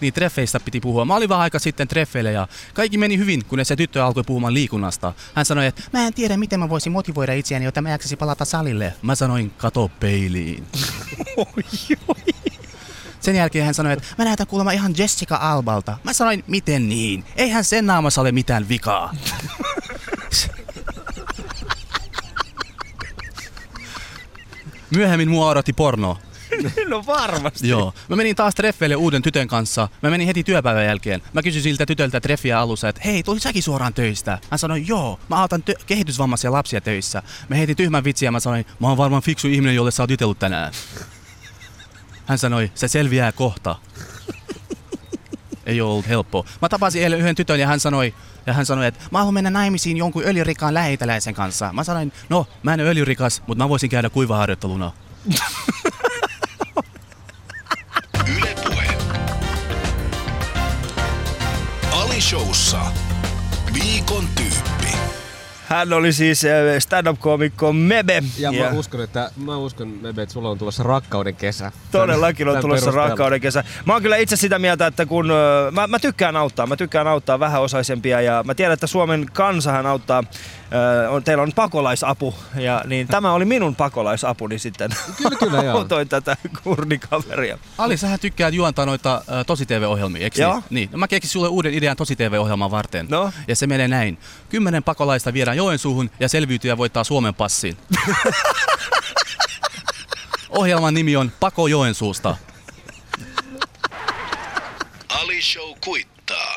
Niin 0.02 0.14
treffeistä 0.14 0.60
piti 0.60 0.80
puhua. 0.80 1.06
Mä 1.06 1.16
olin 1.16 1.30
vähän 1.30 1.44
aika 1.44 1.60
sitten 1.60 1.88
treffeille 1.88 2.32
ja 2.32 2.48
kaikki 2.74 2.98
meni 2.98 3.18
hyvin, 3.18 3.46
kunnes 3.46 3.68
se 3.68 3.76
tyttö 3.76 4.06
alkoi 4.06 4.24
puhumaan 4.24 4.54
liikunnasta. 4.54 5.14
Hän 5.36 5.46
sanoi, 5.46 5.66
että 5.66 5.82
mä 5.94 6.08
en 6.08 6.14
tiedä 6.14 6.38
miten 6.38 6.60
mä 6.60 6.70
voisin 6.70 6.92
motivoida 6.92 7.34
itseäni, 7.34 7.66
jotta 7.66 7.82
mä 7.82 7.90
jaksaisi 7.90 8.16
palata 8.16 8.46
salille. 8.46 8.94
Mä 9.02 9.16
sanoin, 9.16 9.52
kato 9.58 9.92
peiliin. 10.00 10.68
Sen 13.20 13.36
jälkeen 13.36 13.66
hän 13.66 13.74
sanoi, 13.74 13.94
että 13.94 14.06
mä 14.18 14.26
näytän 14.26 14.48
kuulemma 14.48 14.72
ihan 14.72 14.94
Jessica 14.98 15.36
Albalta. 15.36 15.98
Mä 16.04 16.14
sanoin, 16.14 16.44
miten 16.48 16.90
niin? 16.90 17.24
Eihän 17.36 17.64
sen 17.64 17.86
naamassa 17.86 18.22
ole 18.22 18.32
mitään 18.32 18.70
vikaa. 18.70 19.16
Myöhemmin 24.96 25.30
mua 25.30 25.50
odotti 25.50 25.74
porno. 25.74 26.18
No 26.88 27.06
varmasti. 27.06 27.70
Joo. 27.70 27.94
Mä 28.10 28.16
menin 28.16 28.36
taas 28.36 28.56
treffeille 28.56 28.96
uuden 28.96 29.22
tytön 29.22 29.48
kanssa. 29.48 29.88
Mä 30.02 30.10
menin 30.10 30.28
heti 30.28 30.44
työpäivän 30.44 30.86
jälkeen. 30.86 31.22
Mä 31.34 31.44
kysyin 31.44 31.64
siltä 31.64 31.86
tytöltä 31.86 32.22
treffiä 32.22 32.60
alussa, 32.60 32.90
että 32.90 33.02
hei, 33.06 33.24
tuli 33.24 33.40
säkin 33.40 33.64
suoraan 33.64 33.94
töistä? 33.94 34.40
Hän 34.52 34.60
sanoi, 34.60 34.84
joo, 34.88 35.20
mä 35.30 35.36
autan 35.36 35.64
tö- 35.70 35.84
kehitysvammaisia 35.86 36.52
lapsia 36.52 36.82
töissä. 36.82 37.24
Mä 37.50 37.56
heitin 37.56 37.78
tyhmän 37.78 38.04
vitsiä 38.04 38.28
ja 38.28 38.32
mä 38.32 38.40
sanoin, 38.40 38.66
mä 38.80 38.88
oon 38.88 38.98
varmaan 38.98 39.22
fiksu 39.22 39.48
ihminen, 39.48 39.76
jolle 39.76 39.92
sä 39.92 40.04
oot 40.04 40.10
jutellut 40.10 40.40
tänään. 40.40 40.74
Hän 42.26 42.38
sanoi, 42.38 42.72
se 42.76 42.88
selviää 42.88 43.32
kohta. 43.32 43.76
Ei 45.66 45.82
ollut 45.82 46.08
helppoa. 46.08 46.46
Mä 46.62 46.70
tapasin 46.70 47.04
eilen 47.04 47.20
yhden 47.20 47.36
tytön 47.36 47.60
ja 47.60 47.68
hän 47.68 47.80
sanoi, 47.80 48.14
ja 48.46 48.54
hän 48.54 48.66
sanoi, 48.66 48.88
että 48.88 49.00
mä 49.12 49.18
haluan 49.18 49.34
mennä 49.34 49.50
naimisiin 49.50 49.98
jonkun 49.98 50.24
öljyrikaan 50.26 50.74
läheitäläisen 50.74 51.34
kanssa. 51.34 51.74
Mä 51.74 51.84
sanoin, 51.84 52.14
no, 52.30 52.48
mä 52.64 52.74
en 52.74 52.80
ole 52.80 52.90
öljyrikas, 52.90 53.42
mutta 53.48 53.64
mä 53.64 53.70
voisin 53.70 53.90
käydä 53.90 54.10
kuivaharjoitteluna. 54.10 54.92
Showssa. 62.30 62.92
Viikon 63.74 64.28
tyyppi. 64.36 65.19
Hän 65.70 65.94
oli 65.94 66.14
siis 66.14 66.46
äh, 66.46 66.52
stand-up-koomikko 66.80 67.74
Mebe. 67.74 68.24
Ja, 68.38 68.52
mä 68.52 68.70
uskon, 68.70 69.02
että, 69.02 69.32
mä 69.46 69.58
uskon, 69.58 69.88
Mebe, 69.88 70.22
että 70.22 70.34
sulla 70.34 70.50
on 70.50 70.58
tulossa 70.58 70.84
rakkauden 70.84 71.36
kesä. 71.36 71.72
Todellakin 71.92 72.48
on 72.48 72.52
Tämän 72.54 72.62
tulossa 72.62 72.86
perusteella. 72.86 73.10
rakkauden 73.10 73.42
kesä. 73.42 73.64
Mä 73.86 73.94
oon 73.94 74.02
kyllä 74.02 74.18
itse 74.18 74.36
sitä 74.36 74.60
mieltä, 74.60 74.88
että 74.88 75.06
kun 75.06 75.32
ö, 75.32 75.72
mä, 75.72 75.88
mä 75.88 76.00
tykkään 76.00 76.36
auttaa, 76.36 76.68
mä 76.68 76.76
tykkään 76.76 77.08
auttaa 77.08 77.40
vähäosaisempia 77.40 78.22
ja 78.22 78.44
mä 78.48 78.54
tiedän, 78.56 78.74
että 78.74 78.88
Suomen 78.88 79.26
kansahan 79.34 79.86
auttaa, 79.86 80.24
ö, 81.04 81.10
on, 81.10 81.24
teillä 81.24 81.44
on 81.44 81.52
pakolaisapu 81.56 82.36
ja 82.56 82.84
niin 82.86 83.08
tämä 83.08 83.34
oli 83.34 83.46
minun 83.46 83.76
pakolaisapuni 83.76 84.60
sitten. 84.60 84.92
Kyllä, 85.18 85.38
kyllä, 85.40 85.64
joo. 85.64 85.78
Autoin 85.78 86.10
tätä 86.10 86.38
kurdikaveria. 86.64 87.58
Ali, 87.78 87.98
sähän 87.98 88.20
tykkäät 88.20 88.54
juontaa 88.54 88.86
noita 88.86 89.16
äh, 89.16 89.46
tosi 89.46 89.66
TV-ohjelmia, 89.66 90.24
eikö 90.24 90.42
Joo. 90.42 90.54
niin? 90.54 90.90
niin? 90.90 91.00
Mä 91.00 91.08
keksin 91.08 91.32
sulle 91.32 91.48
uuden 91.48 91.74
idean 91.74 91.98
tosi 91.98 92.16
TV-ohjelman 92.16 92.72
varten. 92.72 93.06
No? 93.10 93.32
Ja 93.48 93.56
se 93.56 93.68
menee 93.68 93.88
näin. 93.88 94.18
Kymmenen 94.50 94.84
pakolaista 94.84 95.34
viedään 95.34 95.59
Joensuuhun 95.60 96.12
ja 96.20 96.30
selviytyjä 96.30 96.78
voittaa 96.78 97.04
Suomen 97.04 97.36
passin. 97.36 97.78
Ohjelman 100.50 100.94
nimi 100.94 101.16
on 101.16 101.32
Pako 101.40 101.68
Joensuusta. 101.68 102.36
Ali 105.10 105.42
Show 105.42 105.74
kuittaa. 105.84 106.56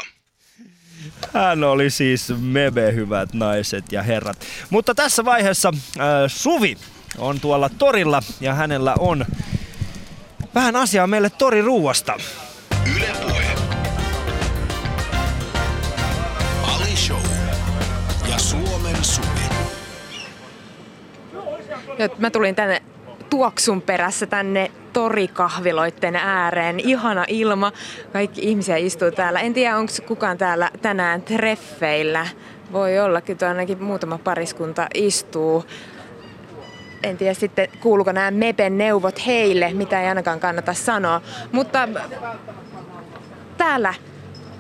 Hän 1.35 1.65
oli 1.65 1.91
siis 1.91 2.33
Mebe, 2.39 2.95
hyvät 2.95 3.35
naiset 3.35 3.93
ja 3.93 4.03
herrat. 4.03 4.47
Mutta 4.71 4.95
tässä 4.95 5.25
vaiheessa 5.25 5.69
äh, 5.69 6.05
Suvi 6.27 6.77
on 7.19 7.41
tuolla 7.41 7.69
torilla 7.69 8.23
ja 8.41 8.55
hänellä 8.55 8.95
on 8.99 9.27
vähän 10.55 10.77
asiaa 10.77 11.07
meille 11.07 11.31
toriruuasta. 11.31 12.15
Ja 22.03 22.09
Mä 22.19 22.31
tulin 22.31 22.55
tänne 22.55 22.83
tuoksun 23.31 23.83
perässä 23.83 24.27
tänne 24.27 24.71
torikahviloitten 24.93 26.17
ääreen. 26.17 26.81
Ihana 26.81 27.25
ilma. 27.29 27.73
Kaikki 28.13 28.41
ihmisiä 28.49 28.77
istuu 28.77 29.11
täällä. 29.11 29.41
En 29.41 29.55
tiedä, 29.55 29.77
onko 29.77 29.93
kukaan 30.07 30.39
täällä 30.39 30.71
tänään 30.83 31.23
treffeillä. 31.23 32.27
Voi 32.73 32.99
olla, 32.99 33.21
kyllä 33.21 33.49
ainakin 33.49 33.83
muutama 33.83 34.19
pariskunta 34.19 34.87
istuu. 34.95 35.65
En 37.03 37.17
tiedä 37.17 37.35
sitten, 37.35 37.69
kuuluuko 37.81 38.13
nämä 38.13 38.31
Mepen 38.31 38.79
neuvot 38.79 39.27
heille, 39.27 39.73
mitä 39.73 40.03
ei 40.03 40.09
ainakaan 40.09 40.41
kannata 40.41 40.75
sanoa. 40.75 41.23
Mutta 41.53 41.89
täällä 43.57 43.95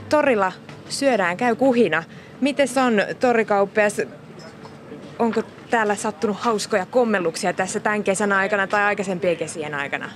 torilla 0.08 0.52
syödään, 0.88 1.36
käy 1.36 1.56
kuhina. 1.56 2.04
Mites 2.40 2.78
on 2.78 2.94
torikauppias? 3.20 4.00
Onko 5.22 5.42
täällä 5.70 5.94
sattunut 5.94 6.36
hauskoja 6.40 6.86
kommelluksia 6.86 7.52
tässä 7.52 7.80
tämän 7.80 8.04
kesän 8.04 8.32
aikana 8.32 8.66
tai 8.66 8.82
aikaisempien 8.82 9.36
kesien 9.36 9.74
aikana? 9.74 10.10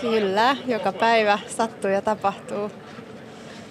Kyllä, 0.00 0.56
joka 0.66 0.92
päivä 0.92 1.38
sattuu 1.46 1.90
ja 1.90 2.02
tapahtuu. 2.02 2.70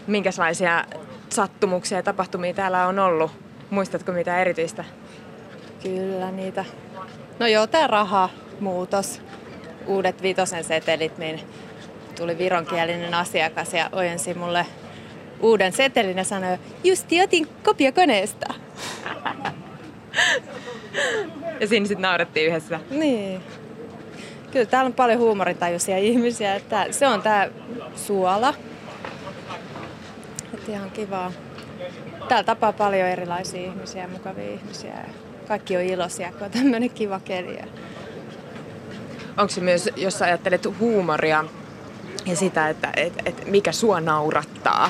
Minkälaisia 0.07 0.86
sattumuksia 1.30 1.97
ja 1.97 2.03
tapahtumia 2.03 2.53
täällä 2.53 2.88
on 2.88 2.99
ollut? 2.99 3.32
Muistatko 3.69 4.11
mitä 4.11 4.41
erityistä? 4.41 4.86
Kyllä 5.84 6.32
niitä. 6.32 6.65
No 7.39 7.47
joo, 7.47 7.67
tää 7.67 7.88
raha, 7.88 8.30
muutos, 8.59 9.22
uudet 9.88 10.22
vitosen 10.22 10.63
setelit, 10.63 11.17
niin 11.17 11.39
tuli 12.17 12.38
vironkielinen 12.38 13.13
asiakas 13.13 13.74
ja 13.74 13.89
ojensi 13.91 14.34
mulle 14.34 14.65
uuden 15.39 15.72
setelin 15.72 16.17
ja 16.17 16.24
sanoi, 16.24 16.57
justi 16.84 17.22
otin 17.22 17.47
kopiokoneesta. 17.63 18.53
Ja 21.59 21.68
siinä 21.68 21.86
sitten 21.86 22.01
naurettiin 22.01 22.47
yhdessä. 22.47 22.80
Niin. 22.89 23.41
Kyllä 24.51 24.66
täällä 24.66 24.88
on 24.88 24.93
paljon 24.93 25.20
huumorintajuisia 25.20 25.97
ihmisiä. 25.97 26.55
Että 26.55 26.88
se 26.91 27.07
on 27.07 27.22
tää 27.22 27.49
suola. 27.95 28.53
Et 30.53 30.70
ihan 30.70 30.91
kivaa. 30.91 31.32
Täällä 32.28 32.43
tapaa 32.43 32.74
paljon 32.74 33.07
erilaisia 33.07 33.62
ihmisiä, 33.62 34.07
mukavia 34.07 34.53
ihmisiä. 34.53 34.93
Kaikki 35.47 35.78
on 35.78 35.84
iloisia, 35.84 36.32
kun 36.32 36.41
on 36.41 36.51
tämmönen 36.51 36.89
kiva 36.89 37.20
keli. 37.20 37.59
Onko 39.38 39.49
se 39.49 39.62
myös, 39.62 39.89
jos 39.95 40.20
sä 40.20 40.26
ajattelet 40.26 40.80
huumoria 40.80 41.45
ja 42.26 42.36
sitä, 42.36 42.70
että 42.70 42.89
et, 42.95 43.14
et 43.26 43.45
mikä 43.45 43.72
sua 43.72 43.99
naurattaa, 43.99 44.89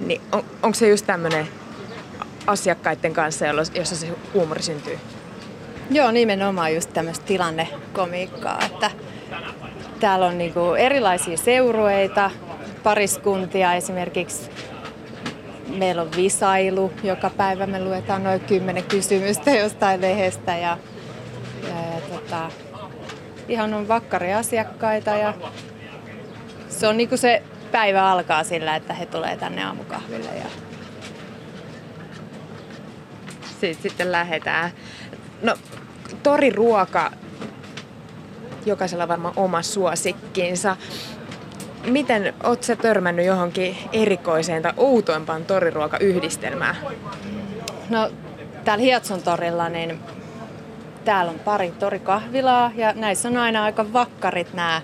niin 0.00 0.20
on, 0.32 0.44
onko 0.62 0.74
se 0.74 0.88
just 0.88 1.06
tämmöinen 1.06 1.48
asiakkaiden 2.46 3.12
kanssa, 3.12 3.46
jossa 3.74 3.96
se 3.96 4.08
huumori 4.34 4.62
syntyy? 4.62 4.98
Joo, 5.90 6.10
nimenomaan 6.10 6.74
just 6.74 6.92
tämmöistä 6.92 7.24
tilannekomiikkaa, 7.26 8.58
että 8.66 8.90
täällä 10.00 10.26
on 10.26 10.38
niinku 10.38 10.74
erilaisia 10.74 11.36
seurueita, 11.36 12.30
pariskuntia 12.82 13.74
esimerkiksi. 13.74 14.50
Meillä 15.68 16.02
on 16.02 16.10
visailu, 16.16 16.92
joka 17.02 17.30
päivä 17.30 17.66
me 17.66 17.84
luetaan 17.84 18.24
noin 18.24 18.40
kymmenen 18.40 18.84
kysymystä 18.84 19.50
jostain 19.50 20.00
lehdestä 20.00 20.56
ja, 20.56 20.78
ja, 21.62 21.94
ja 21.94 22.00
tota, 22.08 22.50
ihan 23.48 23.74
on 23.74 23.88
vakkaria 23.88 24.38
asiakkaita 24.38 25.10
ja 25.10 25.34
se 26.68 26.88
on 26.88 26.96
niinku 26.96 27.16
se 27.16 27.42
päivä 27.72 28.10
alkaa 28.10 28.44
sillä, 28.44 28.76
että 28.76 28.94
he 28.94 29.06
tulee 29.06 29.36
tänne 29.36 29.64
aamukahville 29.64 30.30
ja 30.36 30.69
Siitä 33.60 33.82
sitten 33.82 34.12
lähdetään. 34.12 34.70
No, 35.42 35.54
toriruoka, 36.22 37.10
jokaisella 38.66 39.08
varmaan 39.08 39.34
oma 39.36 39.62
suosikkinsa. 39.62 40.76
Miten 41.86 42.34
oot 42.42 42.62
sä 42.62 42.76
törmännyt 42.76 43.26
johonkin 43.26 43.76
erikoiseen 43.92 44.62
tai 44.62 44.72
outoimpaan 44.76 45.44
toriruokayhdistelmään? 45.44 46.76
No, 47.90 48.10
täällä 48.64 48.82
Hietson 48.82 49.22
torilla, 49.22 49.68
niin 49.68 50.00
täällä 51.04 51.30
on 51.30 51.38
pari 51.38 51.70
torikahvilaa 51.70 52.70
ja 52.76 52.92
näissä 52.92 53.28
on 53.28 53.36
aina 53.36 53.64
aika 53.64 53.92
vakkarit 53.92 54.54
nämä, 54.54 54.82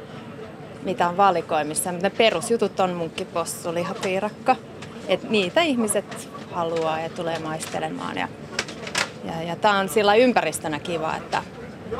mitä 0.82 1.08
on 1.08 1.16
valikoimissa. 1.16 1.92
Ne 1.92 2.10
perusjutut 2.10 2.80
on 2.80 2.90
munkkipossu, 2.90 3.74
lihapiirakka. 3.74 4.56
Et 5.08 5.30
niitä 5.30 5.60
ihmiset 5.62 6.28
haluaa 6.52 7.00
ja 7.00 7.08
tulee 7.08 7.38
maistelemaan. 7.38 8.18
Ja, 8.18 8.28
Ja, 9.26 9.42
ja 9.42 9.56
tämä 9.56 9.78
on 9.78 9.88
sillä 9.88 10.14
ympäristönä 10.14 10.80
kiva, 10.80 11.16
että 11.16 11.42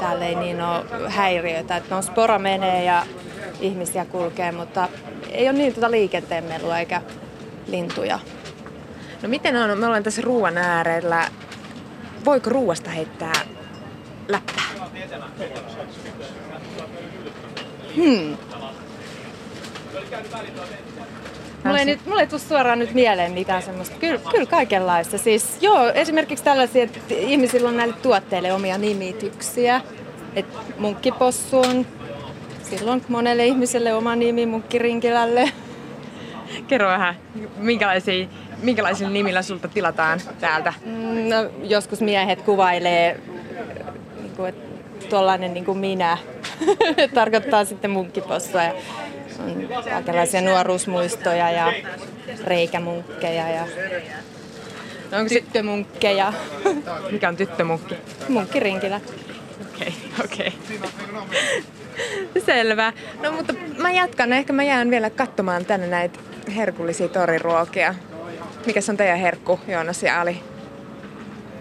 täällä 0.01 0.27
ei 0.27 0.35
niin 0.35 0.62
ole 0.62 1.11
häiriöitä. 1.11 1.77
Että 1.77 1.95
no 1.95 2.03
spora 2.03 2.39
menee 2.39 2.85
ja 2.85 3.07
ihmisiä 3.61 4.05
kulkee, 4.05 4.53
mutta 4.53 4.89
ei 5.31 5.49
ole 5.49 5.59
niin 5.59 5.74
tuota 5.74 5.91
liikenteen 5.91 6.45
melua 6.45 6.79
eikä 6.79 7.03
lintuja. 7.66 8.18
No 9.22 9.29
miten 9.29 9.57
on, 9.57 9.79
me 9.79 9.87
ollaan 9.87 10.03
tässä 10.03 10.22
ruoan 10.22 10.59
äärellä. 10.59 11.29
Voiko 12.24 12.51
ruoasta 12.51 12.91
heittää 12.91 13.33
läppää? 14.29 14.64
Hmm. 17.97 18.37
Mulla 21.67 21.79
ei, 21.79 21.85
nyt, 21.85 22.07
mulla 22.07 22.21
ei 22.21 22.27
tule 22.27 22.41
suoraan 22.41 22.79
nyt 22.79 22.95
mieleen 22.95 23.33
mitään 23.33 23.62
semmoista. 23.62 23.97
Kyllä, 23.99 24.21
kyllä 24.31 24.47
kaikenlaista. 24.47 25.19
Siis, 25.19 25.59
joo, 25.61 25.89
esimerkiksi 25.89 26.45
tällaisia, 26.45 26.85
että 26.85 26.99
ihmisillä 27.11 27.69
on 27.69 27.77
näille 27.77 27.95
tuotteille 28.03 28.53
omia 28.53 28.79
nimityksiä. 28.79 29.81
Et 30.37 30.47
munkkipossu 30.79 31.59
on 31.59 31.87
silloin 32.62 33.05
monelle 33.09 33.47
ihmiselle 33.47 33.95
oma 33.95 34.17
nimi 34.17 34.47
munkkirinkkilälle. 34.47 35.51
Kerro 36.69 36.89
vähän, 36.89 37.14
minkälaisia, 37.57 38.27
minkälaisilla 38.62 39.11
nimillä 39.11 39.43
sulta 39.43 39.69
tilataan 39.69 40.21
täältä? 40.41 40.75
Mm, 40.85 41.29
No, 41.29 41.51
joskus 41.62 42.01
miehet 42.01 42.43
kuvailee, 42.43 43.21
niin 44.21 44.31
kuin, 44.37 44.49
että 44.49 44.67
tuollainen 45.09 45.55
niin 45.55 45.64
kuin 45.64 45.79
minä 45.79 46.19
tarkoittaa 47.14 47.64
sitten 47.64 47.91
munkkipossua. 47.91 48.62
Ja 48.62 48.73
on 49.39 49.68
kaikenlaisia 49.91 50.41
nuoruusmuistoja 50.41 51.51
ja 51.51 51.72
reikämunkkeja 52.45 53.49
ja 53.49 53.66
No 55.11 55.18
onko 55.18 55.28
tyttömunkkeja. 55.28 56.32
mikä 57.12 57.28
on 57.28 57.37
tyttömunkki? 57.37 57.95
Munkkirinkilä. 58.28 59.01
Okei, 59.74 59.95
okei. 60.24 60.53
Selvä. 62.47 62.93
No 63.22 63.32
mutta 63.32 63.55
mä 63.78 63.91
jatkan. 63.91 64.32
Ehkä 64.32 64.53
mä 64.53 64.62
jään 64.64 64.91
vielä 64.91 65.11
katsomaan 65.11 65.64
tänne 65.64 65.87
näitä 65.87 66.18
herkullisia 66.57 67.09
toriruokia. 67.09 67.95
Mikäs 68.66 68.89
on 68.89 68.97
teidän 68.97 69.18
herkku, 69.18 69.61
Joonas 69.68 70.03
ja 70.03 70.20
Ali? 70.20 70.43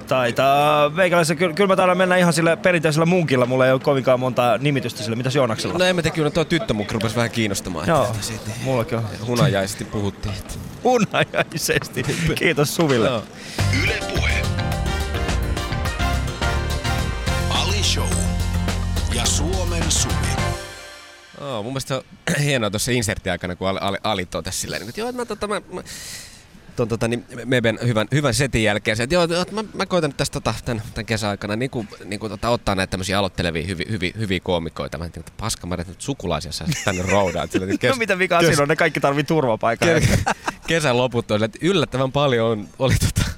Taitaa 0.08 0.90
meikäläisen, 0.90 1.38
kyllä, 1.38 1.54
kyllä 1.54 1.68
mä 1.68 1.76
taidan 1.76 1.98
mennä 1.98 2.18
ihan 2.18 2.34
sillä 2.34 2.58
perinteisellä 2.58 3.06
munkilla, 3.06 3.46
mulla 3.46 3.66
ei 3.66 3.72
ole 3.72 3.80
kovinkaan 3.80 4.20
monta 4.20 4.58
nimitystä 4.58 5.04
sille, 5.04 5.16
mitäs 5.16 5.36
Joonaksella? 5.36 5.78
No 5.78 5.86
en 5.86 5.96
mä 5.96 6.02
tiedä, 6.02 6.16
kyllä 6.16 6.30
tuo 6.30 6.46
tyttömukki 6.46 6.94
rupesi 6.94 7.16
vähän 7.16 7.32
kiinnostamaan. 7.32 7.88
Joo, 7.88 8.06
että 8.06 8.22
siitä 8.22 8.52
mullakin 8.64 8.98
on. 8.98 9.06
Hunajaisesti 9.28 9.86
puhuttiin. 9.86 10.36
Että. 10.36 10.54
Hunajaisesti. 10.84 12.04
Kiitos 12.36 12.76
Suville. 12.76 13.08
Joo. 13.08 13.24
Yle 13.84 14.00
Puhe. 14.16 14.42
Ali 17.50 17.84
Show. 17.84 18.10
Ja 19.16 19.26
Suomen 19.26 19.92
Suvi. 19.92 20.16
Oh, 21.42 21.64
mun 21.64 21.74
mielestä 21.74 21.88
se 21.88 21.96
on 21.96 22.04
hienoa 22.44 22.70
tuossa 22.70 22.92
insertin 22.92 23.32
aikana, 23.32 23.56
kun 23.56 23.68
Ali, 23.68 23.80
Ali, 23.82 23.98
Ali 24.04 24.26
totesi 24.26 24.60
silleen, 24.60 24.82
niin, 24.82 24.90
että 24.90 25.02
joo, 25.02 25.10
että 25.10 25.22
mä, 25.22 25.26
tota, 25.26 25.48
mä, 25.48 25.62
mä 25.72 25.82
ton, 26.76 26.88
tota, 26.88 27.08
niin 27.08 27.26
Meben 27.46 27.80
hyvän, 27.86 28.08
hyvän 28.12 28.34
setin 28.34 28.64
jälkeen, 28.64 29.02
että 29.02 29.16
joo, 29.16 29.28
mä, 29.52 29.64
mä 29.74 29.86
koitan 29.86 30.10
nyt 30.10 30.18
tässä 30.18 30.34
tota, 30.34 30.54
tämän, 30.66 30.84
tämän 30.94 31.06
kesäaikana 31.06 31.56
niin 31.56 31.70
kuin, 31.70 31.88
niin 32.06 32.20
kuin, 32.20 32.30
tota, 32.30 32.50
ottaa 32.50 32.76
näitä 32.76 32.92
tämmöisiä 32.92 33.20
aloittelevia 33.20 33.68
hyviä, 33.68 33.86
hyviä, 33.90 34.12
hyviä 34.18 34.40
koomikoita. 34.40 34.98
Mä 34.98 35.06
en 35.06 35.12
tiedä, 35.12 35.28
paska 35.38 35.68
mä 35.68 35.76
nyt 35.78 36.02
sukulaisia 36.02 36.52
tänne 36.86 37.04
roudaan. 37.04 37.50
Sillä, 37.50 37.74
että 37.74 37.88
No 37.96 37.96
mitä 37.96 38.20
vikaa 38.20 38.42
siinä 38.42 38.62
on, 38.62 38.68
ne 38.68 38.76
kaikki 38.76 39.00
tarvii 39.00 39.24
turvapaikan. 39.24 39.88
kes, 39.88 40.10
kesän 40.68 40.98
loput 40.98 41.32
on, 41.32 41.44
että 41.44 41.60
yllättävän 41.62 42.12
paljon 42.12 42.48
on, 42.48 42.68
oli 42.80 42.96
tota, 42.96 43.32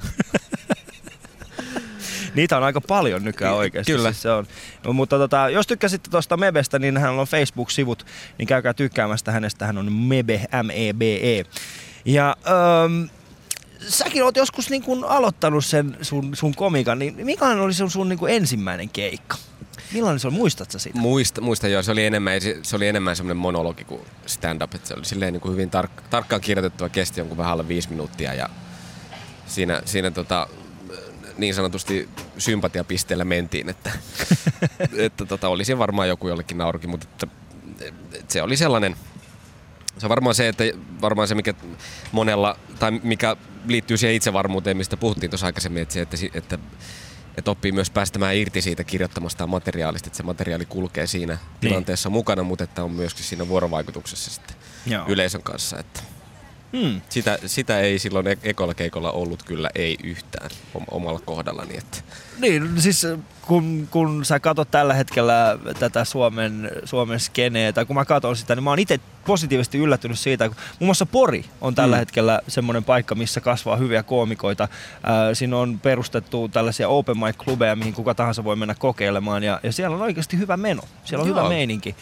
Niitä 2.35 2.57
on 2.57 2.63
aika 2.63 2.81
paljon 2.81 3.23
nykyään 3.23 3.55
oikeasti. 3.55 3.91
Kyllä. 3.91 4.11
Siis 4.11 4.21
se 4.21 4.31
on. 4.31 4.47
No, 4.83 4.93
mutta 4.93 5.17
tota, 5.17 5.49
jos 5.49 5.67
tykkäsitte 5.67 6.09
tuosta 6.09 6.38
Mebestä, 6.38 6.79
niin 6.79 6.97
hän 6.97 7.19
on 7.19 7.27
Facebook-sivut, 7.27 8.05
niin 8.38 8.47
käykää 8.47 8.73
tykkäämästä 8.73 9.31
hänestä. 9.31 9.65
Hän 9.65 9.77
on 9.77 9.93
Mebe, 9.93 10.45
M-E-B-E. 10.63 11.43
Ja 12.05 12.35
öm, 12.85 13.09
säkin 13.82 14.23
oot 14.23 14.36
joskus 14.36 14.69
niin 14.69 14.84
kun 14.84 15.05
aloittanut 15.05 15.65
sen 15.65 15.97
sun, 16.01 16.36
sun 16.36 16.55
komikan, 16.55 16.99
niin 16.99 17.25
mikä 17.25 17.45
oli 17.45 17.73
sun, 17.73 17.91
sun 17.91 18.09
niin 18.09 18.19
ensimmäinen 18.30 18.89
keikka? 18.89 19.38
Millainen 19.93 20.19
se 20.19 20.28
oli? 20.28 20.36
Muistat 20.36 20.71
sä 20.71 20.80
sitä? 20.80 20.99
Muista, 20.99 21.41
muista 21.41 21.67
joo, 21.67 21.84
se 21.84 21.91
oli 21.91 22.05
enemmän, 22.05 22.41
se, 22.63 22.75
oli 22.75 22.88
enemmän 22.88 23.15
semmoinen 23.15 23.38
monologi 23.38 23.84
kuin 23.84 24.01
stand-up. 24.25 24.75
Että 24.75 24.88
se 24.88 24.93
oli 24.93 25.05
silleen 25.05 25.34
niin 25.34 25.41
kuin 25.41 25.51
hyvin 25.51 25.69
tark, 25.69 25.91
tarkkaan 26.09 26.41
kirjoitettua, 26.41 26.89
kesti 26.89 27.21
jonkun 27.21 27.38
vähän 27.38 27.53
alle 27.53 27.67
viisi 27.67 27.89
minuuttia 27.89 28.34
ja 28.34 28.49
siinä, 29.47 29.82
siinä 29.86 30.11
tota, 30.11 30.47
niin 31.38 31.53
sanotusti 31.53 32.09
sympatiapisteellä 32.38 33.25
mentiin, 33.25 33.69
että, 33.69 33.91
että 34.97 35.25
tota, 35.25 35.49
oli 35.49 35.65
se 35.65 35.78
varmaan 35.78 36.07
joku 36.07 36.28
jollekin 36.28 36.57
naurukin, 36.57 36.89
mutta 36.89 37.07
että, 37.11 37.28
että 38.13 38.34
se 38.34 38.41
oli 38.41 38.57
sellainen, 38.57 38.95
se 39.98 40.06
on 40.06 40.10
varmaan 40.10 40.36
se, 40.36 40.48
että 40.48 40.64
varmaan 41.02 41.28
se 41.28 41.36
mikä 41.36 41.54
monella, 42.12 42.60
tai 42.80 42.91
mikä 43.04 43.36
liittyy 43.68 43.98
siihen 43.98 44.16
itsevarmuuteen, 44.16 44.78
mistä 44.78 44.98
puhuttiin 44.98 45.30
tuossa 45.30 45.45
aikaisemmin, 45.45 45.82
että 45.82 45.93
se, 45.93 46.02
että, 46.02 46.18
että 46.34 46.60
että 47.38 47.52
oppii 47.52 47.72
myös 47.72 47.89
päästämään 47.89 48.36
irti 48.36 48.62
siitä 48.62 48.84
kirjoittamastaan 48.84 49.50
materiaalista, 49.50 50.08
että 50.08 50.18
se 50.18 50.24
materiaali 50.24 50.66
kulkee 50.66 51.08
siinä 51.08 51.34
Niin. 51.34 51.39
tilanteessa 51.62 52.10
mukana, 52.10 52.43
mutta 52.43 52.64
että 52.64 52.84
on 52.84 52.91
myöskin 52.91 53.26
siinä 53.26 53.48
vuorovaikutuksessa 53.48 54.32
sitten 54.32 54.56
Joo. 54.86 55.04
yleisön 55.08 55.43
kanssa. 55.43 55.80
Että 55.80 56.00
Hmm. 56.74 57.01
sitä, 57.09 57.38
sitä 57.45 57.80
ei 57.80 57.99
silloin 57.99 58.28
e- 58.28 58.38
ekolla 58.43 58.74
keikolla 58.74 59.11
ollut 59.11 59.43
kyllä 59.43 59.70
ei 59.76 59.97
yhtään 60.03 60.49
om- 60.74 60.86
omalla 60.91 61.20
kohdallani. 61.20 61.78
Että 61.78 61.97
Niin, 62.39 62.82
siis 62.82 63.07
kun, 63.41 63.88
kun 63.91 64.26
sä 64.26 64.39
katsot 64.39 64.72
tällä 64.72 64.93
hetkellä 64.93 65.57
tätä 65.80 66.03
Suomen, 66.05 66.72
Suomen 66.86 67.20
skeneä, 67.20 67.74
tai 67.74 67.86
kun 67.86 67.95
mä 67.95 68.05
katson 68.05 68.36
sitä, 68.36 68.55
niin 68.55 68.63
mä 68.63 68.70
oon 68.70 68.80
itse 68.80 68.99
positiivisesti 69.26 69.78
yllättynyt 69.78 70.20
siitä, 70.20 70.47
kun 70.49 70.57
muun 70.80 70.88
muassa 70.88 71.05
Pori 71.05 71.45
on 71.61 71.76
tällä 71.76 71.95
Mm. 71.95 71.99
hetkellä 71.99 72.41
semmoinen 72.47 72.84
paikka, 72.84 73.15
missä 73.15 73.41
kasvaa 73.41 73.76
hyviä 73.78 74.03
koomikoita. 74.03 74.68
Ää, 75.03 75.34
siinä 75.34 75.57
on 75.57 75.80
perustettu 75.80 76.49
tällaisia 76.49 76.89
open 76.89 77.18
mic-klubeja, 77.18 77.76
mihin 77.76 77.93
kuka 77.93 78.13
tahansa 78.15 78.43
voi 78.43 78.55
mennä 78.55 78.76
kokeilemaan, 78.76 79.43
ja, 79.43 79.59
ja 79.63 79.72
siellä 79.72 79.95
on 79.95 80.01
oikeasti 80.01 80.38
hyvä 80.38 80.57
meno. 80.57 80.82
Siellä 81.05 81.24
on 81.24 81.30
Joo. 81.30 81.38
hyvä 81.39 81.49
meininki. 81.49 81.95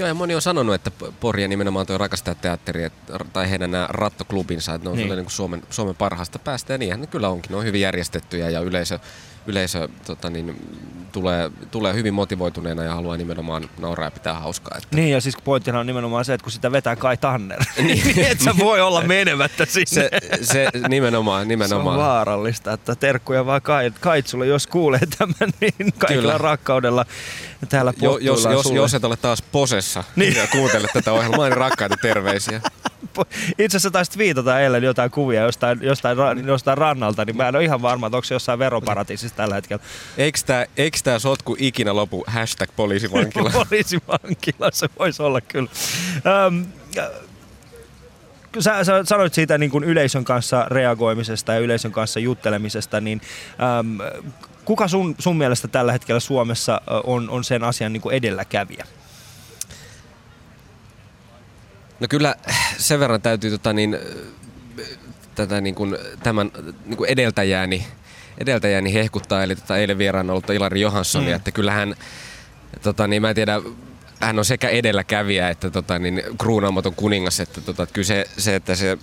Joo, 0.00 0.08
ja 0.08 0.14
moni 0.14 0.34
on 0.34 0.42
sanonut, 0.42 0.74
että 0.74 0.90
Pori 1.20 1.42
ja 1.42 1.48
nimenomaan 1.48 1.86
tuo 1.86 1.98
Rakastajateatteri, 1.98 2.84
että- 2.84 3.18
tai 3.32 3.50
heidän 3.50 3.70
nämä 3.70 3.86
rattoklubinsa, 3.90 4.74
että 4.74 4.84
ne 4.86 4.90
on 4.90 4.96
Niin. 4.96 5.08
niin. 5.08 5.16
niin 5.16 5.24
kuin 5.24 5.32
Suomen, 5.32 5.62
Suomen 5.70 5.94
parhaasta 5.96 6.38
päästä, 6.38 6.72
ja 6.74 6.78
niinhän 6.78 7.00
ne 7.00 7.06
kyllä 7.06 7.28
onkin. 7.28 7.50
Ne 7.50 7.56
on 7.56 7.64
hyvin 7.64 7.80
järjestettyjä, 7.80 8.50
ja 8.50 8.60
yleisö, 8.60 8.98
yleisö 9.46 9.88
tota 10.06 10.30
niin, 10.30 10.56
tulee, 11.12 11.50
tulee 11.70 11.94
hyvin 11.94 12.14
motivoituneena 12.14 12.82
ja 12.84 12.94
haluaa 12.94 13.16
nimenomaan 13.16 13.70
nauraa 13.78 14.06
ja 14.06 14.10
pitää 14.10 14.34
hauskaa. 14.34 14.78
Että 14.78 14.96
Niin, 14.96 15.10
ja 15.10 15.20
siis 15.20 15.36
pointtina 15.44 15.80
on 15.80 15.86
nimenomaan 15.86 16.24
se, 16.24 16.34
että 16.34 16.42
kun 16.44 16.52
sitä 16.52 16.72
vetää 16.72 16.96
Kai 16.96 17.16
Tanner, 17.16 17.58
niin 17.82 18.18
et 18.26 18.40
sä 18.40 18.54
voi 18.58 18.80
olla 18.80 19.02
menemättä 19.02 19.64
sinne. 19.66 19.86
se, 19.86 20.10
se 20.42 20.68
nimenomaan, 20.88 21.40
Se 21.40 21.42
on 21.42 21.48
nimenomaan. 21.48 21.98
vaarallista, 21.98 22.72
että 22.72 22.94
terkkuja 22.94 23.46
vaan 23.46 23.62
Kai, 23.62 23.92
Kaitsulle, 24.00 24.46
jos 24.46 24.66
kuulee 24.66 25.00
tämän, 25.18 25.34
niin 25.60 25.92
kaikilla 25.98 26.22
Kyllä. 26.22 26.38
rakkaudella 26.38 27.06
täällä 27.68 27.92
Jo, 28.02 28.18
jos, 28.18 28.44
jos, 28.44 28.62
sulle. 28.62 28.76
jos 28.76 28.94
et 28.94 29.04
ole 29.04 29.16
taas 29.16 29.42
posessa 29.42 30.04
Niin. 30.16 30.32
niin. 30.32 30.40
ja 30.42 30.46
kuuntele 30.46 30.88
tätä 30.92 31.12
ohjelmaa, 31.12 31.48
niin 31.48 31.56
rakkaita 31.56 31.96
terveisiä. 32.02 32.60
Itse 33.58 33.76
asiassa 33.76 33.90
taisit 33.90 34.18
viitata 34.18 34.60
eilen 34.60 34.82
jotain 34.82 35.10
kuvia 35.10 35.42
jostain, 35.42 35.78
jostain, 35.82 36.16
ra- 36.18 36.46
jostain 36.46 36.78
rannalta, 36.78 37.24
niin 37.24 37.36
mä 37.36 37.48
en 37.48 37.56
ole 37.56 37.64
ihan 37.64 37.82
varma, 37.82 38.06
että 38.06 38.16
onko 38.16 38.24
se 38.24 38.34
jossain 38.34 38.58
veroparatiisissa 38.58 39.36
tällä 39.36 39.54
hetkellä. 39.54 39.82
Eikö 40.18 40.38
tää, 40.46 40.66
eikö 40.76 40.98
tää 41.04 41.18
sotku 41.18 41.56
ikinä 41.58 41.94
lopu? 41.94 42.24
Hashtag 42.26 42.70
poliisivankila. 42.76 43.50
Poliisivankila, 43.70 44.70
se 44.72 44.88
voisi 44.98 45.22
olla 45.22 45.40
kyllä. 45.40 45.70
Öm, 46.46 46.66
Sä, 48.58 48.84
sä 48.84 48.92
sanoit 49.04 49.34
siitä 49.34 49.58
niin 49.58 49.70
kuin 49.70 49.84
yleisön 49.84 50.24
kanssa 50.24 50.66
reagoimisesta 50.68 51.52
ja 51.52 51.58
yleisön 51.58 51.92
kanssa 51.92 52.20
juttelemisesta, 52.20 53.00
niin 53.00 53.20
äm, 53.78 53.98
kuka 54.64 54.88
sun, 54.88 55.14
sun 55.18 55.36
mielestä 55.36 55.68
tällä 55.68 55.92
hetkellä 55.92 56.20
Suomessa 56.20 56.80
on, 57.04 57.30
on 57.30 57.44
sen 57.44 57.64
asian 57.64 57.92
niin 57.92 58.00
kuin 58.00 58.14
edelläkävijä? 58.14 58.86
No 62.00 62.06
kyllä 62.10 62.34
sen 62.78 63.00
verran 63.00 63.22
täytyy 63.22 63.50
tota 63.50 63.72
niin, 63.72 63.98
tätä 65.34 65.60
niin 65.60 65.74
kuin, 65.74 65.96
tämän 66.22 66.50
niin 66.84 66.96
kuin 66.96 67.10
edeltäjääni, 67.10 67.86
edeltäjääni 68.38 68.94
hehkuttaa, 68.94 69.42
eli 69.42 69.56
tota 69.56 69.76
eilen 69.76 69.98
vieraana 69.98 70.32
ollut 70.32 70.50
Ilari 70.50 70.80
Johanssonia, 70.80 71.28
Mm. 71.28 71.36
että 71.36 71.52
kyllä 71.52 71.72
hän, 71.72 71.94
tota 72.82 73.06
niin, 73.06 73.22
mä 73.22 73.28
en 73.28 73.34
tiedä, 73.34 73.60
hän 74.20 74.38
on 74.38 74.44
sekä 74.44 74.68
edelläkävijä 74.68 75.48
että 75.50 75.70
tota, 75.70 75.98
niin, 75.98 76.22
kruunaamaton 76.38 76.94
kuningas, 76.94 77.40
että 77.40 77.60
tota, 77.60 77.82
että 77.82 77.92
kyllä 77.92 78.06
se, 78.06 78.24
se, 78.38 78.54
että 78.54 78.74
se 78.74 78.98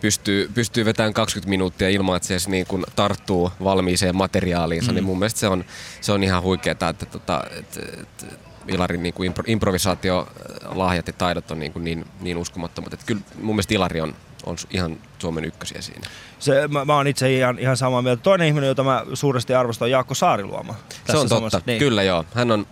pystyy, 0.00 0.50
pystyy 0.54 0.84
vetämään 0.84 1.14
20 1.14 1.50
minuuttia 1.50 1.88
ilman, 1.88 2.16
että 2.16 2.26
se 2.28 2.34
edes 2.34 2.48
niin 2.48 2.66
kuin 2.66 2.84
tarttuu 2.96 3.52
valmiiseen 3.64 4.16
materiaaliinsa, 4.16 4.90
Mm. 4.90 4.92
mm. 4.92 4.96
niin 4.96 5.04
mun 5.04 5.18
mielestä 5.18 5.40
se 5.40 5.48
on, 5.48 5.64
se 6.00 6.12
on 6.12 6.22
ihan 6.24 6.42
huikeeta, 6.42 6.88
että, 6.88 7.06
tota, 7.06 7.44
että, 7.58 7.80
että 8.02 8.26
Ilarin 8.68 9.02
niin 9.02 9.14
kuin 9.14 9.26
impro, 9.26 9.44
improvisaatiolahjat 9.46 11.06
ja 11.06 11.12
taidot 11.12 11.50
on 11.50 11.60
niin, 11.60 11.72
kuin 11.72 11.84
niin, 11.84 12.04
niin 12.20 12.36
uskomattomat. 12.36 12.92
Että 12.92 13.06
kyllä 13.06 13.20
mun 13.40 13.54
mielestä 13.54 13.74
Ilari 13.74 14.00
on, 14.00 14.14
on 14.46 14.56
ihan 14.70 14.96
Suomen 15.18 15.44
ykkösiä 15.44 15.80
siinä. 15.80 16.10
Se, 16.38 16.68
mä, 16.68 16.84
mä 16.84 16.94
oon 16.96 17.06
itse 17.06 17.32
ihan, 17.32 17.58
ihan 17.58 17.76
samaa 17.76 18.02
mieltä. 18.02 18.22
Toinen 18.22 18.48
ihminen, 18.48 18.68
jota 18.68 18.84
mä 18.84 19.04
suuresti 19.14 19.54
arvostan, 19.54 19.86
on 19.86 19.90
Jaakko 19.90 20.14
Saariluoma. 20.14 20.74
Se 21.06 21.16
on 21.16 21.28
totta, 21.28 21.34
samassa- 21.34 21.62
niin. 21.66 21.78
kyllä 21.78 22.02
joo. 22.02 22.24
Hän 22.34 22.50
on, 22.50 22.66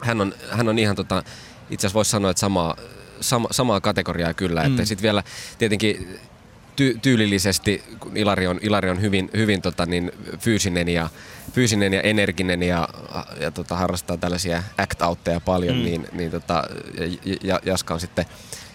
hän 0.00 0.20
on, 0.20 0.34
hän 0.50 0.68
on 0.68 0.78
ihan 0.78 0.96
tota, 0.96 1.22
itse 1.70 1.86
asiassa 1.86 1.94
voisi 1.94 2.10
sanoa, 2.10 2.30
että 2.30 2.40
samaa, 2.40 2.76
sama, 3.20 3.48
samaa 3.50 3.80
kategoriaa 3.80 4.34
kyllä. 4.34 4.62
Mm. 4.62 4.66
Että 4.66 4.84
sitten 4.84 5.02
vielä 5.02 5.22
tietenkin 5.58 6.18
ty, 6.76 6.98
tyylillisesti, 7.02 7.82
kun 8.00 8.16
Ilari 8.16 8.46
on, 8.46 8.58
Ilari 8.62 8.90
on 8.90 9.00
hyvin, 9.00 9.30
hyvin 9.36 9.62
tota, 9.62 9.86
niin, 9.86 10.12
fyysinen, 10.38 10.88
ja, 10.88 11.08
fyysinen 11.52 11.92
ja 11.92 12.00
energinen 12.00 12.62
ja, 12.62 12.88
ja 13.40 13.50
tota, 13.50 13.76
harrastaa 13.76 14.16
tällaisia 14.16 14.62
act-outteja 14.78 15.40
paljon, 15.44 15.76
mm. 15.76 15.84
niin, 15.84 16.06
niin 16.12 16.30
tota, 16.30 16.64
ja, 17.24 17.38
ja 17.42 17.60
Jaska 17.64 17.94
on 17.94 18.00
sitten 18.00 18.26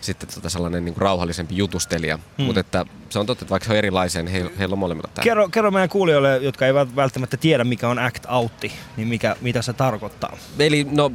sitten 0.02 0.30
tota 0.34 0.50
sellainen 0.50 0.86
niin 0.86 0.94
kuin 0.94 1.02
rauhallisempi 1.02 1.58
jutustelija. 1.58 2.18
Mm. 2.18 2.44
Mutta 2.44 2.60
että 2.60 2.86
se 3.10 3.20
on 3.20 3.26
totta, 3.26 3.44
että 3.44 3.52
vaikka 3.52 3.68
he 3.68 3.74
on 3.74 3.78
erilaisia, 3.78 4.24
niin 4.24 4.52
heillä, 4.58 4.74
on 4.74 4.80
molemmilla 4.80 5.10
tämä. 5.14 5.24
Kerro, 5.24 5.50
kerro 5.50 5.72
meidän 5.72 5.90
kuulijoille, 5.90 6.38
jotka 6.38 6.68
eivät 6.68 6.96
välttämättä 6.96 7.38
tiedä, 7.38 7.64
mikä 7.64 7.90
on 7.90 8.00
act 8.00 8.26
outti, 8.30 8.72
niin 8.98 9.08
mikä, 9.08 9.36
mitä 9.42 9.62
se 9.62 9.74
tarkoittaa. 9.74 10.38
Eli 10.60 10.88
no, 10.92 11.12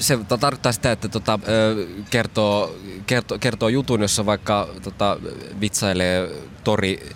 se 0.00 0.18
to- 0.28 0.38
tarkoittaa 0.38 0.72
sitä, 0.72 0.92
että 0.92 1.08
tota, 1.08 1.38
kertoo, 2.10 2.76
kertoo, 3.06 3.38
kertoo 3.38 3.68
jutun, 3.68 4.02
jossa 4.02 4.26
vaikka 4.26 4.68
tota, 4.82 5.18
vitsailee 5.60 6.28
tori, 6.64 7.10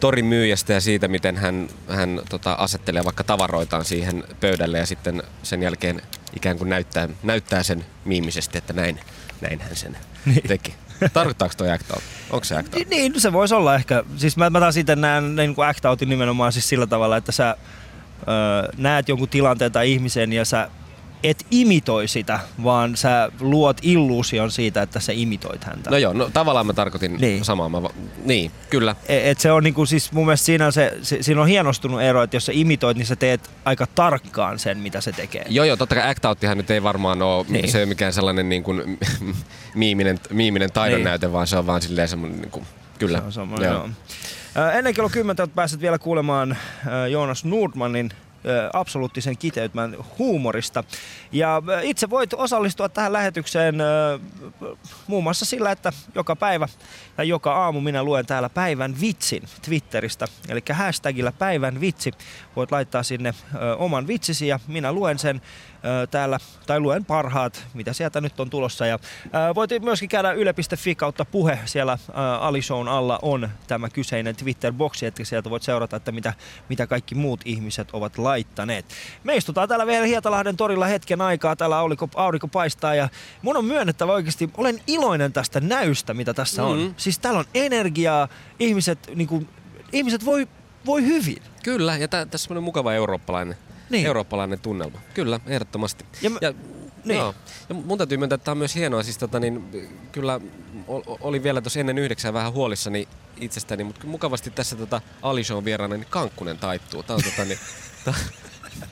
torin 0.00 0.24
myyjästä 0.24 0.72
ja 0.72 0.80
siitä, 0.80 1.08
miten 1.08 1.36
hän, 1.36 1.68
hän 1.88 2.20
tota, 2.30 2.52
asettelee 2.52 3.04
vaikka 3.04 3.24
tavaroitaan 3.24 3.84
siihen 3.84 4.24
pöydälle 4.40 4.78
ja 4.78 4.86
sitten 4.86 5.22
sen 5.42 5.62
jälkeen 5.62 6.02
ikään 6.36 6.58
kuin 6.58 6.70
näyttää, 6.70 7.08
näyttää 7.22 7.62
sen 7.62 7.86
miimisesti, 8.04 8.58
että 8.58 8.72
näin, 8.72 9.00
näin 9.40 9.60
hän 9.60 9.76
sen 9.76 9.96
niin. 10.26 10.42
teki. 10.48 10.74
Tarkoittaako 11.12 11.54
toi 11.56 11.70
act 11.70 11.90
out? 11.90 12.02
Onko 12.30 12.44
se 12.44 12.56
act 12.56 12.74
out? 12.74 12.88
Niin, 12.90 13.20
se 13.20 13.32
voisi 13.32 13.54
olla 13.54 13.74
ehkä. 13.74 14.04
Siis 14.16 14.36
mä, 14.36 14.50
mä 14.50 14.60
taas 14.60 14.76
itse 14.76 14.96
näen 14.96 15.36
niin 15.36 15.54
kuin 15.54 15.68
act 15.68 15.84
outin 15.84 16.08
nimenomaan 16.08 16.52
siis 16.52 16.68
sillä 16.68 16.86
tavalla, 16.86 17.16
että 17.16 17.32
sä 17.32 17.56
ö, 18.20 18.72
näet 18.76 19.08
jonkun 19.08 19.28
tilanteen 19.28 19.72
tai 19.72 19.92
ihmisen 19.92 20.32
ja 20.32 20.44
sä 20.44 20.68
et 21.22 21.46
imitoi 21.50 22.08
sitä, 22.08 22.40
vaan 22.64 22.96
sä 22.96 23.30
luot 23.40 23.76
illuusion 23.82 24.50
siitä, 24.50 24.82
että 24.82 25.00
sä 25.00 25.12
imitoit 25.14 25.64
häntä. 25.64 25.90
No 25.90 25.96
joo, 25.96 26.12
no 26.12 26.30
tavallaan 26.32 26.66
mä 26.66 26.72
tarkoitin 26.72 27.16
Niin. 27.20 27.44
samaa. 27.44 27.68
Mä, 27.68 27.82
va- 27.82 27.90
niin, 28.24 28.50
kyllä. 28.70 28.96
E- 29.08 29.30
Et 29.30 29.40
se 29.40 29.52
on 29.52 29.64
niinku, 29.64 29.86
siis 29.86 30.12
mun 30.12 30.26
mielestä 30.26 30.44
siinä 30.46 30.66
on, 30.66 30.72
se, 30.72 30.98
se, 31.02 31.22
siinä 31.22 31.40
on 31.40 31.48
hienostunut 31.48 32.02
ero, 32.02 32.22
että 32.22 32.36
jos 32.36 32.46
sä 32.46 32.52
imitoit, 32.54 32.96
niin 32.96 33.06
sä 33.06 33.16
teet 33.16 33.50
aika 33.64 33.86
tarkkaan 33.94 34.58
sen, 34.58 34.78
mitä 34.78 35.00
se 35.00 35.12
tekee. 35.12 35.44
Joo, 35.48 35.64
joo, 35.64 35.76
totta 35.76 35.94
kai 35.94 36.10
act 36.10 36.24
outtihan 36.24 36.56
nyt 36.56 36.70
ei 36.70 36.82
varmaan 36.82 37.22
ole, 37.22 37.46
Niin. 37.48 37.70
se 37.72 37.78
ei 37.78 37.82
ole 37.84 37.88
mikään 37.88 38.12
sellainen 38.12 38.48
niin 38.48 38.62
kuin, 38.62 38.98
miiminen, 39.74 40.18
miiminen 40.30 40.72
taidon 40.72 40.98
Niin. 40.98 41.04
näyte, 41.04 41.32
vaan 41.32 41.46
se 41.46 41.56
on 41.56 41.66
vaan 41.66 41.82
silleen 41.82 42.08
semmoinen, 42.08 42.40
niin 42.40 42.50
kuin, 42.50 42.66
kyllä. 42.98 43.18
Se 43.18 43.24
on 43.24 43.32
sama, 43.32 43.64
joo. 43.64 43.88
Ö, 44.56 44.72
Ennen 44.72 44.94
kello 44.94 45.08
10 45.08 45.50
pääset 45.54 45.80
vielä 45.80 45.98
kuulemaan 45.98 46.56
Joonas 47.10 47.44
Nordmanin 47.44 48.10
absoluuttisen 48.72 49.38
kiteytmän 49.38 49.96
huumorista. 50.18 50.84
Ja 51.32 51.62
itse 51.82 52.10
voit 52.10 52.34
osallistua 52.34 52.88
tähän 52.88 53.12
lähetykseen 53.12 53.74
muun 55.06 55.22
muassa 55.22 55.44
sillä, 55.44 55.70
että 55.70 55.92
joka 56.14 56.36
päivä 56.36 56.68
tai 57.16 57.28
joka 57.28 57.54
aamu 57.54 57.80
minä 57.80 58.02
luen 58.02 58.26
täällä 58.26 58.48
päivän 58.48 59.00
vitsin 59.00 59.42
Twitteristä. 59.62 60.26
Eli 60.48 60.62
hashtagillä 60.72 61.32
päivän 61.32 61.80
vitsi 61.80 62.10
voit 62.56 62.72
laittaa 62.72 63.02
sinne 63.02 63.34
oman 63.78 64.06
vitsisi 64.06 64.46
ja 64.46 64.60
minä 64.68 64.92
luen 64.92 65.18
sen 65.18 65.40
täällä, 66.10 66.38
tai 66.66 66.80
luen 66.80 67.04
parhaat, 67.04 67.66
mitä 67.74 67.92
sieltä 67.92 68.20
nyt 68.20 68.40
on 68.40 68.50
tulossa. 68.50 68.86
Ja, 68.86 68.98
voit 69.54 69.70
myöskin 69.80 70.08
käydä 70.08 70.32
yle.fi 70.32 70.94
kautta 70.94 71.24
puhe, 71.24 71.58
siellä 71.64 71.98
Alishown 72.40 72.88
alla 72.88 73.18
on 73.22 73.48
tämä 73.66 73.88
kyseinen 73.88 74.36
Twitter-boksi, 74.36 75.06
että 75.06 75.24
sieltä 75.24 75.50
voit 75.50 75.62
seurata, 75.62 75.96
että 75.96 76.12
mitä, 76.12 76.34
mitä 76.68 76.86
kaikki 76.86 77.14
muut 77.14 77.40
ihmiset 77.44 77.88
ovat 77.92 78.18
laittaneet. 78.18 78.86
Me 79.24 79.36
istutaan 79.36 79.68
täällä 79.68 79.86
vielä 79.86 80.06
Hietalahden 80.06 80.56
torilla 80.56 80.86
hetken 80.86 81.20
aikaa, 81.20 81.56
täällä 81.56 81.78
aurinko, 81.78 82.08
aurinko 82.14 82.48
paistaa 82.48 82.94
ja 82.94 83.08
mun 83.42 83.56
on 83.56 83.64
myönnettävä 83.64 84.12
oikeasti, 84.12 84.50
olen 84.56 84.80
iloinen 84.86 85.32
tästä 85.32 85.60
näystä, 85.60 86.14
mitä 86.14 86.34
tässä 86.34 86.64
on. 86.64 86.78
Mhm. 86.78 86.90
Siis 86.96 87.18
täällä 87.18 87.40
on 87.40 87.46
energiaa, 87.54 88.28
ihmiset, 88.58 88.98
niin 89.14 89.28
kuin, 89.28 89.48
ihmiset 89.92 90.24
voi, 90.24 90.48
voi 90.86 91.06
hyvin. 91.06 91.42
Kyllä, 91.62 91.96
ja 91.96 92.08
tä, 92.08 92.26
tässä 92.26 92.54
on 92.54 92.62
mukava 92.62 92.92
eurooppalainen, 92.92 93.56
Niin. 93.94 94.06
eurooppalainen 94.06 94.60
tunnelma. 94.60 94.98
Kyllä, 95.14 95.40
ehdottomasti. 95.46 96.04
Ja 96.22 96.30
mä- 96.30 96.38
ja, 96.40 96.54
niin. 97.04 97.18
joo. 97.18 97.34
ja 97.68 97.74
mun 97.74 97.98
täytyy 97.98 98.18
myöntää, 98.18 98.34
että 98.34 98.44
tämä 98.44 98.52
on 98.52 98.58
myös 98.58 98.74
hienoa. 98.74 99.02
Siis, 99.02 99.18
tota, 99.18 99.40
niin, 99.40 99.64
kyllä 100.12 100.40
ol- 100.88 101.02
olin 101.20 101.42
vielä 101.42 101.60
tuossa 101.60 101.80
ennen 101.80 101.98
yhdeksää 101.98 102.32
vähän 102.32 102.52
huolissani 102.52 103.08
itsestäni, 103.40 103.84
mutta 103.84 104.06
mukavasti 104.06 104.50
tässä 104.50 104.76
tota, 104.76 105.00
Alishown 105.22 105.64
vieraana 105.64 105.96
niin 105.96 106.06
Kankkunen 106.10 106.58
taittuu. 106.58 107.02
Tämä 107.02 107.16
on, 107.16 107.22
tota, 107.22 107.44
niin, 107.44 107.58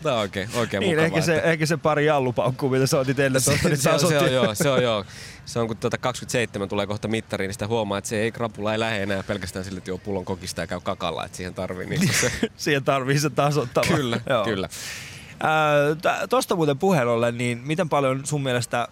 tää 0.02 0.14
on 0.14 0.18
oikein, 0.20 0.48
oikein 0.54 0.80
Niin, 0.80 0.90
mukavaa. 0.90 1.06
ehkä 1.06 1.20
se, 1.20 1.40
ehkä 1.44 1.66
se 1.66 1.76
pari 1.76 2.06
jallupaukkuu, 2.06 2.70
mitä 2.70 2.86
sä 2.86 2.98
otit 2.98 3.18
ennen 3.18 3.44
tuosta, 3.44 3.68
niin 3.68 3.78
se, 3.78 3.90
on, 3.90 4.00
se, 4.00 4.18
on, 4.18 4.32
joo, 4.32 4.54
se 4.54 4.70
on 4.70 4.82
joo. 4.82 5.04
Se 5.44 5.58
on 5.58 5.66
kun 5.66 5.76
tuota 5.76 5.98
27 5.98 6.68
tulee 6.68 6.86
kohta 6.86 7.08
mittariin, 7.08 7.48
niin 7.48 7.52
sitä 7.54 7.66
huomaa, 7.66 7.98
että 7.98 8.08
se 8.08 8.16
ei 8.20 8.32
krapula 8.32 8.72
ei 8.72 8.78
lähde 8.78 9.02
enää 9.02 9.22
pelkästään 9.22 9.64
sille, 9.64 9.78
että 9.78 9.90
juo 9.90 9.98
pullon 9.98 10.24
kokista 10.24 10.60
ja 10.60 10.66
käy 10.66 10.80
kakalla, 10.80 11.24
että 11.24 11.36
siihen 11.36 11.54
tarvii 11.54 11.86
niin 11.86 12.14
se, 12.14 12.30
Siihen 12.56 12.84
tarvii 12.84 13.18
se 13.18 13.30
tasoittava. 13.30 13.86
Kyllä, 13.96 14.20
Joo. 14.30 14.44
kyllä. 14.44 14.68
Ää, 15.42 15.94
tä- 16.02 16.26
Tosta 16.30 16.56
muuten 16.56 16.78
puheen 16.78 17.08
ollen, 17.08 17.38
niin 17.38 17.58
miten 17.64 17.88
paljon 17.88 18.26
sun 18.26 18.42
mielestä, 18.42 18.88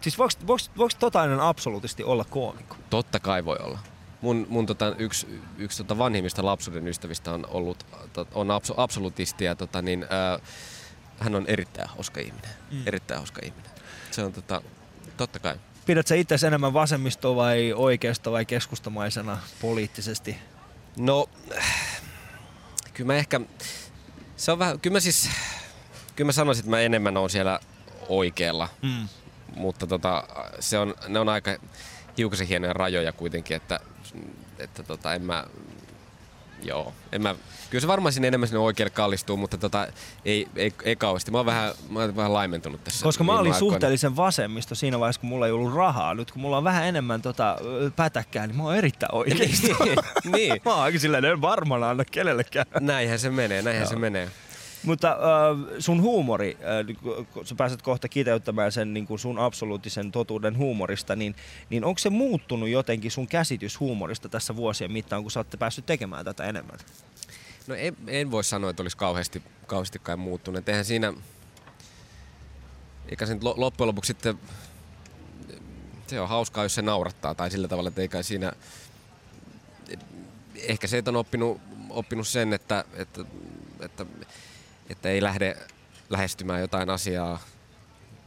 siis 0.00 0.18
voiko, 0.18 0.32
voiko, 0.46 0.64
voiko 0.76 0.94
totainen 0.98 1.40
absoluuttisesti 1.40 2.04
olla 2.04 2.24
koomikko? 2.24 2.76
Totta 2.90 3.20
kai 3.20 3.44
voi 3.44 3.56
olla. 3.62 3.78
Mun, 4.20 4.46
mun 4.48 4.66
tota, 4.66 4.94
yksi, 4.98 5.40
yksi 5.58 5.78
tota 5.78 5.98
vanhimmista 5.98 6.44
lapsuuden 6.44 6.88
ystävistä 6.88 7.32
on 7.32 7.46
ollut 7.50 7.86
tot, 8.12 8.28
on 8.34 8.50
abso, 8.50 8.74
absolutisti 8.76 9.44
ja 9.44 9.54
tota, 9.54 9.82
niin, 9.82 10.06
ää, 10.10 10.38
hän 11.18 11.34
on 11.34 11.44
erittäin 11.46 11.88
hauska 11.88 12.20
ihminen. 12.20 12.50
Mm. 12.70 12.82
Erittäin 12.86 13.18
hauska 13.18 13.40
ihminen. 13.44 13.70
Se 14.10 14.22
on 14.24 14.32
tota, 14.32 14.62
totta 15.16 15.38
kai. 15.38 15.54
Pidätkö 15.86 16.16
itse 16.16 16.46
enemmän 16.46 16.72
vasemmisto 16.72 17.36
vai 17.36 17.72
oikeisto 17.72 18.32
vai 18.32 18.44
keskustamaisena 18.44 19.38
poliittisesti? 19.60 20.36
No, 20.96 21.28
kyllä 22.94 23.06
mä 23.06 23.14
ehkä, 23.14 23.40
se 24.36 24.52
on 24.52 24.58
vähän, 24.58 24.80
kyllä 24.80 24.94
mä 24.94 25.00
siis, 25.00 25.30
kyllä 26.16 26.28
mä 26.28 26.32
sanoisin, 26.32 26.60
että 26.62 26.70
mä 26.70 26.80
enemmän 26.80 27.16
on 27.16 27.30
siellä 27.30 27.60
oikealla, 28.08 28.68
Mm. 28.82 29.08
mutta 29.56 29.86
tota, 29.86 30.24
se 30.60 30.78
on, 30.78 30.94
ne 31.08 31.18
on 31.18 31.28
aika 31.28 31.56
hiukan 32.18 32.46
hienoja 32.46 32.72
rajoja 32.72 33.12
kuitenkin, 33.12 33.56
että, 33.56 33.80
että 34.58 34.82
tota, 34.82 35.14
en 35.14 35.22
mä, 35.22 35.44
joo, 36.62 36.92
en 37.12 37.22
mä, 37.22 37.34
kyllä 37.70 37.80
se 37.80 37.88
varmaan 37.88 38.12
sinne 38.12 38.28
enemmän 38.28 38.48
sinne 38.48 38.58
oikealle 38.58 38.90
kallistuu, 38.90 39.36
mutta 39.36 39.58
tota, 39.58 39.88
ei, 40.24 40.48
ei, 40.56 40.72
ei 40.84 40.96
kauheasti. 40.96 41.30
Mä 41.30 41.38
oon 41.38 41.46
vähän, 41.46 41.74
mä 41.88 42.00
oon 42.00 42.16
vähän 42.16 42.32
laimentunut 42.32 42.84
tässä. 42.84 43.04
Koska 43.04 43.24
mä 43.24 43.32
olin 43.32 43.52
aikoina. 43.52 43.58
suhteellisen 43.58 44.16
vasemmisto 44.16 44.74
siinä 44.74 45.00
vaiheessa, 45.00 45.20
kun 45.20 45.28
mulla 45.28 45.46
ei 45.46 45.52
ollut 45.52 45.74
rahaa. 45.74 46.14
Nyt 46.14 46.30
kun 46.30 46.42
mulla 46.42 46.56
on 46.58 46.64
vähän 46.64 46.86
enemmän 46.86 47.22
tota, 47.22 47.56
pätäkkää, 47.96 48.46
niin 48.46 48.56
mä 48.56 48.62
oon 48.62 48.76
erittäin 48.76 49.14
oikeisto. 49.14 49.68
niin, 50.36 50.60
mä 50.64 50.74
oon 50.74 50.82
aika 50.82 50.98
silleen, 50.98 51.24
en 51.24 51.40
varmaan 51.40 51.82
anna 51.82 52.04
kenellekään. 52.04 52.66
näinhän 52.80 53.18
se 53.18 53.30
menee, 53.30 53.62
näinhän 53.62 53.82
Joo. 53.82 53.90
se 53.90 53.96
menee. 53.96 54.30
Mutta 54.88 55.08
äh, 55.12 55.76
sun 55.78 56.02
huumori, 56.02 56.58
äh, 56.60 57.26
kun 57.32 57.46
sä 57.46 57.54
pääset 57.54 57.82
kohta 57.82 58.08
kiteyttämään 58.08 58.72
sen 58.72 58.94
niin 58.94 59.06
kuin 59.06 59.18
sun 59.18 59.38
absoluuttisen 59.38 60.12
totuuden 60.12 60.56
huumorista, 60.56 61.16
niin, 61.16 61.34
niin 61.70 61.84
onko 61.84 61.98
se 61.98 62.10
muuttunut 62.10 62.68
jotenkin 62.68 63.10
sun 63.10 63.26
käsitys 63.26 63.80
huumorista 63.80 64.28
tässä 64.28 64.56
vuosien 64.56 64.92
mittaan, 64.92 65.22
kun 65.22 65.30
sä 65.30 65.38
olette 65.38 65.56
päässyt 65.56 65.86
tekemään 65.86 66.24
tätä 66.24 66.44
enemmän? 66.44 66.78
No 67.66 67.74
en, 67.74 67.96
en 68.06 68.30
voi 68.30 68.44
sanoa, 68.44 68.70
että 68.70 68.82
olisi 68.82 68.96
kauheasti, 68.96 69.42
kauheasti 69.66 69.98
kai 69.98 70.16
muuttunut. 70.16 70.68
Eihän 70.68 70.84
siinä, 70.84 71.12
eikä 73.08 73.26
se 73.26 73.34
nyt 73.34 73.42
lo- 73.42 73.54
loppujen 73.56 73.88
lopuksi 73.88 74.06
sitten, 74.06 74.38
se 76.06 76.20
on 76.20 76.28
hauskaa, 76.28 76.64
jos 76.64 76.74
se 76.74 76.82
naurattaa 76.82 77.34
tai 77.34 77.50
sillä 77.50 77.68
tavalla, 77.68 77.88
että 77.88 78.00
eikä 78.00 78.22
siinä, 78.22 78.52
ehkä 80.56 80.86
se, 80.86 80.98
että 80.98 81.10
on 81.10 81.16
oppinut, 81.16 81.60
oppinut 81.90 82.28
sen, 82.28 82.52
että, 82.52 82.84
että, 82.94 83.24
että, 83.80 84.06
että 84.90 85.08
ei 85.08 85.22
lähde 85.22 85.56
lähestymään 86.10 86.60
jotain 86.60 86.90
asiaa 86.90 87.38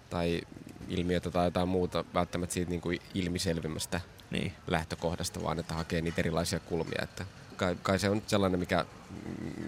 tai 0.10 0.42
ilmiötä 0.88 1.32
tai 1.32 1.48
jotain 1.48 1.68
muuta 1.68 2.06
välttämättä 2.14 2.54
siitä 2.54 2.70
niin 2.70 2.82
kuin 2.82 3.00
ilmiselvimmästä 3.14 4.02
Niin. 4.32 4.54
lähtökohdasta, 4.68 5.44
vaan 5.44 5.60
että 5.60 5.74
hakee 5.74 6.02
niitä 6.02 6.22
erilaisia 6.22 6.60
kulmia. 6.60 7.02
Että 7.04 7.26
kai, 7.58 7.78
kai 7.84 8.00
se 8.00 8.10
on 8.10 8.22
sellainen, 8.28 8.60
mikä, 8.60 8.86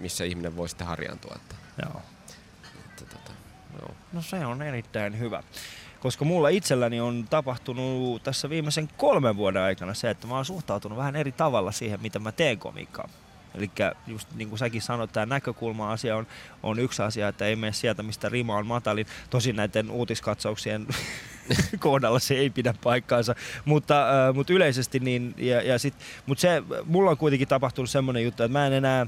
missä 0.00 0.24
ihminen 0.24 0.56
voi 0.56 0.68
sitten 0.68 0.86
harjaantua. 0.86 1.34
Että, 1.36 1.54
Joo. 1.82 2.02
että, 2.84 3.04
tota, 3.04 3.30
joo. 3.80 3.94
No 4.12 4.22
se 4.22 4.46
on 4.46 4.62
erittäin 4.62 5.18
hyvä. 5.18 5.42
Koska 6.00 6.24
mulla 6.24 6.48
itselläni 6.48 7.00
on 7.00 7.26
tapahtunut 7.30 8.22
tässä 8.22 8.50
viimeisen 8.50 8.88
kolmen 8.96 9.36
vuoden 9.36 9.62
aikana 9.62 9.94
se, 9.94 10.10
että 10.10 10.26
mä 10.26 10.34
oon 10.34 10.44
suhtautunut 10.44 10.98
vähän 10.98 11.16
eri 11.16 11.32
tavalla 11.32 11.72
siihen, 11.72 12.02
mitä 12.02 12.18
mä 12.18 12.32
teen 12.32 12.58
komiikkaa. 12.58 13.08
Eli 13.54 13.70
just 14.06 14.28
niin 14.34 14.48
kuin 14.48 14.58
säkin 14.58 14.82
sanoit, 14.82 15.12
tämä 15.12 15.26
näkökulma-asia 15.26 16.16
on, 16.16 16.26
on 16.62 16.78
yksi 16.78 17.02
asia, 17.02 17.28
että 17.28 17.46
ei 17.46 17.56
mene 17.56 17.72
sieltä, 17.72 18.02
mistä 18.02 18.28
rima 18.28 18.56
on 18.56 18.66
matalin. 18.66 19.06
Tosin 19.30 19.56
näiden 19.56 19.90
uutiskatsauksien 19.90 20.86
kohdalla 21.78 22.18
se 22.18 22.34
ei 22.34 22.50
pidä 22.50 22.74
paikkaansa, 22.82 23.34
mutta, 23.64 24.28
äh, 24.28 24.34
mutta 24.34 24.52
yleisesti 24.52 25.00
niin, 25.00 25.34
ja, 25.36 25.62
ja 25.62 25.78
sit, 25.78 25.94
mutta 26.26 26.40
se, 26.40 26.62
mulla 26.84 27.10
on 27.10 27.16
kuitenkin 27.16 27.48
tapahtunut 27.48 27.90
semmoinen 27.90 28.24
juttu, 28.24 28.42
että 28.42 28.58
mä 28.58 28.66
en 28.66 28.72
enää, 28.72 29.06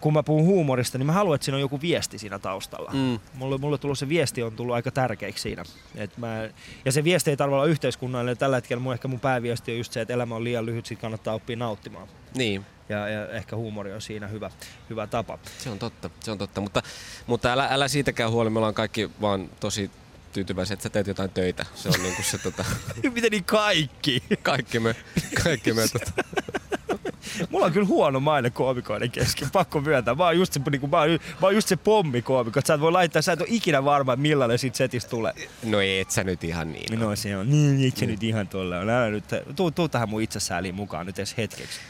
kun 0.00 0.12
mä 0.12 0.22
puhun 0.22 0.44
huumorista, 0.44 0.98
niin 0.98 1.06
mä 1.06 1.12
haluan, 1.12 1.34
että 1.34 1.44
siinä 1.44 1.56
on 1.56 1.60
joku 1.60 1.80
viesti 1.80 2.18
siinä 2.18 2.38
taustalla. 2.38 2.90
Mm. 2.92 3.20
Mulle, 3.34 3.58
mulle 3.58 3.78
tullut 3.78 3.98
se 3.98 4.08
viesti 4.08 4.42
on 4.42 4.52
tullut 4.52 4.74
aika 4.74 4.90
tärkeäksi 4.90 5.42
siinä. 5.42 5.62
Et 5.94 6.18
mä, 6.18 6.48
ja 6.84 6.92
se 6.92 7.04
viesti 7.04 7.30
ei 7.30 7.36
tarvitse 7.36 7.54
olla 7.54 7.66
yhteiskunnallinen. 7.66 8.38
Tällä 8.38 8.56
hetkellä 8.56 8.82
mun, 8.82 8.92
ehkä 8.92 9.08
mun 9.08 9.20
pääviesti 9.20 9.72
on 9.72 9.78
just 9.78 9.92
se, 9.92 10.00
että 10.00 10.14
elämä 10.14 10.34
on 10.34 10.44
liian 10.44 10.66
lyhyt, 10.66 10.86
sit 10.86 11.00
kannattaa 11.00 11.34
oppia 11.34 11.56
nauttimaan. 11.56 12.08
Niin. 12.34 12.66
Ja, 12.88 13.08
ja 13.08 13.28
ehkä 13.28 13.56
huumori 13.56 13.92
on 13.92 14.02
siinä 14.02 14.26
hyvä, 14.26 14.50
hyvä 14.90 15.06
tapa. 15.06 15.38
Se 15.58 15.70
on 15.70 15.78
totta, 15.78 16.10
se 16.20 16.30
on 16.30 16.38
totta. 16.38 16.60
Mutta, 16.60 16.82
mutta 17.26 17.52
älä, 17.52 17.68
älä 17.70 17.88
siitäkään 17.88 18.30
huoli, 18.30 18.50
me 18.50 18.58
ollaan 18.58 18.74
kaikki 18.74 19.10
vaan 19.20 19.50
tosi 19.60 19.90
tyytyväisiä, 20.32 20.74
että 20.74 20.82
sä 20.82 20.88
teet 20.90 21.06
jotain 21.06 21.30
töitä. 21.30 21.66
Se 21.74 21.88
on 21.88 22.02
niinku 22.02 22.22
se 22.22 22.38
tota... 22.38 22.64
Miten 23.14 23.30
niin 23.30 23.44
kaikki? 23.44 24.22
Kaikki 24.42 24.80
me, 24.80 24.96
kaikki 25.42 25.72
me 25.72 25.82
tota... 25.88 26.24
Mulla 27.50 27.66
on 27.66 27.72
kyllä 27.72 27.86
huono 27.86 28.20
maine 28.20 28.50
koomikoiden 28.50 29.10
kesken, 29.10 29.50
pakko 29.50 29.80
myöntää. 29.80 30.14
Mä 30.14 30.24
oon 30.24 30.38
just 30.38 30.52
se, 30.52 30.60
niin 30.70 30.80
kuin, 30.80 30.90
mä 30.90 31.00
oon, 31.00 31.10
mä 31.10 31.46
oon 31.46 31.54
just 31.54 31.68
se 31.68 31.76
pommikoomikko, 31.76 32.58
että 32.58 32.66
sä 32.66 32.74
et 32.74 32.80
voi 32.80 32.92
laittaa, 32.92 33.22
sä 33.22 33.32
et 33.32 33.40
ole 33.40 33.48
ikinä 33.50 33.84
varma, 33.84 34.16
millainen 34.16 34.58
siitä 34.58 34.76
setistä 34.76 35.10
tulee. 35.10 35.34
No 35.62 35.80
et 35.80 36.10
sä 36.10 36.24
nyt 36.24 36.44
ihan 36.44 36.72
niin. 36.72 37.00
No 37.00 37.16
se 37.16 37.36
on, 37.36 37.50
niin 37.50 37.88
et 37.88 37.96
sä 37.96 38.06
nyt 38.06 38.22
ihan 38.22 38.48
tolle 38.48 38.78
on. 38.78 38.90
Älä 38.90 39.10
nyt, 39.10 39.24
tuu, 39.56 39.70
tuu 39.70 39.88
tähän 39.88 40.08
mun 40.08 40.22
itsesääliin 40.22 40.74
mukaan 40.74 41.06
nyt 41.06 41.18
edes 41.18 41.36
hetkeksi. 41.36 41.80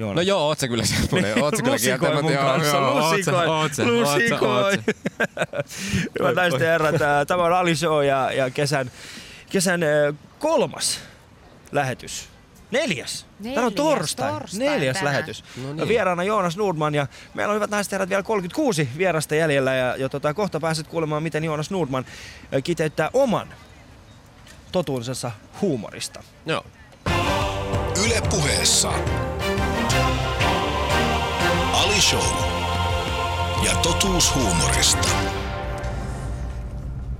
Joonas. 0.00 0.16
No 0.16 0.22
joo, 0.22 0.40
oot 0.40 0.58
sä 0.58 0.68
kyllä 0.68 0.84
semmonen. 0.84 1.42
Oot 1.42 1.56
sä 1.56 1.62
kyllä 1.62 1.74
Lusikoi 1.74 2.22
mun 2.22 2.32
kanssa, 2.32 2.80
lusikoi, 2.80 3.46
lusikoi. 3.86 4.72
Hyvät 6.18 6.34
naiset 6.34 6.60
ja 6.60 6.66
herrat, 6.66 6.94
tämä 7.26 7.42
on 7.44 7.52
Ali 7.52 7.76
Show 7.76 8.04
ja, 8.04 8.32
ja 8.32 8.50
kesän, 8.50 8.90
kesän 9.50 9.80
kolmas 10.38 11.00
lähetys. 11.72 12.28
Neljäs. 12.70 13.26
Neljäs 13.38 13.54
Tämä 13.54 13.66
on 13.66 13.74
torstai. 13.74 14.32
torstai 14.32 14.58
Neljäs 14.58 14.96
tänään. 14.96 15.12
lähetys. 15.14 15.44
No 15.64 15.72
niin. 15.72 15.88
Vieraana 15.88 16.22
Joonas 16.22 16.56
Nordman 16.56 16.94
ja 16.94 17.06
meillä 17.34 17.50
on 17.50 17.54
hyvät 17.54 17.70
naiset 17.70 17.92
herrat 17.92 18.08
vielä 18.08 18.22
36 18.22 18.88
vierasta 18.98 19.34
jäljellä 19.34 19.74
ja, 19.74 19.96
ja 19.96 20.08
tota, 20.08 20.34
kohta 20.34 20.60
pääset 20.60 20.88
kuulemaan, 20.88 21.22
miten 21.22 21.44
Joonas 21.44 21.70
Nordman 21.70 22.04
kiteyttää 22.64 23.10
oman 23.12 23.48
totuudensa 24.72 25.30
huumorista. 25.60 26.22
Joo. 26.46 26.64
Yle 28.04 28.22
puheessa. 28.30 28.92
Ali 31.80 32.00
Show. 32.00 32.24
Ja 33.64 33.72
totuus 33.82 34.34
huumorista. 34.34 35.08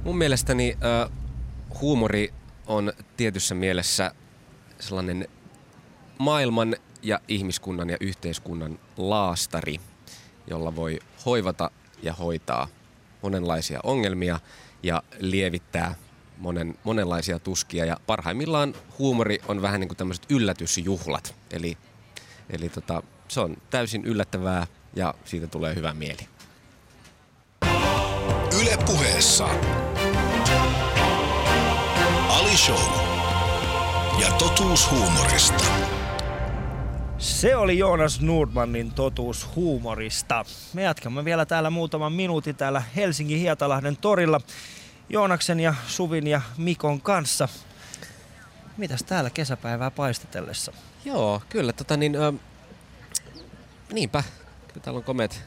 Mun 0.04 0.18
mielestäni 0.18 0.76
äh, 0.84 1.10
huumori 1.80 2.34
on 2.66 2.92
tietyssä 3.16 3.54
mielessä 3.54 4.14
sellainen 4.80 5.28
maailman 6.18 6.76
ja 7.02 7.20
ihmiskunnan 7.28 7.90
ja 7.90 7.96
yhteiskunnan 8.00 8.78
laastari, 8.96 9.76
jolla 10.46 10.76
voi 10.76 10.98
hoivata 11.26 11.70
ja 12.02 12.12
hoitaa 12.12 12.68
monenlaisia 13.22 13.80
ongelmia 13.82 14.40
ja 14.82 15.02
lievittää 15.18 15.94
monen, 16.38 16.78
monenlaisia 16.84 17.38
tuskia. 17.38 17.84
Ja 17.84 17.96
parhaimmillaan 18.06 18.74
huumori 18.98 19.38
on 19.48 19.62
vähän 19.62 19.80
niin 19.80 19.88
kuin 19.88 19.98
tämmöiset 19.98 20.26
yllätysjuhlat. 20.30 21.34
Eli, 21.50 21.76
eli 22.50 22.68
tota, 22.68 23.02
se 23.30 23.40
on 23.40 23.56
täysin 23.70 24.04
yllättävää 24.04 24.66
ja 24.96 25.14
siitä 25.24 25.46
tulee 25.46 25.74
hyvä 25.74 25.94
mieli. 25.94 26.28
Yle 28.62 28.78
puheessa. 28.86 29.48
Ali 32.28 32.56
Show. 32.56 32.80
Ja 34.20 34.30
totuus 34.38 34.90
huumorista. 34.90 35.64
Se 37.18 37.56
oli 37.56 37.78
Joonas 37.78 38.20
Nordmanin 38.20 38.92
totuus 38.92 39.48
huumorista. 39.56 40.44
Me 40.72 40.82
jatkamme 40.82 41.24
vielä 41.24 41.46
täällä 41.46 41.70
muutaman 41.70 42.12
minuutin 42.12 42.56
täällä 42.56 42.82
Helsingin 42.96 43.38
Hietalahden 43.38 43.96
torilla 43.96 44.40
Joonaksen 45.08 45.60
ja 45.60 45.74
Suvin 45.86 46.26
ja 46.26 46.40
Mikon 46.58 47.00
kanssa. 47.00 47.48
Mitäs 48.76 49.02
täällä 49.02 49.30
kesäpäivää 49.30 49.90
paistatellessa? 49.90 50.72
Joo, 51.04 51.42
kyllä. 51.48 51.72
Tota 51.72 51.96
niin, 51.96 52.16
niinpä. 53.92 54.22
Kyllä 54.68 54.80
täällä 54.84 54.98
on 54.98 55.04
komeet, 55.04 55.42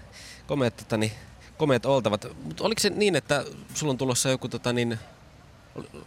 komeet, 0.47 0.77
tota 0.77 0.97
niin, 0.97 1.11
komeet 1.57 1.85
oltavat. 1.85 2.27
Mutta 2.43 2.63
oliko 2.63 2.79
se 2.79 2.89
niin, 2.89 3.15
että 3.15 3.45
sulla 3.73 3.91
on 3.91 3.97
tulossa 3.97 4.29
joku, 4.29 4.49
tota 4.49 4.73
niin, 4.73 4.99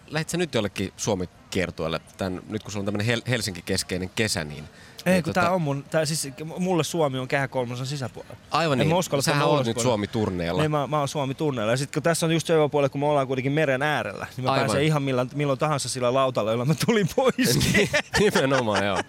lähit 0.07 0.29
sä 0.29 0.37
nyt 0.37 0.55
jollekin 0.55 0.93
Suomi-kiertueelle, 0.97 2.01
tämän, 2.17 2.43
nyt 2.49 2.63
kun 2.63 2.73
sulla 2.73 2.83
on 2.83 2.85
tämmöinen 2.85 3.07
Hel- 3.07 3.31
Helsinki-keskeinen 3.31 4.11
kesä, 4.15 4.45
niin... 4.45 4.65
Ei, 5.07 5.13
niin 5.13 5.25
kun 5.25 5.33
tää 5.33 5.51
on 5.51 5.63
mun, 5.63 5.85
tää 5.91 6.05
siis, 6.05 6.29
mulle 6.59 6.85
Suomi 6.85 7.19
on 7.19 7.29
kehä 7.29 7.49
kolmosen 7.49 7.87
sisäpuolella. 7.87 8.37
Aivan 8.51 8.81
En 8.81 8.89
niin, 8.89 8.97
uskalla 8.97 9.23
sähän 9.23 9.47
oot 9.47 9.67
nyt. 9.67 9.81
Suomi-turneella. 9.81 10.63
Niin, 10.63 10.71
mä, 10.71 10.87
mä 10.87 10.99
oon 10.99 11.09
Suomi 11.09 11.35
tunneilla. 11.35 11.73
Ja 11.73 11.77
sitten 11.77 11.95
kun 11.95 12.03
tässä 12.03 12.27
on 12.27 12.33
just 12.33 12.47
se 12.47 12.55
puoli, 12.71 12.89
kun 12.89 13.01
me 13.01 13.07
ollaan 13.07 13.27
kuitenkin 13.27 13.53
meren 13.53 13.83
äärellä, 13.83 14.27
niin 14.37 14.45
mä 14.45 14.51
Aivan. 14.51 14.67
pääsen 14.67 14.85
ihan 14.85 15.03
milloin, 15.03 15.31
milloin 15.35 15.59
tahansa 15.59 15.89
sillä 15.89 16.15
lautalla, 16.15 16.51
jolla 16.51 16.65
mä 16.65 16.75
tulin 16.87 17.09
pois. 17.17 17.59
Nimenomaan, 18.21 18.87
joo. 18.87 19.03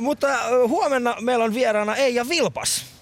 Mutta 0.00 0.28
huomenna 0.68 1.16
meillä 1.20 1.44
on 1.44 1.54
vieraana 1.54 1.96
Eija 1.96 2.28
Vilpas. 2.28 2.97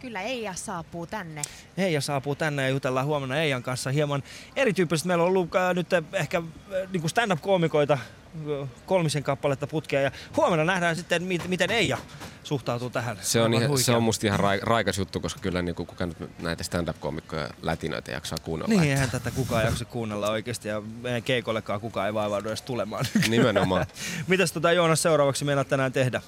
Kyllä 0.00 0.20
Eija 0.22 0.54
saapuu 0.54 1.06
tänne. 1.06 1.42
Eija 1.76 2.00
saapuu 2.00 2.34
tänne 2.34 2.62
ja 2.62 2.68
jutellaan 2.68 3.06
huomenna 3.06 3.38
Eijan 3.40 3.62
kanssa 3.62 3.90
hieman 3.90 4.22
erityyppisesti. 4.56 5.08
Meillä 5.08 5.22
on 5.24 5.28
ollut 5.28 5.54
äh, 5.56 5.74
nyt 5.74 5.92
äh, 5.92 6.02
ehkä 6.12 6.38
äh, 6.38 6.44
niin 6.92 7.00
kuin 7.00 7.10
stand-up-koomikoita 7.10 7.92
äh, 7.94 8.68
kolmisen 8.86 9.22
kappaletta 9.22 9.66
putkea 9.66 10.00
ja 10.00 10.10
huomenna 10.36 10.64
nähdään 10.64 10.96
sitten, 10.96 11.22
mit, 11.22 11.48
miten 11.48 11.70
Eija 11.70 11.98
suhtautuu 12.44 12.90
tähän. 12.90 13.16
Se 13.20 13.40
on, 13.40 13.54
ihan, 13.54 13.78
se 13.78 13.92
on 13.92 14.02
musta 14.02 14.26
ihan 14.26 14.40
ra- 14.40 14.62
raikas 14.62 14.98
juttu, 14.98 15.20
koska 15.20 15.40
kyllä 15.40 15.62
niin 15.62 15.74
kuka 15.74 16.06
nyt 16.06 16.16
näitä 16.42 16.64
stand-up-komikkoja 16.64 17.48
lätinöitä 17.62 18.12
jaksaa 18.12 18.38
kuunnella. 18.42 18.68
Niin, 18.70 18.80
että- 18.82 18.92
eihän 18.94 19.10
tätä 19.10 19.30
kukaan 19.30 19.64
jaksa 19.64 19.84
kuunnella 19.84 20.30
oikeasti 20.30 20.68
ja 20.68 20.80
meidän 21.02 21.22
keikollekaan 21.22 21.80
kukaan 21.80 22.06
ei 22.06 22.14
vaivaudu 22.14 22.48
edes 22.48 22.62
tulemaan. 22.62 23.04
Nimenomaan. 23.28 23.86
Mitäs 24.26 24.52
tota 24.52 24.72
Joonas 24.72 25.02
seuraavaksi 25.02 25.44
meinaat 25.44 25.68
tänään 25.68 25.92
tehdä? 25.92 26.22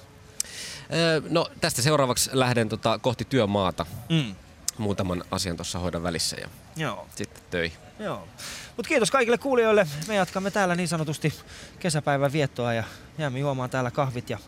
Öö, 0.93 1.21
No 1.29 1.47
tästä 1.61 1.83
seuraavaksi 1.83 2.31
lähden 2.33 2.69
tota, 2.69 2.99
kohti 2.99 3.25
työmaata. 3.25 3.87
Mm. 4.09 4.35
Muutaman 4.79 5.25
asian 5.31 5.57
tuossa 5.57 5.79
hoidan 5.79 6.03
välissä 6.03 6.37
ja 6.41 6.49
Joo. 6.77 7.07
sitten 7.17 7.43
töihin. 7.51 7.79
Joo. 7.99 8.29
Mut 8.77 8.87
kiitos 8.87 9.11
kaikille 9.11 9.39
kuulijoille. 9.39 9.87
Me 10.09 10.15
jatkamme 10.15 10.51
täällä 10.51 10.75
niin 10.75 10.89
sanotusti 10.89 11.35
kesäpäivän 11.79 12.33
viettoa 12.33 12.73
ja 12.75 12.85
jäämme 13.19 13.39
juomaan 13.39 13.71
täällä 13.71 13.91
kahvit 13.91 14.31
ja 14.31 14.39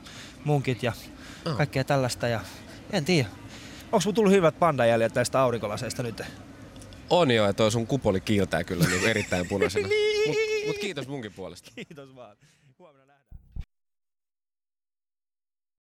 munkit 0.45 0.83
ja 0.83 0.93
Oh. 1.47 1.57
kaikkea 1.57 1.85
tällaista. 1.85 2.29
Ja 2.29 2.41
en 2.93 3.05
tiedä. 3.05 3.29
Onko 3.93 4.03
mun 4.05 4.15
tullut 4.15 4.33
hyvät 4.33 4.59
pandajäljet 4.59 5.15
näistä 5.15 5.41
aurinkolaseista 5.41 6.03
nyt? 6.03 6.23
On 7.11 7.31
jo, 7.31 7.47
ja 7.47 7.53
toi 7.53 7.71
sun 7.71 7.87
kupoli 7.87 8.21
kiiltää 8.21 8.65
kyllä 8.65 8.87
niin 8.87 9.09
erittäin 9.09 9.49
punaisena. 9.49 9.89
Mut, 10.27 10.37
mut 10.67 10.79
kiitos 10.79 11.09
munkin 11.09 11.33
puolesta. 11.33 11.71
Kiitos 11.75 12.17
vaan. 12.17 12.37